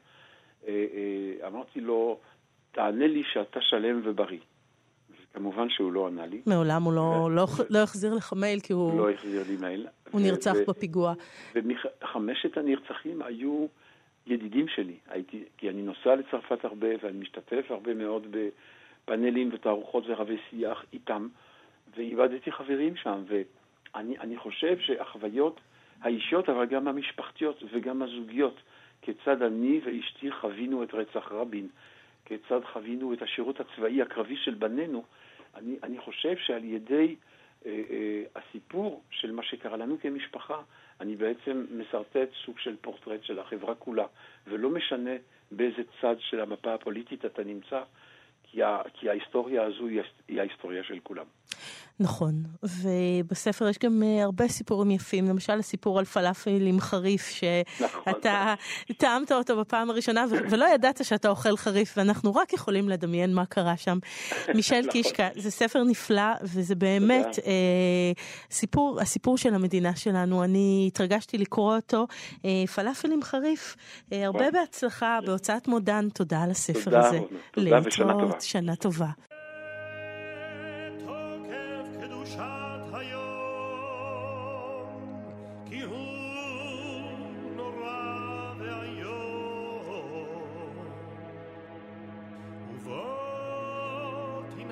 אה, 0.69 0.87
אה, 0.95 1.49
אמרתי 1.49 1.81
לו, 1.81 2.19
תענה 2.73 3.07
לי 3.07 3.23
שאתה 3.33 3.61
שלם 3.61 4.01
ובריא. 4.05 4.39
כמובן 5.35 5.71
שהוא 5.71 5.93
לא 5.93 6.07
ענה 6.07 6.27
לי. 6.27 6.41
מעולם 6.47 6.83
הוא 6.83 6.93
לא, 6.93 7.29
לא, 7.31 7.47
לא 7.71 7.79
החזיר 7.79 8.15
לך 8.15 8.33
מייל 8.37 8.61
כי 8.61 8.73
הוא... 8.73 8.99
לא 8.99 9.11
החזיר 9.11 9.43
לי 9.49 9.57
מייל. 9.57 9.87
הוא 10.11 10.21
נרצח 10.21 10.55
בפיגוע. 10.69 11.15
וחמשת 11.55 12.57
הנרצחים 12.57 13.23
היו 13.23 13.67
ידידים 14.27 14.69
שלי. 14.69 14.97
הייתי, 15.09 15.45
כי 15.59 15.71
אני 15.71 15.83
נוסע 15.83 16.15
לצרפת 16.15 16.65
הרבה 16.65 16.89
ואני 17.03 17.19
משתתף 17.19 17.65
הרבה 17.71 17.95
מאוד 17.95 18.27
בפאנלים 18.31 19.51
ותערוכות 19.53 20.05
ורבי 20.07 20.37
שיח 20.51 20.85
איתם, 20.93 21.29
ואיבדתי 21.97 22.53
חברים 22.53 22.97
שם. 22.97 23.25
ואני 23.95 24.37
חושב 24.37 24.79
שהחוויות 24.79 25.61
האישיות, 26.01 26.49
אבל 26.49 26.67
גם 26.67 26.89
המשפחתיות 26.89 27.63
וגם 27.73 28.03
הזוגיות, 28.03 28.61
כיצד 29.03 29.43
אני 29.43 29.81
ואשתי 29.85 30.31
חווינו 30.31 30.83
את 30.83 30.95
רצח 30.95 31.33
רבין, 31.33 31.69
כיצד 32.25 32.61
חווינו 32.73 33.13
את 33.13 33.23
השירות 33.23 33.61
הצבאי 33.61 34.03
הקרבי 34.03 34.37
של 34.37 34.55
בנינו, 34.55 35.05
אני, 35.55 35.77
אני 35.83 35.99
חושב 35.99 36.37
שעל 36.37 36.65
ידי 36.65 37.17
אה, 37.67 37.83
אה, 37.91 38.23
הסיפור 38.35 39.03
של 39.11 39.33
מה 39.33 39.43
שקרה 39.43 39.77
לנו 39.77 40.01
כמשפחה, 40.01 40.63
אני 41.01 41.17
בעצם 41.17 41.67
משרטט 41.71 42.29
סוג 42.45 42.59
של 42.59 42.77
פורטרט 42.81 43.25
של 43.25 43.39
החברה 43.39 43.75
כולה, 43.75 44.07
ולא 44.47 44.71
משנה 44.71 45.11
באיזה 45.51 45.83
צד 46.01 46.17
של 46.19 46.41
המפה 46.41 46.75
הפוליטית 46.75 47.25
אתה 47.25 47.45
נמצא, 47.45 47.83
כי, 48.43 48.63
ה, 48.63 48.83
כי 48.95 49.09
ההיסטוריה 49.09 49.63
הזו 49.63 49.87
היא 50.29 50.41
ההיסטוריה 50.41 50.85
של 50.85 50.99
כולם. 51.03 51.27
נכון, 52.01 52.43
ובספר 52.63 53.69
יש 53.69 53.79
גם 53.79 54.03
אה, 54.03 54.23
הרבה 54.23 54.49
סיפורים 54.49 54.91
יפים, 54.91 55.29
למשל 55.29 55.59
הסיפור 55.59 55.99
על 55.99 56.05
פלאפל 56.05 56.67
עם 56.67 56.81
חריף, 56.81 57.41
נכון. 57.81 58.13
שאתה 58.13 58.55
טעמת 58.97 59.33
אותו 59.33 59.61
בפעם 59.61 59.91
הראשונה 59.91 60.25
ולא 60.51 60.67
ידעת 60.75 61.05
שאתה 61.05 61.29
אוכל 61.29 61.57
חריף, 61.57 61.95
ואנחנו 61.97 62.35
רק 62.35 62.53
יכולים 62.53 62.89
לדמיין 62.89 63.35
מה 63.35 63.47
קרה 63.47 63.77
שם. 63.77 63.99
מישל 64.55 64.81
נכון. 64.81 64.91
קישקה, 64.91 65.29
זה 65.37 65.51
ספר 65.51 65.85
נפלא, 65.85 66.33
וזה 66.43 66.75
באמת 66.75 67.39
אה, 67.47 68.13
סיפור, 68.51 69.01
הסיפור 69.01 69.39
של 69.39 69.55
המדינה 69.55 69.97
שלנו. 69.97 70.45
אני 70.45 70.85
התרגשתי 70.87 71.39
לקרוא 71.39 71.77
אותו. 71.77 72.07
אה, 72.45 72.65
פלאפל 72.75 73.13
עם 73.13 73.23
חריף, 73.23 73.77
אה, 74.13 74.27
הרבה 74.27 74.51
בהצלחה 74.51 75.19
בהוצאת 75.27 75.69
מודן, 75.69 76.09
תודה 76.15 76.43
על 76.43 76.51
הספר 76.51 76.85
תודה, 76.85 77.09
הזה. 77.09 77.19
תודה 77.53 77.79
ושנה 78.39 78.77
טובה. 78.77 79.11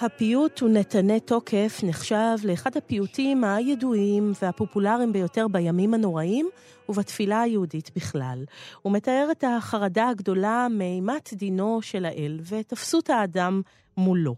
הפיוט 0.00 0.62
ונתני 0.62 1.20
תוקף 1.20 1.80
נחשב 1.82 2.36
לאחד 2.44 2.76
הפיוטים 2.76 3.44
הידועים 3.44 4.32
והפופולריים 4.42 5.12
ביותר 5.12 5.48
בימים 5.48 5.94
הנוראים 5.94 6.48
ובתפילה 6.88 7.40
היהודית 7.40 7.90
בכלל. 7.96 8.44
הוא 8.82 8.92
מתאר 8.92 9.28
את 9.32 9.44
החרדה 9.46 10.08
הגדולה 10.08 10.66
מאימת 10.70 11.30
דינו 11.32 11.82
של 11.82 12.04
האל 12.04 12.40
ואת 12.42 12.72
אפסות 12.72 13.10
האדם 13.10 13.62
מולו. 13.96 14.34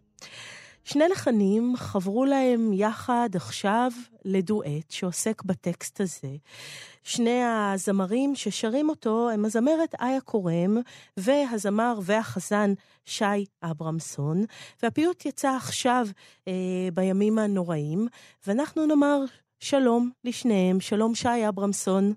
שני 0.85 1.09
לחנים 1.09 1.77
חברו 1.77 2.25
להם 2.25 2.73
יחד 2.73 3.29
עכשיו 3.35 3.91
לדואט 4.25 4.91
שעוסק 4.91 5.43
בטקסט 5.43 6.01
הזה. 6.01 6.37
שני 7.03 7.43
הזמרים 7.45 8.35
ששרים 8.35 8.89
אותו 8.89 9.31
הם 9.31 9.45
הזמרת 9.45 9.95
איה 10.01 10.21
קורם 10.21 10.77
והזמר 11.17 11.99
והחזן 12.03 12.73
שי 13.05 13.45
אברמסון, 13.63 14.45
והפיוט 14.83 15.27
יצא 15.27 15.57
עכשיו 15.57 16.07
אה, 16.49 16.53
בימים 16.95 17.39
הנוראים, 17.39 18.09
ואנחנו 18.47 18.87
נאמר 18.87 19.25
שלום 19.61 20.11
לשניהם, 20.25 20.81
שלום 20.81 21.15
שי 21.15 21.49
אברמסון. 21.49 22.15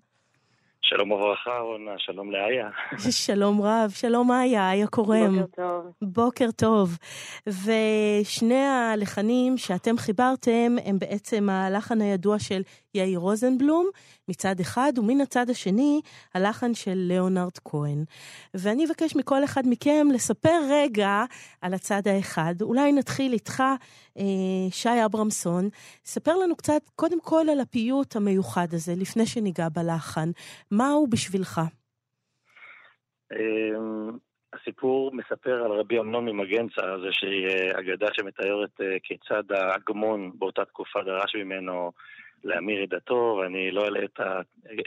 שלום 0.90 1.12
וברכה, 1.12 1.58
רונה, 1.60 1.92
שלום 1.98 2.32
לאיה. 2.32 2.70
שלום 3.26 3.62
רב, 3.62 3.90
שלום 3.90 4.32
איה, 4.32 4.72
איה 4.72 4.88
קורם. 4.88 5.36
בוקר 5.36 5.46
טוב. 5.56 5.92
בוקר 6.02 6.52
טוב. 6.52 6.98
ושני 7.48 8.66
הלחנים 8.66 9.58
שאתם 9.58 9.98
חיברתם 9.98 10.76
הם 10.86 11.00
בעצם 11.00 11.50
הלחן 11.50 12.02
הידוע 12.02 12.40
של 12.40 12.62
יאיר 12.96 13.20
רוזנבלום 13.20 13.90
מצד 14.30 14.56
אחד, 14.62 14.94
ומן 14.98 15.22
הצד 15.22 15.50
השני 15.50 16.02
הלחן 16.34 16.74
של 16.74 16.96
ליאונרד 16.96 17.58
כהן. 17.66 18.04
ואני 18.54 18.86
אבקש 18.86 19.16
מכל 19.16 19.44
אחד 19.44 19.62
מכם 19.66 20.08
לספר 20.14 20.60
רגע 20.72 21.24
על 21.62 21.74
הצד 21.74 22.02
האחד. 22.06 22.56
אולי 22.62 22.92
נתחיל 22.92 23.34
איתך, 23.34 23.64
אה, 24.18 24.24
שי 24.72 25.06
אברמסון. 25.06 25.70
ספר 26.06 26.36
לנו 26.38 26.56
קצת, 26.56 26.82
קודם 26.96 27.22
כל 27.22 27.46
על 27.52 27.60
הפיוט 27.60 28.16
המיוחד 28.16 28.68
הזה, 28.72 28.94
לפני 28.98 29.26
שניגע 29.26 29.68
בלחן. 29.70 30.30
מה 30.72 30.90
הוא 30.90 31.08
בשבילך? 31.12 31.62
אמ, 33.34 34.18
הסיפור 34.54 35.12
מספר 35.14 35.64
על 35.64 35.72
רבי 35.72 36.00
אמנון 36.00 36.26
ממגנצה, 36.26 36.82
זה 37.02 37.08
שהיא 37.12 37.48
אה, 37.48 37.80
אגדה 37.80 38.08
שמתארת 38.14 38.82
אה, 38.82 38.98
כיצד 39.04 39.52
ההגמון 39.52 40.32
באותה 40.40 40.66
תקופה 40.66 41.00
דרש 41.04 41.36
ממנו 41.36 41.92
להמיר 42.48 42.84
את 42.84 42.90
דתו, 42.90 43.40
ואני 43.42 43.72
לא 43.72 43.86
אעלה 43.86 44.00
את, 44.04 44.20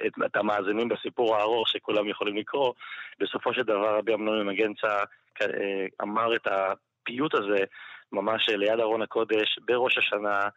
את, 0.06 0.12
את 0.26 0.36
המאזינים 0.36 0.88
בסיפור 0.88 1.36
הארוך 1.36 1.68
שכולם 1.68 2.08
יכולים 2.08 2.36
לקרוא. 2.36 2.72
בסופו 3.20 3.54
של 3.54 3.62
דבר 3.62 3.98
רבי 3.98 4.14
אמנון 4.14 4.42
ממגנצה 4.42 4.98
אה, 5.42 5.86
אמר 6.02 6.36
את 6.36 6.46
הפיוט 6.46 7.34
הזה 7.34 7.64
ממש 8.12 8.48
ליד 8.48 8.80
ארון 8.80 9.02
הקודש 9.02 9.58
בראש 9.66 9.98
השנה, 9.98 10.48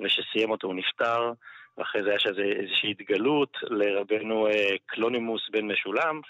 וכשסיים 0.00 0.50
אותו 0.50 0.66
הוא 0.66 0.74
נפטר. 0.74 1.32
ואחרי 1.78 2.02
זה 2.02 2.14
יש 2.14 2.26
איזו, 2.26 2.42
איזושהי 2.42 2.90
התגלות 2.90 3.56
לרבנו 3.62 4.46
אה, 4.46 4.76
קלונימוס 4.86 5.48
בן 5.50 5.66
משולם, 5.72 6.20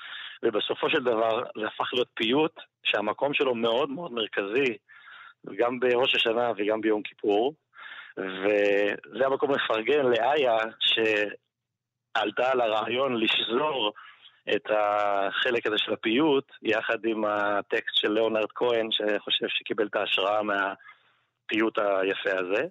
ובסופו 0.43 0.91
של 0.91 1.03
דבר 1.05 1.43
זה 1.61 1.67
הפך 1.67 1.95
להיות 1.95 2.09
פיוט 2.15 2.61
שהמקום 2.83 3.35
שלו 3.35 3.55
מאוד 3.55 3.91
מאוד 3.91 4.13
מרכזי, 4.13 4.77
גם 5.57 5.81
בראש 5.81 6.15
השנה 6.15 6.53
וגם 6.57 6.81
ביום 6.81 7.03
כיפור, 7.03 7.55
וזה 8.19 9.27
המקום 9.27 9.51
לפרגן 9.51 10.07
לאיה 10.07 10.57
שעלתה 10.81 12.51
על 12.51 12.61
הרעיון 12.61 13.17
לשזור 13.21 13.93
את 14.55 14.67
החלק 14.71 15.67
הזה 15.67 15.79
של 15.79 15.93
הפיוט, 15.93 16.53
יחד 16.63 17.05
עם 17.05 17.25
הטקסט 17.25 17.95
של 17.95 18.13
ליאונרד 18.13 18.53
כהן, 18.55 18.89
שחושב 18.91 19.47
שקיבל 19.49 19.87
את 19.87 19.97
ההשראה 19.97 20.41
מהפיוט 20.43 21.79
היפה 21.79 22.39
הזה. 22.39 22.67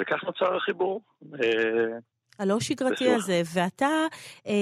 וכך 0.00 0.24
נוצר 0.24 0.56
החיבור. 0.56 1.02
אה, 1.42 1.98
הלא 2.38 2.60
שגרתי 2.60 3.10
הזה, 3.10 3.42
ואתה 3.54 4.06
אה, 4.46 4.52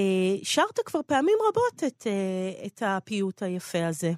שרת 0.43 0.79
כבר 0.85 0.99
פעמים 1.07 1.37
רבות 1.47 1.83
את, 1.87 2.07
אה, 2.07 2.65
את 2.67 2.83
הפיוט 2.85 3.43
היפה 3.43 3.85
הזה. 3.87 4.11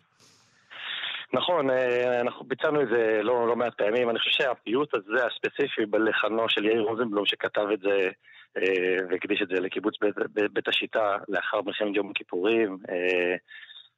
נכון, 1.34 1.70
אה, 1.70 2.22
אנחנו 2.22 2.46
ביצענו 2.46 2.82
את 2.82 2.88
זה 2.88 3.20
לא, 3.24 3.48
לא 3.48 3.56
מעט 3.56 3.74
פעמים. 3.78 4.10
אני 4.10 4.20
חושב 4.20 4.32
שהפיוט 4.32 4.94
הזה 4.94 5.26
הספציפי 5.26 5.86
בלחנו 5.86 6.50
של 6.50 6.66
יאיר 6.66 6.82
רוזנבלום, 6.82 7.26
שכתב 7.26 7.68
את 7.74 7.80
זה 7.80 8.10
אה, 8.58 8.98
והקדיש 9.10 9.42
את 9.42 9.48
זה 9.48 9.60
לקיבוץ 9.60 9.96
בית, 10.02 10.16
בית, 10.54 10.68
השיטה 10.68 11.18
לאחר 11.30 11.62
מלחמת 11.62 11.96
יום 11.96 12.12
הכיפורים, 12.12 12.78
אה, 12.90 13.36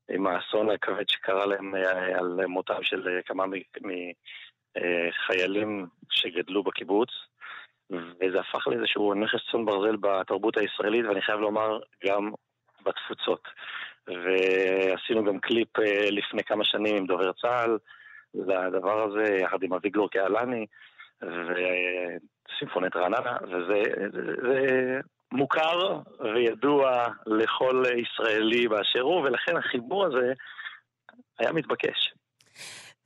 עם 0.10 0.28
האסון 0.28 0.70
הכבד 0.70 1.10
שקרה 1.10 1.46
להם 1.46 1.76
על 2.16 2.46
מותם 2.48 2.84
של 2.84 3.20
כמה 3.26 3.46
מחיילים 4.78 5.86
שגדלו 6.10 6.64
בקיבוץ. 6.64 7.10
וזה 7.90 8.40
הפך 8.40 8.68
לאיזשהו 8.68 9.14
נכס 9.14 9.40
צאן 9.52 9.66
ברזל 9.66 9.96
בתרבות 9.96 10.58
הישראלית, 10.58 11.06
ואני 11.06 11.22
חייב 11.22 11.40
לומר, 11.40 11.80
גם 12.06 12.32
בתפוצות. 12.84 13.48
ועשינו 14.08 15.24
גם 15.24 15.40
קליפ 15.40 15.80
אה, 15.80 16.10
לפני 16.12 16.44
כמה 16.44 16.66
שנים 16.66 16.96
עם 16.96 17.06
דובר 17.06 17.32
צה"ל 17.42 17.78
לדבר 18.34 19.04
הזה, 19.04 19.36
יחד 19.36 19.64
עם 19.64 19.74
אביגלור 19.74 20.10
קהלני 20.10 20.66
וסימפונט 21.22 22.96
רעננה, 22.96 23.38
וזה 23.44 23.84
זה, 24.14 24.22
זה 24.42 25.00
מוכר 25.32 26.02
וידוע 26.20 27.06
לכל 27.26 27.84
ישראלי 27.98 28.68
באשר 28.68 29.02
הוא, 29.02 29.22
ולכן 29.22 29.58
החיבור 29.58 30.06
הזה 30.06 30.34
היה 31.40 31.52
מתבקש. 31.52 32.14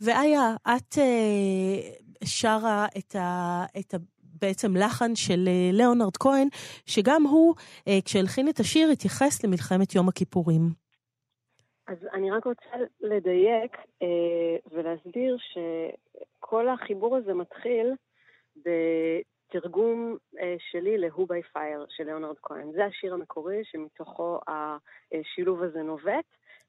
ואיה, 0.01 0.55
את 0.63 0.97
אה, 0.97 1.91
שרה 2.25 2.85
את, 2.97 3.15
ה, 3.15 3.63
את 3.79 3.93
ה, 3.93 3.97
בעצם 4.41 4.77
לחן 4.77 5.15
של 5.15 5.47
אה, 5.47 5.69
ליאונרד 5.73 6.17
כהן, 6.17 6.47
שגם 6.85 7.23
הוא, 7.23 7.55
כשהלחין 8.05 8.49
את 8.49 8.59
השיר, 8.59 8.89
התייחס 8.89 9.43
למלחמת 9.43 9.95
יום 9.95 10.09
הכיפורים. 10.09 10.88
אז 11.89 11.97
אני 12.13 12.31
רק 12.31 12.45
רוצה 12.45 12.75
לדייק 13.01 13.77
אה, 14.01 14.57
ולהסביר 14.71 15.37
שכל 15.37 16.69
החיבור 16.69 17.17
הזה 17.17 17.33
מתחיל 17.33 17.93
בתרגום 18.55 20.17
אה, 20.39 20.55
שלי 20.71 20.97
ל-Who 20.97 21.21
by 21.21 21.55
Fire 21.55 21.85
של 21.89 22.03
ליאונרד 22.03 22.35
כהן. 22.41 22.71
זה 22.71 22.85
השיר 22.85 23.13
המקורי 23.13 23.61
שמתוכו 23.63 24.39
השילוב 24.47 25.63
הזה 25.63 25.83
נובט. 25.83 26.25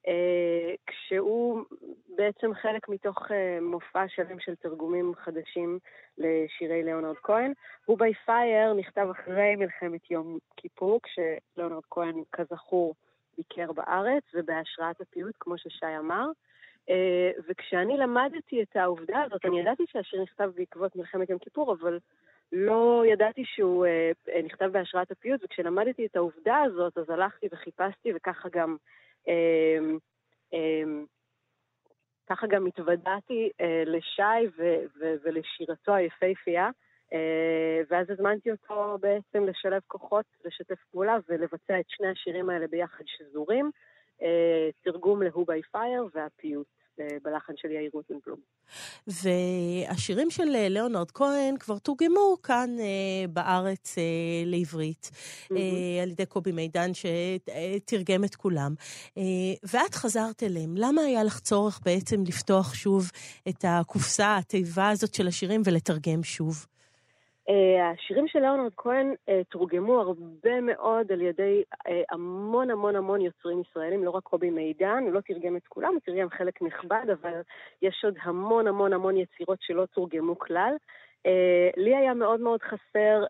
אה, 0.09 0.75
כשהוא 0.87 1.64
בעצם 2.16 2.55
חלק 2.55 2.89
מתוך 2.89 3.18
אה, 3.31 3.59
מופע 3.61 4.09
שלם 4.09 4.41
של 4.41 4.55
תרגומים 4.55 5.12
חדשים 5.14 5.79
לשירי 6.18 6.83
ליאונרד 6.83 7.16
כהן. 7.23 7.53
הוא 7.85 7.99
בי 7.99 8.14
פייר 8.14 8.73
נכתב 8.73 9.09
אחרי 9.11 9.57
מלחמת 9.57 10.11
יום 10.11 10.39
כיפור, 10.57 11.01
כשליאונרד 11.03 11.85
כהן, 11.91 12.23
כזכור, 12.33 12.95
ביקר 13.41 13.72
בארץ, 13.72 14.22
ובהשראת 14.34 15.01
הפיוט, 15.01 15.34
כמו 15.41 15.59
ששי 15.59 15.97
אמר. 15.99 16.26
וכשאני 17.49 17.97
למדתי 17.97 18.62
את 18.62 18.76
העובדה 18.76 19.22
הזאת, 19.22 19.45
אני 19.45 19.61
ידעתי 19.61 19.82
שהשיר 19.86 20.22
נכתב 20.22 20.51
בעקבות 20.57 20.97
מלחמת 20.97 21.30
יום 21.30 21.38
כיפור, 21.38 21.72
אבל 21.72 21.99
לא 22.53 23.03
ידעתי 23.07 23.43
שהוא 23.45 23.86
נכתב 24.45 24.66
בהשראת 24.66 25.11
הפיוט, 25.11 25.41
וכשלמדתי 25.45 26.07
את 26.07 26.16
העובדה 26.16 26.57
הזאת, 26.57 26.99
אז 26.99 27.11
הלכתי 27.11 27.47
וחיפשתי, 27.53 28.12
וככה 28.14 28.49
גם... 28.53 28.76
ככה 32.30 32.47
גם 32.47 32.66
התוודעתי 32.66 33.51
אה, 33.61 33.82
לשי 33.86 34.62
ולשירתו 35.22 35.95
היפהפייה, 35.95 36.64
אה, 36.64 36.70
ואז 37.91 38.11
הזמנתי 38.11 38.51
אותו 38.51 38.99
בעצם 39.01 39.47
לשלב 39.47 39.83
כוחות, 39.87 40.25
לשתף 40.45 40.79
פעולה 40.91 41.17
ולבצע 41.29 41.81
את 41.81 41.85
שני 41.89 42.09
השירים 42.09 42.51
האלה 42.51 42.67
ביחד 42.67 43.05
שזורים, 43.07 43.71
אה, 44.23 44.69
תרגום 44.85 45.23
ל-Who 45.23 45.41
by 45.41 45.77
Fire 45.77 46.11
והפיוט. 46.15 46.67
בלחן 47.23 47.53
של 47.57 47.71
יאיר 47.71 47.91
רוטנבלום. 47.93 48.39
והשירים 49.07 50.31
של 50.31 50.55
אה, 50.55 50.69
ליאונרד 50.69 51.11
כהן 51.11 51.57
כבר 51.57 51.79
תורגמו 51.79 52.37
כאן 52.43 52.71
אה, 52.81 53.27
בארץ 53.29 53.99
אה, 53.99 54.03
לעברית, 54.47 55.11
mm-hmm. 55.13 55.57
אה, 55.57 56.03
על 56.03 56.11
ידי 56.11 56.27
קובי 56.27 56.53
מידן 56.53 56.91
שתרגם 56.95 58.25
את 58.25 58.35
כולם. 58.35 58.75
אה, 59.19 59.23
ואת 59.63 59.95
חזרת 59.95 60.43
אליהם. 60.43 60.75
למה 60.77 61.03
היה 61.03 61.25
לך 61.25 61.41
צורך 61.41 61.81
בעצם 61.85 62.23
לפתוח 62.27 62.75
שוב 62.75 63.11
את 63.49 63.65
הקופסה, 63.69 64.37
התיבה 64.37 64.89
הזאת 64.89 65.15
של 65.15 65.27
השירים 65.27 65.63
ולתרגם 65.65 66.23
שוב? 66.23 66.67
אה, 67.51 67.91
השירים 67.91 68.29
של 68.29 68.39
ליאונרד 68.39 68.73
כהן 68.77 69.15
אה, 69.29 69.41
תורגמו 69.49 70.01
הרבה 70.01 70.61
מאוד 70.61 71.13
על 71.13 71.21
ידי 71.21 71.63
אה, 71.87 72.03
המון 72.11 72.71
המון 72.71 72.97
המון 72.97 73.21
יוצרים 73.21 73.61
ישראלים, 73.61 74.05
לא 74.05 74.11
רק 74.11 74.23
קובי 74.23 74.51
מידן, 74.51 75.03
הוא 75.03 75.13
לא 75.13 75.21
תרגם 75.21 75.57
את 75.57 75.67
כולם, 75.69 75.93
הוא 75.93 76.01
תרגם 76.01 76.31
חלק 76.31 76.63
נכבד, 76.63 77.05
אבל 77.13 77.41
יש 77.83 78.05
עוד 78.05 78.15
המון 78.23 78.67
המון 78.67 78.93
המון 78.93 79.17
יצירות 79.17 79.59
שלא 79.63 79.87
תורגמו 79.87 80.39
כלל. 80.39 80.75
לי 81.77 81.97
היה 81.97 82.14
מאוד 82.14 82.41
מאוד 82.41 82.62
חסר 82.62 83.25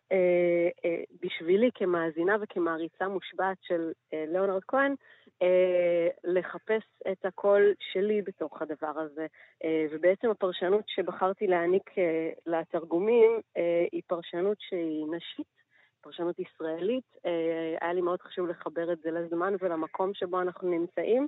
בשבילי 1.22 1.70
כמאזינה 1.74 2.36
וכמעריצה 2.40 3.08
מושבעת 3.08 3.56
של 3.62 3.92
ליאונרד 4.12 4.62
כהן, 4.68 4.94
אה, 5.42 6.08
לחפש 6.24 6.82
את 7.12 7.24
הקול 7.24 7.74
שלי 7.92 8.22
בתוך 8.22 8.62
הדבר 8.62 8.98
הזה. 9.00 9.26
אה, 9.64 9.86
ובעצם 9.90 10.30
הפרשנות 10.30 10.84
שבחרתי 10.86 11.46
להעניק 11.46 11.90
אה, 11.98 12.30
לתרגומים 12.46 13.40
אה, 13.56 13.86
היא 13.92 14.02
פרשנות 14.06 14.56
שהיא 14.60 15.06
נשית, 15.10 15.60
פרשנות 16.00 16.36
ישראלית. 16.38 17.04
אה, 17.26 17.76
היה 17.80 17.92
לי 17.92 18.00
מאוד 18.00 18.22
חשוב 18.22 18.48
לחבר 18.48 18.92
את 18.92 18.98
זה 19.02 19.10
לזמן 19.10 19.54
ולמקום 19.60 20.14
שבו 20.14 20.40
אנחנו 20.40 20.70
נמצאים. 20.70 21.26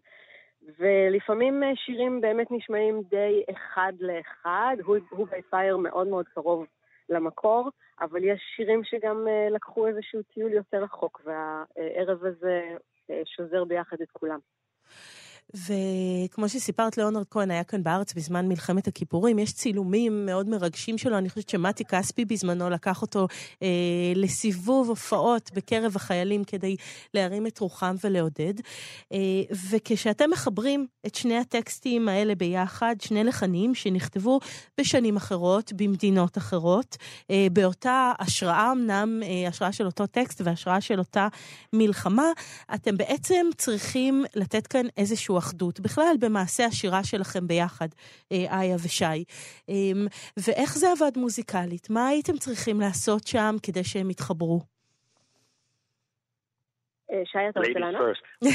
ולפעמים 0.78 1.62
אה, 1.62 1.76
שירים 1.76 2.20
באמת 2.20 2.46
נשמעים 2.50 3.02
די 3.10 3.42
אחד 3.50 3.92
לאחד, 4.00 4.76
הוא 5.10 5.26
fire 5.52 5.76
מאוד 5.78 6.06
מאוד 6.06 6.28
קרוב 6.28 6.66
למקור, 7.08 7.70
אבל 8.00 8.24
יש 8.24 8.40
שירים 8.56 8.84
שגם 8.84 9.26
uh, 9.26 9.54
לקחו 9.54 9.86
איזשהו 9.86 10.22
טיול 10.22 10.52
יותר 10.52 10.82
רחוק, 10.82 11.20
והערב 11.24 12.24
הזה 12.24 12.76
אה, 13.10 13.22
שוזר 13.24 13.64
ביחד 13.64 13.96
את 14.02 14.10
כולם. 14.12 14.38
וכמו 15.54 16.48
שסיפרת, 16.48 16.98
ליאונרד 16.98 17.24
כהן 17.30 17.50
היה 17.50 17.64
כאן 17.64 17.82
בארץ 17.82 18.12
בזמן 18.12 18.48
מלחמת 18.48 18.88
הכיפורים. 18.88 19.38
יש 19.38 19.52
צילומים 19.52 20.26
מאוד 20.26 20.48
מרגשים 20.48 20.98
שלו. 20.98 21.18
אני 21.18 21.28
חושבת 21.28 21.48
שמתי 21.48 21.84
כספי 21.84 22.24
בזמנו 22.24 22.70
לקח 22.70 23.02
אותו 23.02 23.28
אה, 23.62 23.68
לסיבוב 24.14 24.88
הופעות 24.88 25.50
בקרב 25.54 25.96
החיילים 25.96 26.44
כדי 26.44 26.76
להרים 27.14 27.46
את 27.46 27.58
רוחם 27.58 27.96
ולעודד. 28.04 28.54
אה, 29.12 29.18
וכשאתם 29.70 30.30
מחברים 30.30 30.86
את 31.06 31.14
שני 31.14 31.38
הטקסטים 31.38 32.08
האלה 32.08 32.34
ביחד, 32.34 32.96
שני 33.00 33.24
לחנים 33.24 33.74
שנכתבו 33.74 34.40
בשנים 34.80 35.16
אחרות, 35.16 35.72
במדינות 35.72 36.38
אחרות, 36.38 36.96
אה, 37.30 37.46
באותה 37.52 38.12
השראה, 38.18 38.72
אמנם 38.72 39.20
אה, 39.22 39.48
השראה 39.48 39.72
של 39.72 39.86
אותו 39.86 40.06
טקסט 40.06 40.40
והשראה 40.44 40.80
של 40.80 40.98
אותה 40.98 41.28
מלחמה, 41.72 42.26
אתם 42.74 42.96
בעצם 42.96 43.46
צריכים 43.56 44.24
לתת 44.34 44.66
כאן 44.66 44.86
איזשהו 44.96 45.31
אחדות, 45.38 45.80
בכלל 45.80 46.14
במעשה 46.20 46.64
השירה 46.64 47.04
שלכם 47.04 47.46
ביחד, 47.46 47.88
אה, 48.32 48.60
איה 48.60 48.76
ושי. 48.84 49.24
אמ, 49.68 50.06
ואיך 50.46 50.70
זה 50.74 50.86
עבד 50.92 51.18
מוזיקלית? 51.18 51.90
מה 51.90 52.08
הייתם 52.08 52.32
צריכים 52.32 52.80
לעשות 52.80 53.26
שם 53.26 53.54
כדי 53.62 53.84
שהם 53.84 54.10
יתחברו? 54.10 54.60
אה, 57.12 57.22
שי, 57.24 57.48
אתה 57.48 57.60
רוצה 57.60 57.78
לענות? 57.78 58.16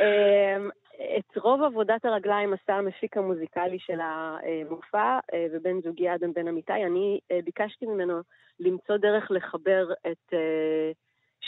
אמ, 0.00 0.70
את 1.18 1.36
רוב 1.36 1.62
עבודת 1.62 2.04
הרגליים 2.04 2.52
עשה 2.52 2.74
המפיק 2.74 3.16
המוזיקלי 3.16 3.78
של 3.78 3.98
המופע, 4.00 5.18
אה, 5.34 5.46
ובן 5.52 5.80
זוגי 5.84 6.14
אדם 6.14 6.32
בן 6.32 6.48
אמיתי. 6.48 6.72
אני 6.72 7.18
ביקשתי 7.44 7.86
ממנו 7.86 8.20
למצוא 8.60 8.96
דרך 8.96 9.30
לחבר 9.30 9.92
את 10.06 10.34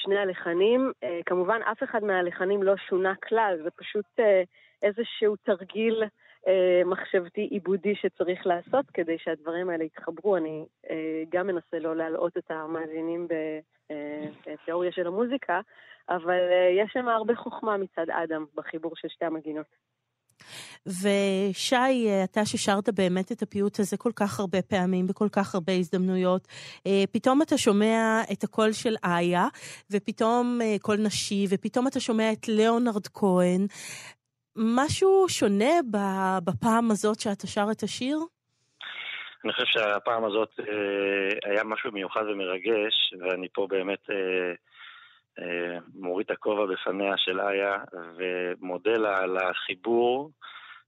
שני 0.02 0.18
הלחנים. 0.18 0.92
אה, 1.04 1.20
כמובן, 1.26 1.60
אף 1.72 1.82
אחד 1.82 2.04
מהלחנים 2.04 2.62
לא 2.62 2.76
שונה 2.76 3.14
כלל, 3.28 3.58
זה 3.62 3.70
פשוט 3.70 4.04
אה, 4.20 4.42
איזשהו 4.82 5.36
תרגיל 5.36 6.04
אה, 6.48 6.82
מחשבתי 6.84 7.40
עיבודי 7.40 7.94
שצריך 7.94 8.46
לעשות 8.46 8.86
כדי 8.94 9.18
שהדברים 9.18 9.70
האלה 9.70 9.84
יתחברו. 9.84 10.36
אני 10.36 10.66
גם 11.28 11.46
מנסה 11.46 11.78
לא 11.78 11.96
להלאות 11.96 12.36
את 12.36 12.50
המאזינים 12.50 13.28
בתיאוריה 14.46 14.92
של 14.92 15.06
המוזיקה, 15.06 15.60
אבל 16.08 16.40
יש 16.70 16.90
שם 16.92 17.08
הרבה 17.08 17.34
חוכמה 17.34 17.76
מצד 17.76 18.10
אדם 18.10 18.44
בחיבור 18.54 18.92
של 18.96 19.08
שתי 19.08 19.24
המגינות. 19.24 19.66
ושי, 20.86 22.24
אתה 22.24 22.46
ששרת 22.46 22.88
באמת 22.88 23.32
את 23.32 23.42
הפיוט 23.42 23.80
הזה 23.80 23.96
כל 23.96 24.12
כך 24.16 24.40
הרבה 24.40 24.62
פעמים, 24.62 25.06
בכל 25.06 25.28
כך 25.32 25.54
הרבה 25.54 25.72
הזדמנויות, 25.72 26.48
אה, 26.86 27.04
פתאום 27.12 27.42
אתה 27.42 27.58
שומע 27.58 28.20
את 28.32 28.44
הקול 28.44 28.72
של 28.72 28.94
איה, 29.04 29.46
ופתאום 29.90 30.58
אה, 30.62 30.76
קול 30.80 30.96
נשי, 30.96 31.46
ופתאום 31.50 31.86
אתה 31.86 32.00
שומע 32.00 32.32
את 32.32 32.48
ליאונרד 32.48 33.06
כהן. 33.14 33.66
משהו 34.56 35.28
שונה 35.28 35.74
בפעם 36.44 36.90
הזאת 36.90 37.20
שאתה 37.20 37.46
שר 37.46 37.66
את 37.72 37.82
השיר? 37.82 38.18
אני 39.44 39.52
חושב 39.52 39.66
שהפעם 39.66 40.24
הזאת 40.24 40.60
אה, 40.60 41.50
היה 41.50 41.64
משהו 41.64 41.92
מיוחד 41.92 42.22
ומרגש, 42.32 43.14
ואני 43.20 43.46
פה 43.52 43.66
באמת 43.70 44.10
מוריד 45.94 46.24
את 46.24 46.30
הכובע 46.30 46.66
בפניה 46.66 47.16
של 47.16 47.40
איה 47.40 47.76
ומודה 48.16 48.98
לה 48.98 49.18
על 49.18 49.36
החיבור 49.36 50.30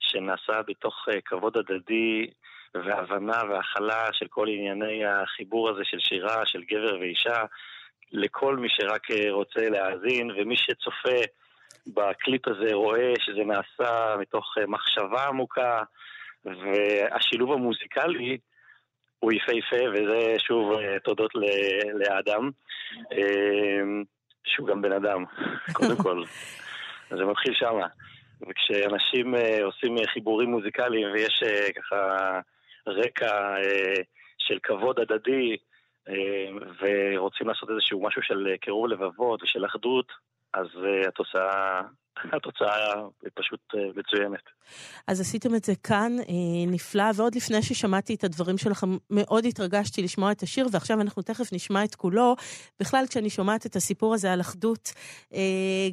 שנעשה 0.00 0.62
בתוך 0.66 1.08
אה, 1.08 1.20
כבוד 1.20 1.56
הדדי 1.56 2.30
והבנה 2.74 3.42
והכלה 3.50 4.04
של 4.12 4.26
כל 4.28 4.48
ענייני 4.48 5.04
החיבור 5.06 5.70
הזה 5.70 5.80
של 5.84 5.98
שירה, 5.98 6.46
של 6.46 6.62
גבר 6.62 6.98
ואישה, 7.00 7.44
לכל 8.12 8.56
מי 8.56 8.68
שרק 8.70 9.10
אה, 9.10 9.30
רוצה 9.30 9.68
להאזין, 9.68 10.30
ומי 10.30 10.56
שצופה 10.56 11.20
בקליפ 11.86 12.48
הזה 12.48 12.74
רואה 12.74 13.12
שזה 13.18 13.44
נעשה 13.44 14.16
מתוך 14.20 14.54
מחשבה 14.68 15.26
עמוקה, 15.26 15.82
והשילוב 16.44 17.52
המוזיקלי 17.52 18.38
הוא 19.18 19.32
יפהפה, 19.32 19.90
וזה 19.92 20.36
שוב 20.38 20.72
תודות 21.04 21.30
לאדם. 21.94 22.50
שהוא 24.44 24.68
גם 24.68 24.82
בן 24.82 24.92
אדם, 24.92 25.24
קודם 25.76 25.96
כל. 25.96 26.24
זה 27.10 27.24
מתחיל 27.24 27.54
שמה. 27.54 27.86
וכשאנשים 28.48 29.34
uh, 29.34 29.62
עושים 29.62 29.98
uh, 29.98 30.10
חיבורים 30.12 30.50
מוזיקליים 30.50 31.12
ויש 31.12 31.42
uh, 31.42 31.72
ככה 31.80 32.40
רקע 32.86 33.56
uh, 33.62 34.02
של 34.38 34.58
כבוד 34.62 35.00
הדדי 35.00 35.56
uh, 36.08 36.12
ורוצים 36.80 37.48
לעשות 37.48 37.70
איזשהו 37.70 38.02
משהו 38.02 38.22
של 38.22 38.54
קירוב 38.60 38.86
לבבות 38.86 39.42
ושל 39.42 39.66
אחדות, 39.66 40.12
אז 40.54 40.66
uh, 40.66 41.08
התוצאה 41.08 41.82
התוצאה 42.32 42.94
פשוט 43.34 43.60
אה, 43.74 43.80
מצוינת. 43.96 44.42
אז 45.06 45.20
עשיתם 45.20 45.54
את 45.54 45.64
זה 45.64 45.72
כאן, 45.82 46.16
אה, 46.18 46.24
נפלא, 46.66 47.04
ועוד 47.14 47.34
לפני 47.34 47.62
ששמעתי 47.62 48.14
את 48.14 48.24
הדברים 48.24 48.58
שלכם, 48.58 48.96
מאוד 49.10 49.44
התרגשתי 49.46 50.02
לשמוע 50.02 50.32
את 50.32 50.42
השיר, 50.42 50.66
ועכשיו 50.72 51.00
אנחנו 51.00 51.22
תכף 51.22 51.52
נשמע 51.52 51.84
את 51.84 51.94
כולו. 51.94 52.36
בכלל, 52.80 53.04
כשאני 53.08 53.30
שומעת 53.30 53.66
את 53.66 53.76
הסיפור 53.76 54.14
הזה 54.14 54.32
על 54.32 54.40
אחדות, 54.40 54.92
אה, 55.34 55.40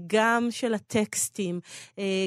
גם 0.07 0.47
של 0.49 0.73
הטקסטים, 0.73 1.59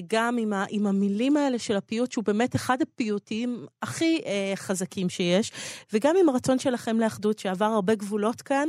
גם 0.06 0.36
עם 0.70 0.86
המילים 0.86 1.36
האלה 1.36 1.58
של 1.58 1.76
הפיוט, 1.76 2.12
שהוא 2.12 2.24
באמת 2.24 2.56
אחד 2.56 2.82
הפיוטים 2.82 3.66
הכי 3.82 4.20
חזקים 4.54 5.08
שיש, 5.08 5.52
וגם 5.92 6.14
עם 6.20 6.28
הרצון 6.28 6.58
שלכם 6.58 7.00
לאחדות, 7.00 7.38
שעבר 7.38 7.64
הרבה 7.64 7.94
גבולות 7.94 8.42
כאן, 8.42 8.68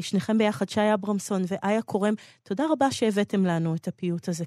שניכם 0.00 0.38
ביחד, 0.38 0.68
שי 0.68 0.94
אברמסון 0.94 1.42
ואיה 1.48 1.82
קורם, 1.82 2.14
תודה 2.42 2.64
רבה 2.70 2.90
שהבאתם 2.90 3.46
לנו 3.46 3.74
את 3.74 3.88
הפיוט 3.88 4.28
הזה 4.28 4.46